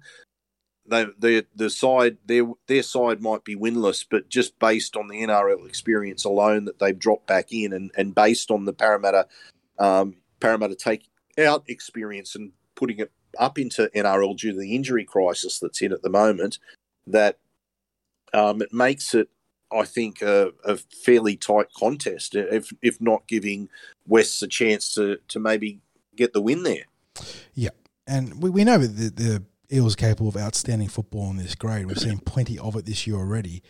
[0.85, 5.21] the the the side their their side might be winless, but just based on the
[5.21, 9.27] NRL experience alone that they've dropped back in, and and based on the Parramatta
[9.79, 11.07] um, Parramatta take
[11.39, 15.91] out experience and putting it up into NRL due to the injury crisis that's in
[15.91, 16.59] at the moment,
[17.07, 17.39] that
[18.33, 19.29] um, it makes it,
[19.71, 23.69] I think, a, a, fairly tight contest, if if not giving
[24.05, 25.79] Wests a chance to to maybe
[26.15, 26.85] get the win there.
[27.53, 27.69] Yeah,
[28.05, 29.43] and we, we know the, the
[29.73, 31.87] Eels capable of outstanding football in this grade.
[31.87, 33.63] We've seen plenty of it this year already,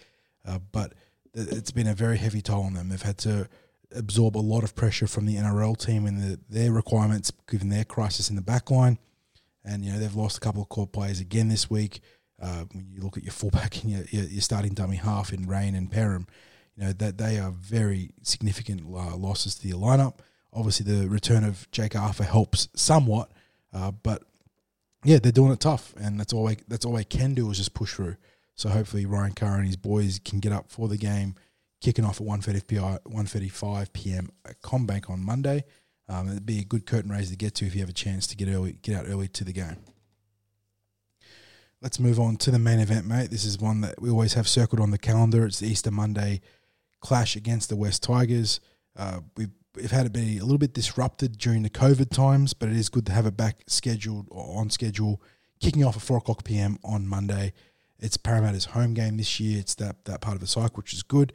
[0.45, 0.93] uh, but
[1.33, 2.89] it's been a very heavy toll on them.
[2.89, 3.47] They've had to
[3.95, 7.85] absorb a lot of pressure from the NRL team and the, their requirements, given their
[7.85, 8.97] crisis in the back line.
[9.63, 12.01] And, you know, they've lost a couple of core players again this week.
[12.41, 15.75] Uh, when you look at your fullback and your, your, starting dummy half in Rein
[15.75, 16.27] and Perham,
[16.75, 20.19] you know, that they are very significant uh, losses to your lineup.
[20.51, 23.31] Obviously, the return of Jake Arthur helps somewhat,
[23.73, 24.23] uh, but
[25.03, 27.57] yeah, they're doing it tough, and that's all they, that's all they can do is
[27.57, 28.15] just push through.
[28.55, 31.35] So hopefully Ryan Carr and his boys can get up for the game,
[31.81, 34.29] kicking off at 1.35 p.m.
[34.45, 35.63] at CommBank on Monday.
[36.07, 38.27] Um, it'd be a good curtain raiser to get to if you have a chance
[38.27, 39.77] to get early, get out early to the game.
[41.81, 43.29] Let's move on to the main event, mate.
[43.29, 45.45] This is one that we always have circled on the calendar.
[45.45, 46.41] It's the Easter Monday
[47.01, 48.61] clash against the West Tigers.
[48.95, 52.69] Uh, we've we've had it be a little bit disrupted during the COVID times, but
[52.69, 55.21] it is good to have it back scheduled or on schedule,
[55.59, 57.53] kicking off at four o'clock PM on Monday.
[57.99, 59.59] It's Parramatta's home game this year.
[59.59, 61.33] It's that that part of the cycle, which is good.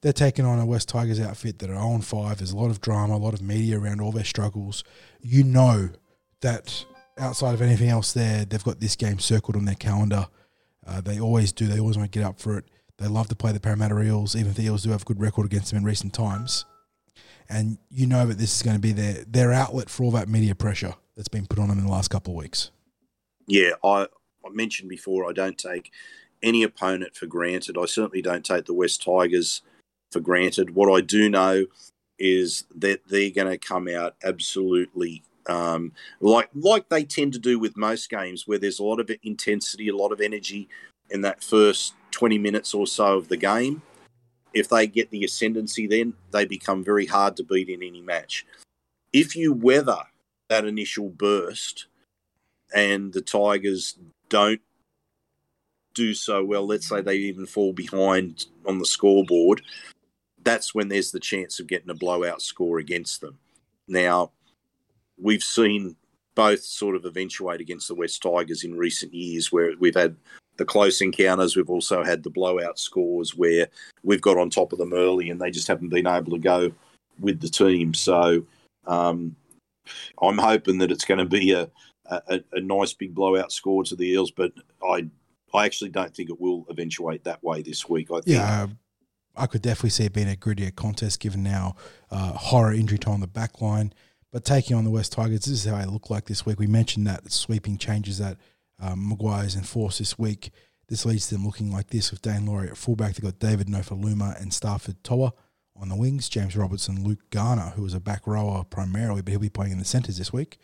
[0.00, 2.38] They're taking on a West Tigers outfit that are on five.
[2.38, 4.84] There's a lot of drama, a lot of media around all their struggles.
[5.20, 5.90] You know
[6.40, 6.84] that
[7.18, 10.28] outside of anything else, there they've got this game circled on their calendar.
[10.86, 11.66] Uh, they always do.
[11.66, 12.64] They always want to get up for it.
[12.98, 15.20] They love to play the Parramatta Eels, even if the Eels do have a good
[15.20, 16.64] record against them in recent times
[17.48, 20.28] and you know that this is going to be their their outlet for all that
[20.28, 22.70] media pressure that's been put on them in the last couple of weeks.
[23.46, 24.06] Yeah, I,
[24.44, 25.90] I mentioned before I don't take
[26.42, 27.76] any opponent for granted.
[27.78, 29.62] I certainly don't take the West Tigers
[30.12, 30.74] for granted.
[30.74, 31.66] What I do know
[32.18, 37.58] is that they're going to come out absolutely um, like like they tend to do
[37.58, 40.68] with most games, where there's a lot of intensity, a lot of energy
[41.10, 43.80] in that first 20 minutes or so of the game
[44.54, 48.46] if they get the ascendancy, then they become very hard to beat in any match.
[49.12, 50.02] If you weather
[50.48, 51.86] that initial burst
[52.74, 53.98] and the Tigers
[54.28, 54.60] don't
[55.94, 59.62] do so well, let's say they even fall behind on the scoreboard,
[60.44, 63.38] that's when there's the chance of getting a blowout score against them.
[63.86, 64.32] Now,
[65.20, 65.96] we've seen
[66.34, 70.16] both sort of eventuate against the West Tigers in recent years where we've had
[70.58, 71.56] the close encounters.
[71.56, 73.68] We've also had the blowout scores where
[74.02, 76.70] we've got on top of them early and they just haven't been able to go
[77.18, 77.94] with the team.
[77.94, 78.44] So
[78.86, 79.34] um,
[80.20, 81.70] I'm hoping that it's going to be a,
[82.06, 84.52] a, a, nice big blowout score to the Eels, but
[84.82, 85.06] I
[85.54, 88.10] I actually don't think it will eventuate that way this week.
[88.10, 88.26] I think.
[88.26, 88.66] Yeah.
[89.36, 91.76] I could definitely see it being a grittier contest given now
[92.10, 93.92] uh, horror injury time on the back line.
[94.32, 96.58] But taking on the West Tigers, this is how they look like this week.
[96.58, 98.36] We mentioned that sweeping changes that
[98.80, 100.50] um, Maguire's enforced this week.
[100.88, 103.14] This leads to them looking like this with Daine Laurie at fullback.
[103.14, 105.32] They've got David Nofoaluma and Starford To'a
[105.76, 106.28] on the wings.
[106.28, 109.78] James Robertson, Luke Garner, who was a back rower primarily, but he'll be playing in
[109.78, 110.58] the centres this week.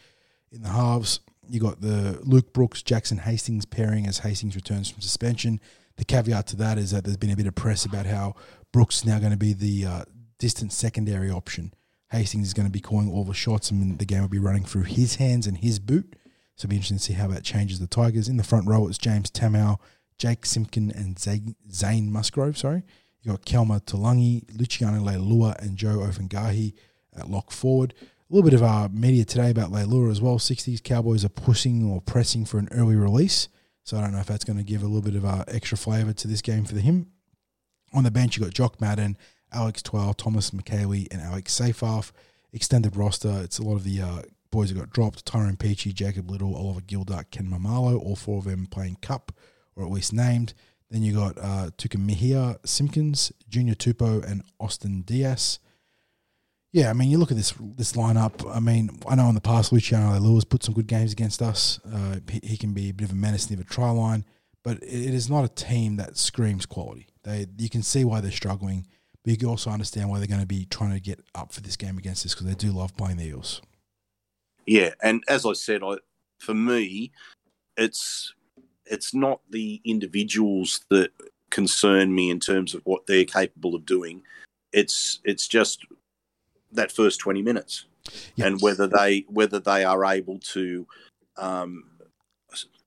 [0.51, 5.03] In the halves, you got the Luke Brooks, Jackson Hastings pairing as Hastings returns from
[5.03, 5.61] suspension.
[5.97, 8.35] The caveat to that is that there's been a bit of press about how
[8.73, 10.05] Brooks is now going to be the uh,
[10.39, 11.75] distant secondary option.
[12.11, 14.65] Hastings is going to be calling all the shots, and the game will be running
[14.65, 16.17] through his hands and his boot.
[16.57, 18.29] So it'll be interesting to see how that changes the Tigers.
[18.29, 19.79] In the front row, it's James Tamou,
[20.19, 22.57] Jake Simpkin, and Zane Musgrove.
[22.57, 22.85] Sorry.
[23.23, 26.75] You got Kelma Tuilagi, Luciano Leilua, and Joe Ofahengaue
[27.17, 27.95] at lock forward.
[28.31, 30.39] A little bit of our media today about Leilua as well.
[30.39, 33.49] 60s Cowboys are pushing or pressing for an early release.
[33.83, 35.77] So I don't know if that's going to give a little bit of uh, extra
[35.77, 37.09] flavour to this game for him.
[37.93, 39.17] On the bench, you've got Jock Madden,
[39.53, 42.13] Alex Twal, Thomas Mikaele, and Alex Seyfarth.
[42.53, 43.41] Extended roster.
[43.43, 44.23] It's a lot of the uh,
[44.55, 48.45] boys that got dropped Tyrone Peachey, Jacob Little, Oliver Gildart, Ken Maumalo, all four of
[48.45, 49.33] them playing Cup,
[49.75, 50.55] or at least named.
[50.91, 55.59] Then you got uh, Tukamihia Simpkins, Junior Tupou, and Austin Dias.
[56.73, 58.49] Yeah, I mean, you look at this this lineup.
[58.49, 61.81] I mean, I know in the past Luciano Lewis put some good games against us.
[61.85, 64.25] Uh, he, he, can be a bit of a menace near the try line,
[64.63, 67.09] but it, it is not a team that screams quality.
[67.25, 68.87] They you can see why they're struggling.
[69.25, 71.61] But you can also understand why they're going to be trying to get up for
[71.61, 73.63] this game against us because they do love playing the Eels.
[74.67, 75.97] Yeah, and as I said, I
[76.39, 77.13] for me,
[77.77, 78.35] it's
[78.87, 81.11] it's not the individuals that
[81.51, 84.23] concern me in terms of what they're capable of doing.
[84.73, 85.85] It's it's just
[86.73, 87.87] that first twenty minutes,
[88.37, 88.47] Yes.
[88.47, 90.87] and whether they whether they are able to
[91.37, 91.85] um,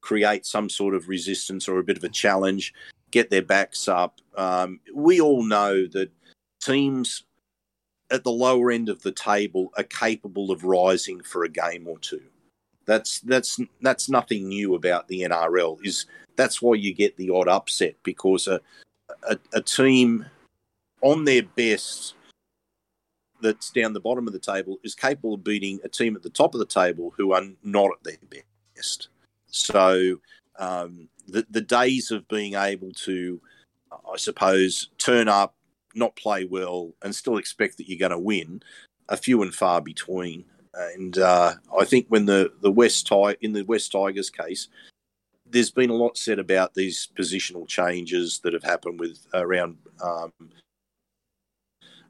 [0.02, 2.74] create some sort of resistance or a bit of a challenge,
[3.12, 4.20] get their backs up.
[4.36, 6.12] Um, we all know that
[6.62, 7.24] teams
[8.09, 11.99] at the lower end of the table are capable of rising for a game or
[11.99, 12.23] two.
[12.85, 15.85] That's that's that's nothing new about the NRL.
[15.85, 16.05] Is
[16.35, 18.61] that's why you get the odd upset because a
[19.29, 20.25] a, a team
[21.01, 22.15] on their best
[23.41, 26.29] that's down the bottom of the table is capable of beating a team at the
[26.29, 28.41] top of the table who are not at their
[28.75, 29.09] best.
[29.47, 30.19] So
[30.57, 33.41] um, the the days of being able to,
[33.91, 35.53] I suppose, turn up,
[35.98, 38.61] not play well, and still expect that you're going to win,
[39.10, 40.45] are few and far between.
[40.74, 44.68] And uh, I think when the the West Ti- in the West Tigers case,
[45.49, 50.32] there's been a lot said about these positional changes that have happened with around um,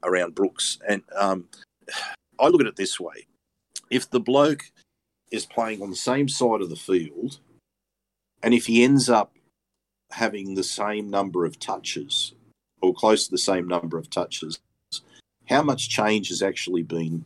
[0.02, 1.48] around Brooks, and um,
[2.38, 3.26] I look at it this way:
[3.90, 4.70] if the bloke
[5.30, 7.38] is playing on the same side of the field,
[8.42, 9.34] and if he ends up
[10.10, 12.32] having the same number of touches
[12.80, 14.58] or close to the same number of touches,
[15.48, 17.24] how much change has actually been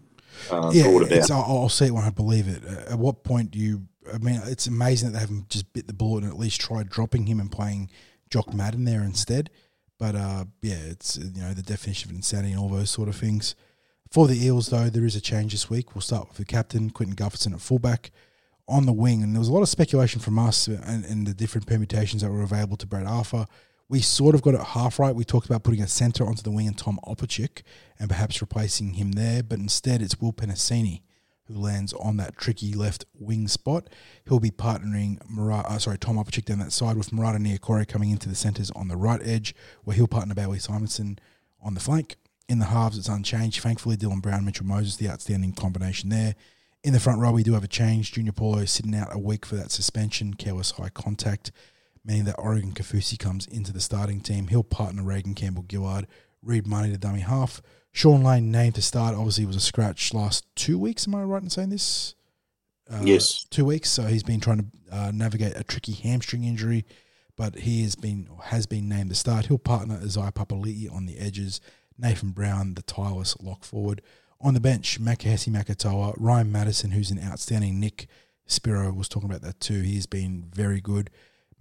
[0.51, 1.31] uh, yeah, brought about?
[1.31, 2.63] I'll, I'll see it when I believe it.
[2.67, 3.83] Uh, At what point do you?
[4.13, 6.89] I mean, it's amazing that they haven't just bit the bullet and at least tried
[6.89, 7.91] dropping him and playing
[8.31, 9.51] Jock Madden there instead.
[9.99, 13.17] But uh, yeah, it's you know the definition of insanity and all those sort of
[13.17, 13.55] things.
[14.11, 15.95] For the Eels, though, there is a change this week.
[15.95, 18.11] We'll start with the captain, Clinton Gutherson at fullback.
[18.69, 21.35] On the wing, and there was a lot of speculation from us and, and the
[21.35, 23.47] different permutations that were available to Brad Arthur.
[23.93, 25.15] We sort of got it half right.
[25.15, 27.61] We talked about putting a centre onto the wing and Tom Opacic
[27.99, 31.03] and perhaps replacing him there, but instead it's Will Penisini
[31.45, 33.91] who lands on that tricky left wing spot.
[34.27, 38.09] He'll be partnering Marata, uh, sorry, Tom Opacic down that side with Marata Niukore coming
[38.09, 39.55] into the centres on the right edge,
[39.85, 41.19] where he'll partner Bailey Simonson
[41.61, 42.17] on the flank.
[42.49, 43.61] In the halves, it's unchanged.
[43.61, 46.35] Thankfully, Dylan Brown, Mitchell Moses, the outstanding combination there.
[46.83, 48.13] In the front row, we do have a change.
[48.13, 51.53] Junior Paulo sitting out a week for that suspension, careless high contact,
[52.05, 54.49] meaning that Oregon Kaufusi comes into the starting team.
[54.49, 56.07] He'll partner Reagan Campbell Gillard,
[56.43, 57.63] Reed Mahoney to dummy half.
[57.93, 59.15] Sean Lane named to start.
[59.15, 61.07] Obviously, was a scratch last two weeks.
[61.07, 62.15] Am I right in saying this?
[62.91, 63.45] Uh, Yes.
[63.51, 63.91] two weeks.
[63.91, 66.85] So he's been trying to uh, navigate a tricky hamstring injury,
[67.37, 69.47] but he has been has been named to start.
[69.47, 71.61] He'll partner Isaiah Papali'i on the edges.
[71.99, 74.01] Nathan Brown, the tireless lock forward.
[74.41, 78.09] On the bench, Makahesi Makatoa, Ryan Matterson, who's an outstanding Nick
[78.47, 79.83] Spiro was talking about that too.
[79.83, 81.11] He's been very good.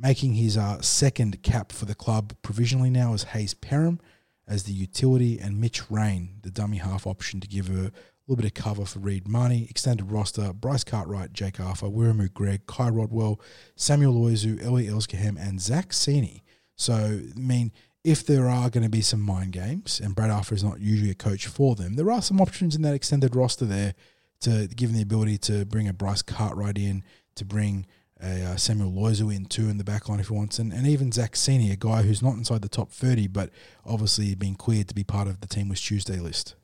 [0.02, 4.00] Making his uh, second cap for the club provisionally now is Hayze Perham
[4.48, 7.92] as the utility and Mitch Rein, the dummy half option to give a
[8.28, 9.68] little bit of cover for Reed Mahoney.
[9.70, 13.40] Extended roster, Bryce Cartwright, Jake Arthur, Wiremu Greig, Kai Rodwell,
[13.76, 16.42] Samuel Loizou, Elie El-Zakhem, and Zach Sini.
[16.76, 17.72] So, I mean,
[18.04, 21.12] if there are going to be some mind games, and Brad Arthur is not usually
[21.12, 23.94] a coach for them, there are some options in that extended roster there
[24.40, 27.04] to give him the ability to bring a Bryce Cartwright in,
[27.36, 27.86] to bring
[28.22, 30.88] a uh, Samuel Loizou in too in the back line if he wants, and, and
[30.88, 33.50] even Zach Sini, a guy who's not inside the top 30, but
[33.86, 36.56] obviously being cleared to be part of the Team West Tuesday list.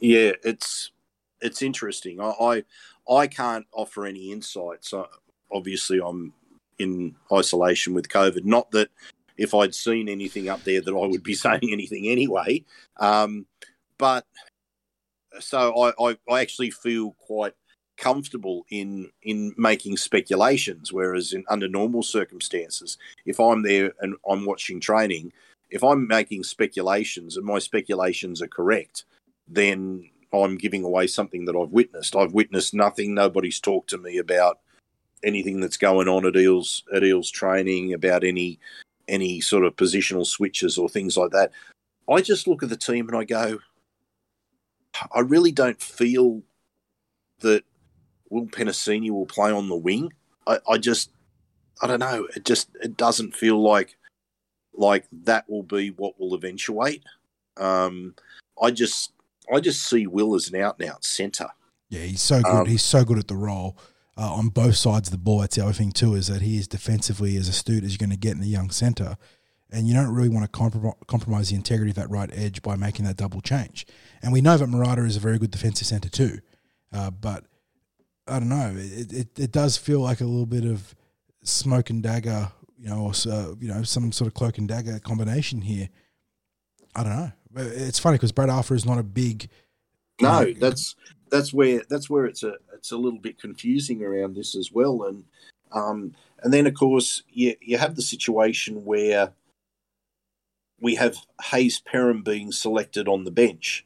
[0.00, 0.90] Yeah, it's
[1.40, 2.20] it's interesting.
[2.20, 2.64] I
[3.08, 4.94] I, I can't offer any insights.
[5.50, 6.32] Obviously, I'm
[6.78, 8.44] in isolation with COVID.
[8.44, 8.90] Not that
[9.36, 12.64] if I'd seen anything up there that I would be saying anything anyway.
[12.98, 13.46] Um,
[13.98, 14.26] but
[15.40, 17.54] so I, I, I actually feel quite
[18.02, 20.92] comfortable in in making speculations.
[20.92, 25.32] Whereas in under normal circumstances, if I'm there and I'm watching training,
[25.70, 29.04] if I'm making speculations and my speculations are correct,
[29.48, 32.16] then I'm giving away something that I've witnessed.
[32.16, 33.14] I've witnessed nothing.
[33.14, 34.58] Nobody's talked to me about
[35.22, 38.58] anything that's going on at Eels at Eels training about any
[39.06, 41.52] any sort of positional switches or things like that.
[42.10, 43.60] I just look at the team and I go,
[45.14, 46.42] I really don't feel
[47.40, 47.64] that
[48.32, 50.10] Will Penisini will play on the wing.
[50.46, 51.10] I, I just
[51.82, 52.26] I don't know.
[52.34, 53.98] It just it doesn't feel like
[54.72, 57.04] like that will be what will eventuate.
[57.58, 58.14] Um,
[58.60, 59.12] I just
[59.52, 61.50] I just see Will as an out and out centre.
[61.90, 62.50] Yeah, he's so good.
[62.50, 63.76] Um, he's so good at the role
[64.16, 65.40] uh, on both sides of the ball.
[65.40, 68.10] That's the other thing too is that he is defensively as astute as you're going
[68.10, 69.18] to get in the young centre,
[69.70, 72.76] and you don't really want to comprom- compromise the integrity of that right edge by
[72.76, 73.86] making that double change.
[74.22, 76.38] And we know that Marata is a very good defensive centre too,
[76.94, 77.44] uh, but
[78.26, 78.74] I don't know.
[78.76, 80.94] It, it it does feel like a little bit of
[81.42, 84.98] smoke and dagger, you know, or uh, you know, some sort of cloak and dagger
[85.00, 85.88] combination here.
[86.94, 87.32] I don't know.
[87.56, 89.48] It's funny because Brad Arthur is not a big.
[90.18, 90.94] you No, know, that's
[91.30, 95.02] that's where that's where it's a it's a little bit confusing around this as well,
[95.04, 95.24] and
[95.72, 99.32] um, and then of course you you have the situation where
[100.80, 103.84] we have Hayze Perham being selected on the bench,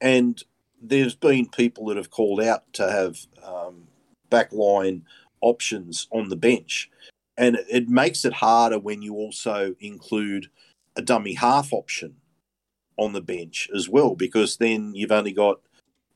[0.00, 0.42] and
[0.80, 3.86] there's been people that have called out to have um,
[4.30, 5.02] backline
[5.40, 6.90] options on the bench,
[7.36, 10.48] and it, it makes it harder when you also include
[10.96, 12.16] a dummy half option
[12.96, 15.60] on the bench as well, because then you've only got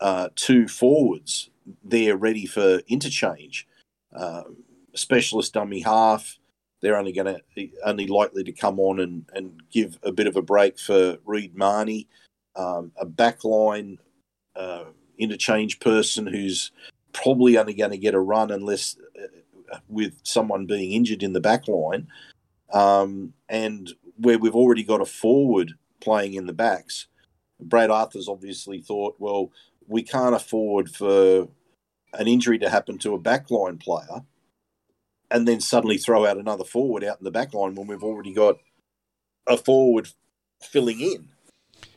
[0.01, 1.51] uh, two forwards
[1.85, 3.69] there ready for interchange.
[4.15, 4.57] Um,
[4.95, 6.39] specialist dummy half,
[6.81, 10.37] they're only going to only likely to come on and, and give a bit of
[10.37, 12.09] a break for Reed Mahoney,
[12.57, 13.99] um, a backline
[14.57, 14.85] uh,
[15.19, 16.71] interchange person who's
[17.13, 18.97] probably only going to get a run unless
[19.73, 22.09] uh, with someone being injured in the back line.
[22.73, 27.07] Um, and where we've already got a forward playing in the backs,
[27.61, 29.51] Brad Arthur's obviously thought, well,
[29.87, 31.49] we can't afford for
[32.15, 34.23] an injury to happen to a backline player
[35.31, 38.57] and then suddenly throw out another forward out in the backline when we've already got
[39.47, 40.09] a forward
[40.63, 41.29] filling in.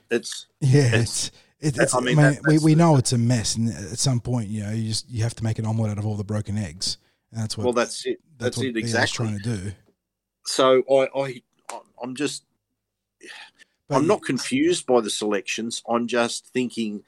[0.10, 3.14] It's Yeah, It's- it's, it, it's I I mean, mean, that- we, we know it's
[3.14, 5.66] a mess, and at some point, you know, you just you have to make an
[5.66, 6.98] omelet out of all the broken eggs,
[7.32, 8.20] and that's what well, that's it.
[8.38, 9.26] That's, what it exactly.
[9.28, 9.72] trying to do.
[10.46, 11.42] So I, I,
[12.04, 12.44] I'm just
[13.88, 15.82] But I'm not confused by the selections.
[15.90, 17.04] I'm just thinking,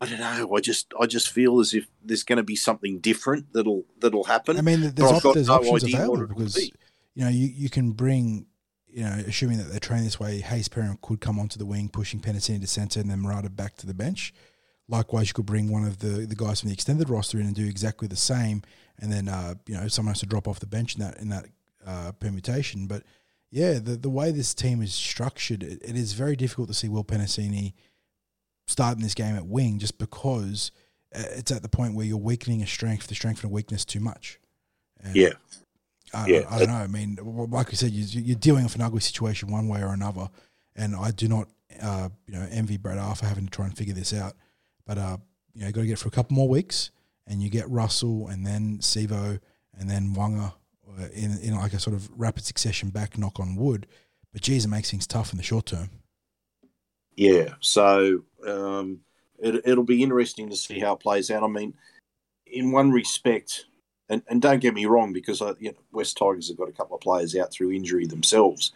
[0.00, 0.56] I don't know.
[0.56, 4.24] I just I just feel as if there's going to be something different that'll that'll
[4.24, 4.58] happen.
[4.58, 6.72] I mean, there's, op- got there's no options available because be.
[7.14, 8.46] you know you, you can bring
[8.92, 11.88] you know assuming that they train this way, Hayze Perham could come onto the wing,
[11.88, 14.32] pushing Penisini to centre, and then Marata back to the bench.
[14.88, 17.54] Likewise, you could bring one of the, the guys from the extended roster in and
[17.54, 18.62] do exactly the same,
[18.98, 21.28] and then uh, you know someone has to drop off the bench in that in
[21.30, 21.46] that
[21.86, 22.86] uh, permutation.
[22.86, 23.02] But
[23.50, 26.88] yeah, the the way this team is structured, it, it is very difficult to see
[26.88, 27.72] Will Penisini
[28.66, 30.70] starting this game at wing just because
[31.14, 33.84] uh, it's at the point where you're weakening a strength, the strength and a weakness
[33.84, 34.38] too much.
[35.02, 35.32] And Yeah.
[36.14, 36.42] I, Yeah.
[36.48, 36.74] I, I don't know.
[36.74, 37.18] I mean,
[37.50, 40.28] like I said, you, you're dealing with an ugly situation one way or another,
[40.76, 41.48] and I do not,
[41.80, 44.34] uh, you know, envy Brad Arthur having to try and figure this out.
[44.86, 45.18] But uh,
[45.54, 46.90] you know, you got to get it for a couple more weeks,
[47.26, 49.40] and you get Russell, and then Sivo,
[49.78, 50.52] and then Waqa
[50.98, 53.16] uh, in in like a sort of rapid succession back.
[53.16, 53.86] Knock on wood,
[54.32, 55.90] but geez, it makes things tough in the short term.
[57.16, 59.00] Yeah, so um,
[59.38, 61.42] it, it'll be interesting to see how it plays out.
[61.42, 61.74] I mean,
[62.46, 63.66] in one respect,
[64.08, 66.72] and, and don't get me wrong, because I, you know, West Tigers have got a
[66.72, 68.72] couple of players out through injury themselves,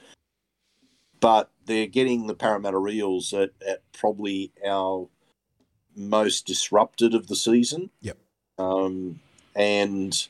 [1.21, 5.09] but they're getting the Parramatta Eels at, at probably our
[5.97, 7.91] most disrupted of the season.
[8.03, 8.19] Yep.
[8.59, 9.21] Um,
[9.55, 10.27] and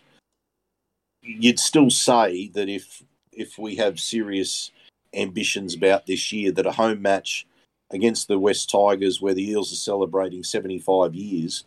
[1.22, 3.02] you'd still say that if
[3.32, 4.70] if we have serious
[5.12, 7.46] ambitions about this year, that a home match
[7.90, 11.64] against the West Tigers, where the Eels are celebrating 75 years,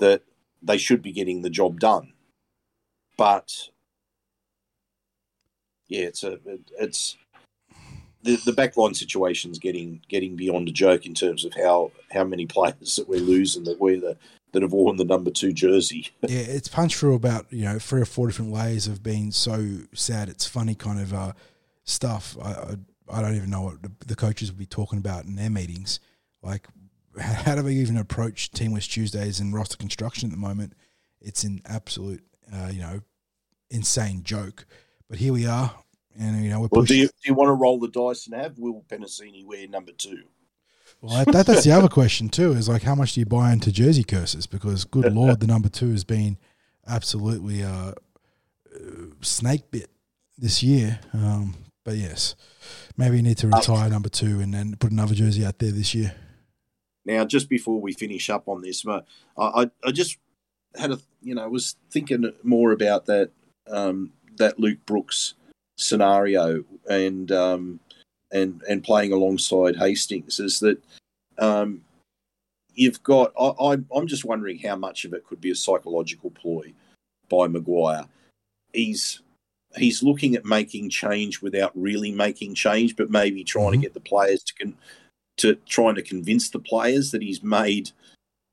[0.00, 0.22] that
[0.62, 2.12] they should be getting the job done.
[3.16, 3.70] But
[5.88, 6.38] yeah, it's a
[6.78, 7.16] it's
[8.22, 12.46] the the backline situation's getting getting beyond a joke in terms of how how many
[12.46, 14.16] players that we're losing that we're the
[14.52, 16.08] that have worn the number two jersey.
[16.22, 19.80] yeah, it's punched through about you know three or four different layers of being so
[19.92, 20.28] sad.
[20.28, 21.32] It's funny kind of uh,
[21.84, 22.36] stuff.
[22.42, 22.76] I, I
[23.08, 23.76] I don't even know what
[24.06, 26.00] the, coaches will be talking about in their meetings.
[26.42, 26.66] Like,
[27.20, 30.72] how do we even approach Team Teamless Tuesdays and roster construction at the moment?
[31.20, 33.00] It's an absolute uh, you know
[33.70, 34.66] insane joke.
[35.08, 35.74] But here we are,
[36.18, 36.98] and you know we're Well, do pushing.
[36.98, 40.24] you, do you want to roll the dice and have Will Penisini wear number two?
[41.00, 42.52] Well, that, that, that's the other question too.
[42.52, 44.46] Is like, how much do you buy into jersey curses?
[44.46, 46.38] Because good lord, the number two has been
[46.86, 47.92] absolutely uh,
[48.74, 49.90] uh, snake bit
[50.38, 50.98] this year.
[51.12, 51.54] Um,
[51.84, 52.34] but yes,
[52.96, 55.94] maybe you need to retire number two and then put another jersey out there this
[55.94, 56.14] year.
[57.04, 59.02] Now, just before we finish up on this, I,
[59.38, 60.18] I, I just
[60.74, 63.30] had a, you know, was thinking more about that,
[63.68, 65.34] um, that Luke Brooks
[65.78, 67.80] scenario and, um,
[68.32, 70.82] and, and playing alongside Hastings is that,
[71.38, 71.82] um,
[72.74, 76.30] you've got, I, I, I'm just wondering how much of it could be a psychological
[76.30, 76.72] ploy
[77.28, 78.06] by Maguire.
[78.72, 79.20] He's,
[79.76, 83.72] he's looking at making change without really making change, but maybe trying Mhm.
[83.72, 84.78] to get the players to con-
[85.38, 87.90] to trying to convince the players that he's made.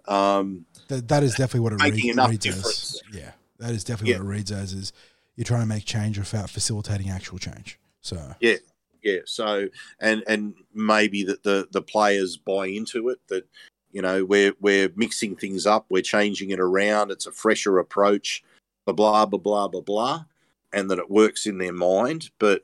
[0.06, 0.66] Um,
[0.96, 3.02] That, that is definitely what it Making reads, reads as.
[3.12, 4.20] Yeah, that is definitely Yeah.
[4.20, 4.74] what it reads as.
[4.74, 4.94] Is
[5.36, 7.80] you're trying to make change without facilitating actual change.
[8.02, 8.58] So yeah,
[9.02, 9.20] yeah.
[9.26, 13.48] So and and maybe that the the players buy into it that
[13.92, 17.12] you know we're we're mixing things up, we're changing it around.
[17.12, 18.44] It's a fresher approach.
[18.86, 20.26] Blah blah blah blah blah blah,
[20.72, 22.30] and that it works in their mind.
[22.38, 22.64] But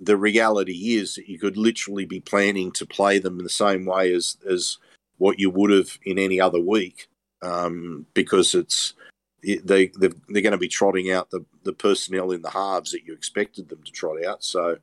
[0.00, 3.84] the reality is that you could literally be planning to play them in the same
[3.84, 4.78] way as as
[5.18, 7.08] what you would have in any other week,
[7.46, 8.94] um, because it's
[9.42, 9.56] they
[9.94, 13.12] they're, they're going to be trotting out the, the personnel in the halves that you
[13.12, 14.42] expected them to trot out.
[14.42, 14.78] So,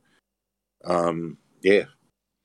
[0.85, 1.85] um, yeah,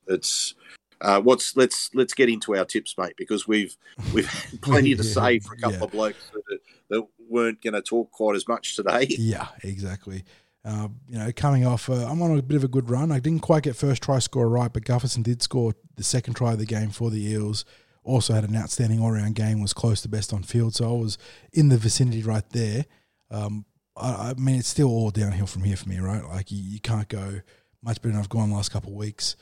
[0.07, 0.55] it's
[1.01, 3.77] uh, what's let's let's get into our tips, mate, because we've
[4.13, 5.85] we've had plenty to say for a couple Yeah.
[5.85, 6.59] of blokes that,
[6.91, 9.07] that weren't going to talk quite as much today.
[9.19, 10.25] Yeah, exactly.
[10.65, 13.13] Uh, you know, coming off, uh, I'm on a bit of a good run.
[13.13, 16.53] I didn't quite get first try score right, but Gutherson did score the second try
[16.53, 17.65] of the game for the Eels.
[18.09, 21.01] Also had an outstanding all round game, was close to best on field, so I
[21.01, 21.19] was
[21.53, 22.87] in the vicinity right there.
[23.31, 23.67] Um,
[23.97, 26.25] I, I mean, it's still all downhill from here for me, right?
[26.25, 27.41] Like you, you can't go
[27.83, 29.37] much better than I've gone last couple of weeks.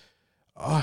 [0.57, 0.83] Uh,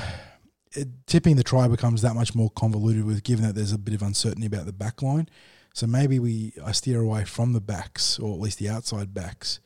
[0.71, 3.93] it, tipping the try becomes that much more convoluted with given that there's a bit
[3.93, 5.29] of uncertainty about the back line.
[5.73, 9.59] So maybe we I steer away from the backs, or at least the outside backs,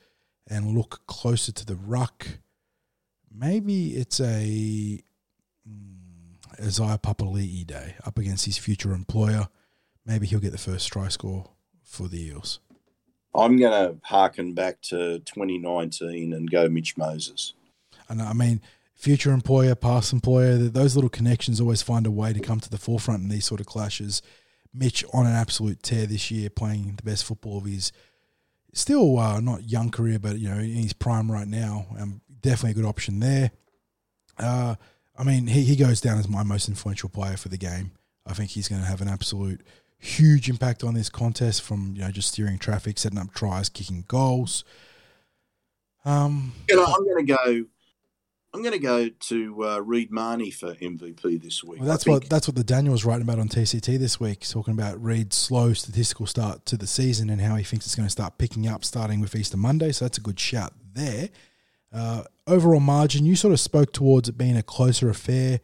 [0.49, 2.27] and look closer to the ruck.
[3.33, 5.03] Maybe it's a
[5.69, 5.96] mm,
[6.59, 9.47] Isaiah Papali'i day up against his future employer.
[10.05, 11.49] Maybe he'll get the first try score
[11.83, 12.59] for the Eels.
[13.35, 17.53] I'm going to harken back to 2019 and go Mitch Moses.
[18.09, 18.61] And I mean,
[18.95, 22.77] future employer, past employer, those little connections always find a way to come to the
[22.77, 24.21] forefront in these sort of clashes.
[24.73, 27.91] Mitch on an absolute tear this year, playing the best football of his
[28.73, 31.87] still uh, not young career, but you know in his prime right now.
[31.99, 33.51] Um, definitely a good option there.
[34.37, 34.75] Uh,
[35.17, 37.91] I mean, he, he goes down as my most influential player for the game.
[38.25, 39.61] I think he's going to have an absolute
[39.99, 44.03] huge impact on this contest from you know just steering traffic, setting up tries, kicking
[44.07, 44.63] goals.
[46.05, 47.65] Um, You know, I'm going to go.
[48.53, 51.79] I'm going to go to uh, Reed Mahoney for MVP this week.
[51.79, 54.73] Well, that's what that's what the Daniel was writing about on TCT this week, talking
[54.73, 58.11] about Reed's slow statistical start to the season and how he thinks it's going to
[58.11, 59.91] start picking up starting with Easter Monday.
[59.91, 61.29] So that's a good shout there.
[61.93, 65.59] Uh, overall margin, you sort of spoke towards it being a closer affair.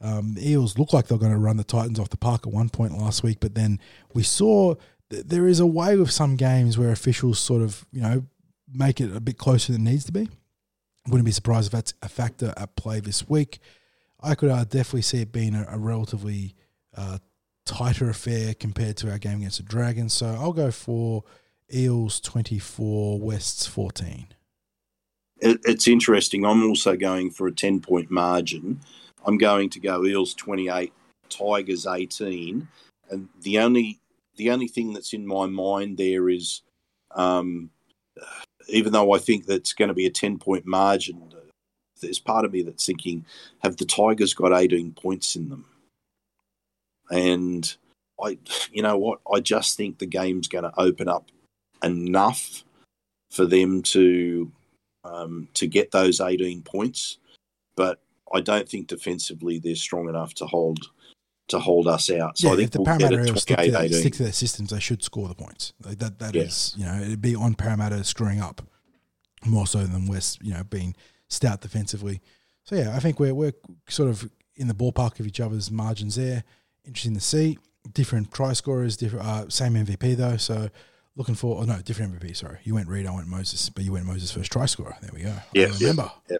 [0.00, 2.52] Um, the Eels look like they're going to run the Titans off the park at
[2.52, 3.80] one point last week, but then
[4.14, 4.74] we saw
[5.10, 8.24] th- there is a way with some games where officials sort of you know
[8.72, 10.28] make it a bit closer than it needs to be.
[11.08, 13.58] Wouldn't be surprised if that's a factor at play this week.
[14.20, 16.54] I could uh, definitely see it being a, a relatively
[16.96, 17.18] uh,
[17.64, 20.12] tighter affair compared to our game against the Dragons.
[20.12, 21.24] So I'll go for
[21.72, 24.28] Eels 24, Wests 14.
[25.40, 26.44] It, it's interesting.
[26.44, 28.80] I'm also going for a 10 point margin.
[29.26, 30.92] I'm going to go Eels 28,
[31.28, 32.68] Tigers 18,
[33.10, 34.00] and the only
[34.36, 36.62] the only thing that's in my mind there is,
[37.16, 37.70] um,
[38.68, 41.32] even though I think that's going to be a 10 point margin,
[42.00, 43.26] there's part of me that's thinking,
[43.60, 45.66] have the Tigers got 18 points in them?
[47.10, 47.76] And
[48.22, 48.38] I,
[48.70, 51.30] you know what, I just think the game's going to open up
[51.82, 52.64] enough
[53.30, 54.50] for them to
[55.12, 57.18] um, to get those 18 points,
[57.76, 58.00] but
[58.32, 60.78] I don't think defensively they're strong enough to hold
[61.48, 62.36] to hold us out.
[62.36, 64.68] So yeah, I think if the we'll Parramatta stick to, their, stick to their systems,
[64.68, 65.72] they should score the points.
[65.82, 66.42] Like that that Yeah.
[66.42, 68.60] is, you know, it'd be on Parramatta screwing up
[69.46, 70.94] more so than West, you know, being
[71.28, 72.20] stout defensively.
[72.64, 73.54] So yeah, I think we're we're
[73.88, 76.44] sort of in the ballpark of each other's margins there.
[76.84, 77.56] Interesting to see.
[77.92, 80.36] Different try scorers, different uh, same MVP though.
[80.36, 80.68] So
[81.18, 82.36] looking for oh no, different MVP.
[82.36, 84.96] Sorry, you went Reed, I went Moses, but you went Moses first try scorer.
[85.02, 85.34] There we go.
[85.52, 86.10] Yeah, yeah, remember.
[86.30, 86.36] yeah.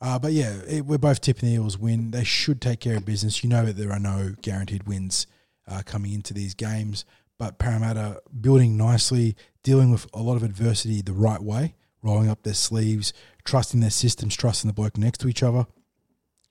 [0.00, 2.12] Uh, but yeah, it, we're both tipping the Eels win.
[2.12, 3.44] They should take care of business.
[3.44, 5.26] You know that there are no guaranteed wins
[5.68, 7.04] uh, coming into these games,
[7.38, 12.42] but Parramatta building nicely, dealing with a lot of adversity the right way, rolling up
[12.42, 13.12] their sleeves,
[13.44, 15.66] trusting their systems, trusting the bloke next to each other,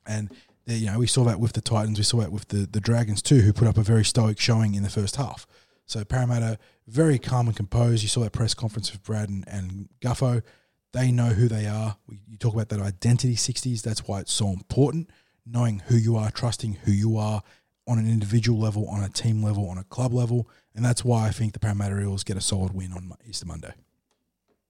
[0.06, 0.30] and
[0.66, 2.82] they, you know we saw that with the Titans, we saw that with the the
[2.82, 5.48] Dragons too, who put up a very stoic showing in the first half.
[5.86, 6.58] So Parramatta
[6.92, 8.04] very calm and composed.
[8.04, 10.44] You saw that press conference with Brad and, and Guffo.
[10.92, 11.96] They know who they are.
[12.06, 13.82] We, you talk about that identity 60s.
[13.82, 15.10] That's why it's so important.
[15.46, 17.42] Knowing who you are, trusting who you are
[17.88, 20.50] on an individual level, on a team level, on a club level.
[20.76, 23.74] And that's why I think the Parramatta Eels get a solid win on Easter Monday.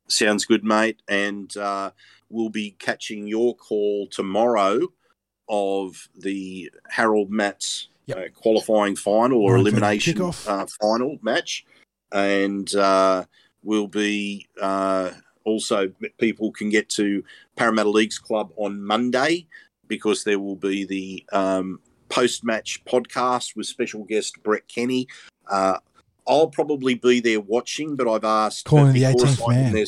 [0.07, 1.01] Sounds good, mate.
[1.07, 1.91] And uh,
[2.29, 4.79] we'll be catching your call tomorrow
[5.49, 8.17] of the Harold Matthews Yep.
[8.17, 11.65] uh, qualifying final or 9:30 elimination uh, final match.
[12.11, 13.25] And uh,
[13.63, 15.11] we'll be uh,
[15.43, 17.23] also, people can get to
[17.55, 19.47] Parramatta Leagues Club on Monday
[19.87, 21.79] because there will be the um,
[22.09, 25.07] post match podcast with special guest Brett Kenny.
[25.49, 25.77] Uh,
[26.27, 29.85] I'll probably be there watching, but I've asked Calling the 18th I'm in man.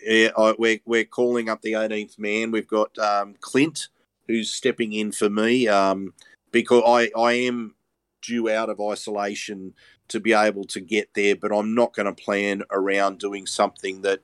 [0.00, 2.50] yeah, I, we're we're calling up the 18th man.
[2.50, 3.88] We've got um, Clint
[4.26, 6.14] who's stepping in for me um,
[6.50, 7.74] because I I am
[8.22, 9.74] due out of isolation
[10.08, 14.02] to be able to get there, but I'm not going to plan around doing something
[14.02, 14.20] that,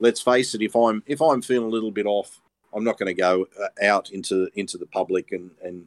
[0.00, 2.40] let's face it, if I'm if I'm feeling a little bit off
[2.74, 5.86] I'm not going to go uh, out into into the public and and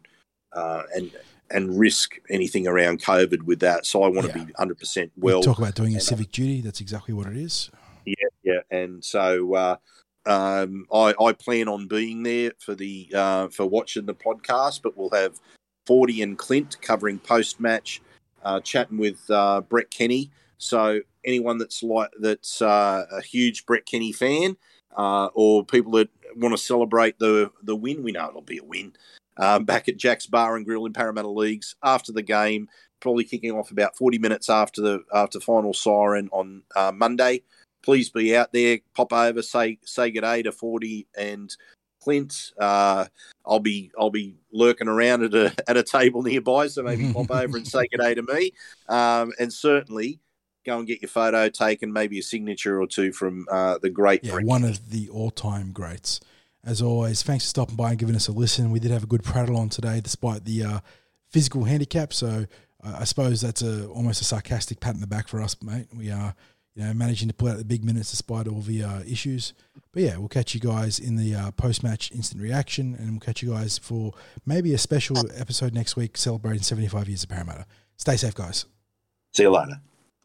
[0.53, 1.11] uh, and
[1.51, 3.85] and risk anything around COVID with that.
[3.85, 4.33] So I want Yeah.
[4.33, 5.41] to be 100 percent We well.
[5.41, 6.61] talk about doing your uh, civic duty.
[6.61, 7.69] That's exactly what it is.
[8.05, 8.13] Yeah,
[8.43, 9.77] yeah, and so uh,
[10.27, 14.95] um, I, I plan on being there for the uh, for watching the podcast, but
[14.95, 15.39] we'll have
[15.87, 18.01] Forty and Clint covering post match,
[18.45, 20.31] uh, chatting with uh, Brett Kenny.
[20.57, 24.55] So anyone that's like that's uh, a huge Brett Kenny fan,
[24.95, 28.63] uh, or people that want to celebrate the the win, we know it'll be a
[28.63, 28.93] win.
[29.37, 32.69] Um, back at Jack's Bar and Grill in Parramatta Leagues after the game,
[33.01, 37.41] probably kicking off about forty minutes after the after final siren on uh, Monday
[37.85, 38.79] please be out there.
[38.95, 41.55] Pop over, say say good day to Forty and
[42.05, 42.51] Clint.
[42.59, 43.05] Uh,
[43.43, 47.31] I'll be I'll be lurking around at a at a table nearby, so maybe pop
[47.31, 48.51] over and say good day to me.
[48.87, 50.19] Um, and certainly
[50.65, 54.23] go and get your photo taken, maybe a signature or two from uh, the great.
[54.23, 56.19] Yeah, one of the all-time greats.
[56.63, 58.71] As always, thanks for stopping by and giving us a listen.
[58.71, 60.79] We did have a good prattle on today, despite the uh,
[61.29, 62.13] physical handicap.
[62.13, 62.45] So
[62.83, 65.87] uh, I suppose that's a almost a sarcastic pat in the back for us, mate.
[65.95, 66.35] We are,
[66.75, 69.53] you know, managing to pull out the big minutes despite all the uh, issues.
[69.93, 73.41] But yeah, we'll catch you guys in the uh, post-match instant reaction, and we'll catch
[73.41, 74.13] you guys for
[74.45, 77.65] maybe a special episode next week celebrating 75 years of Parramatta.
[77.95, 78.65] Stay safe, guys.
[79.33, 79.79] See you later.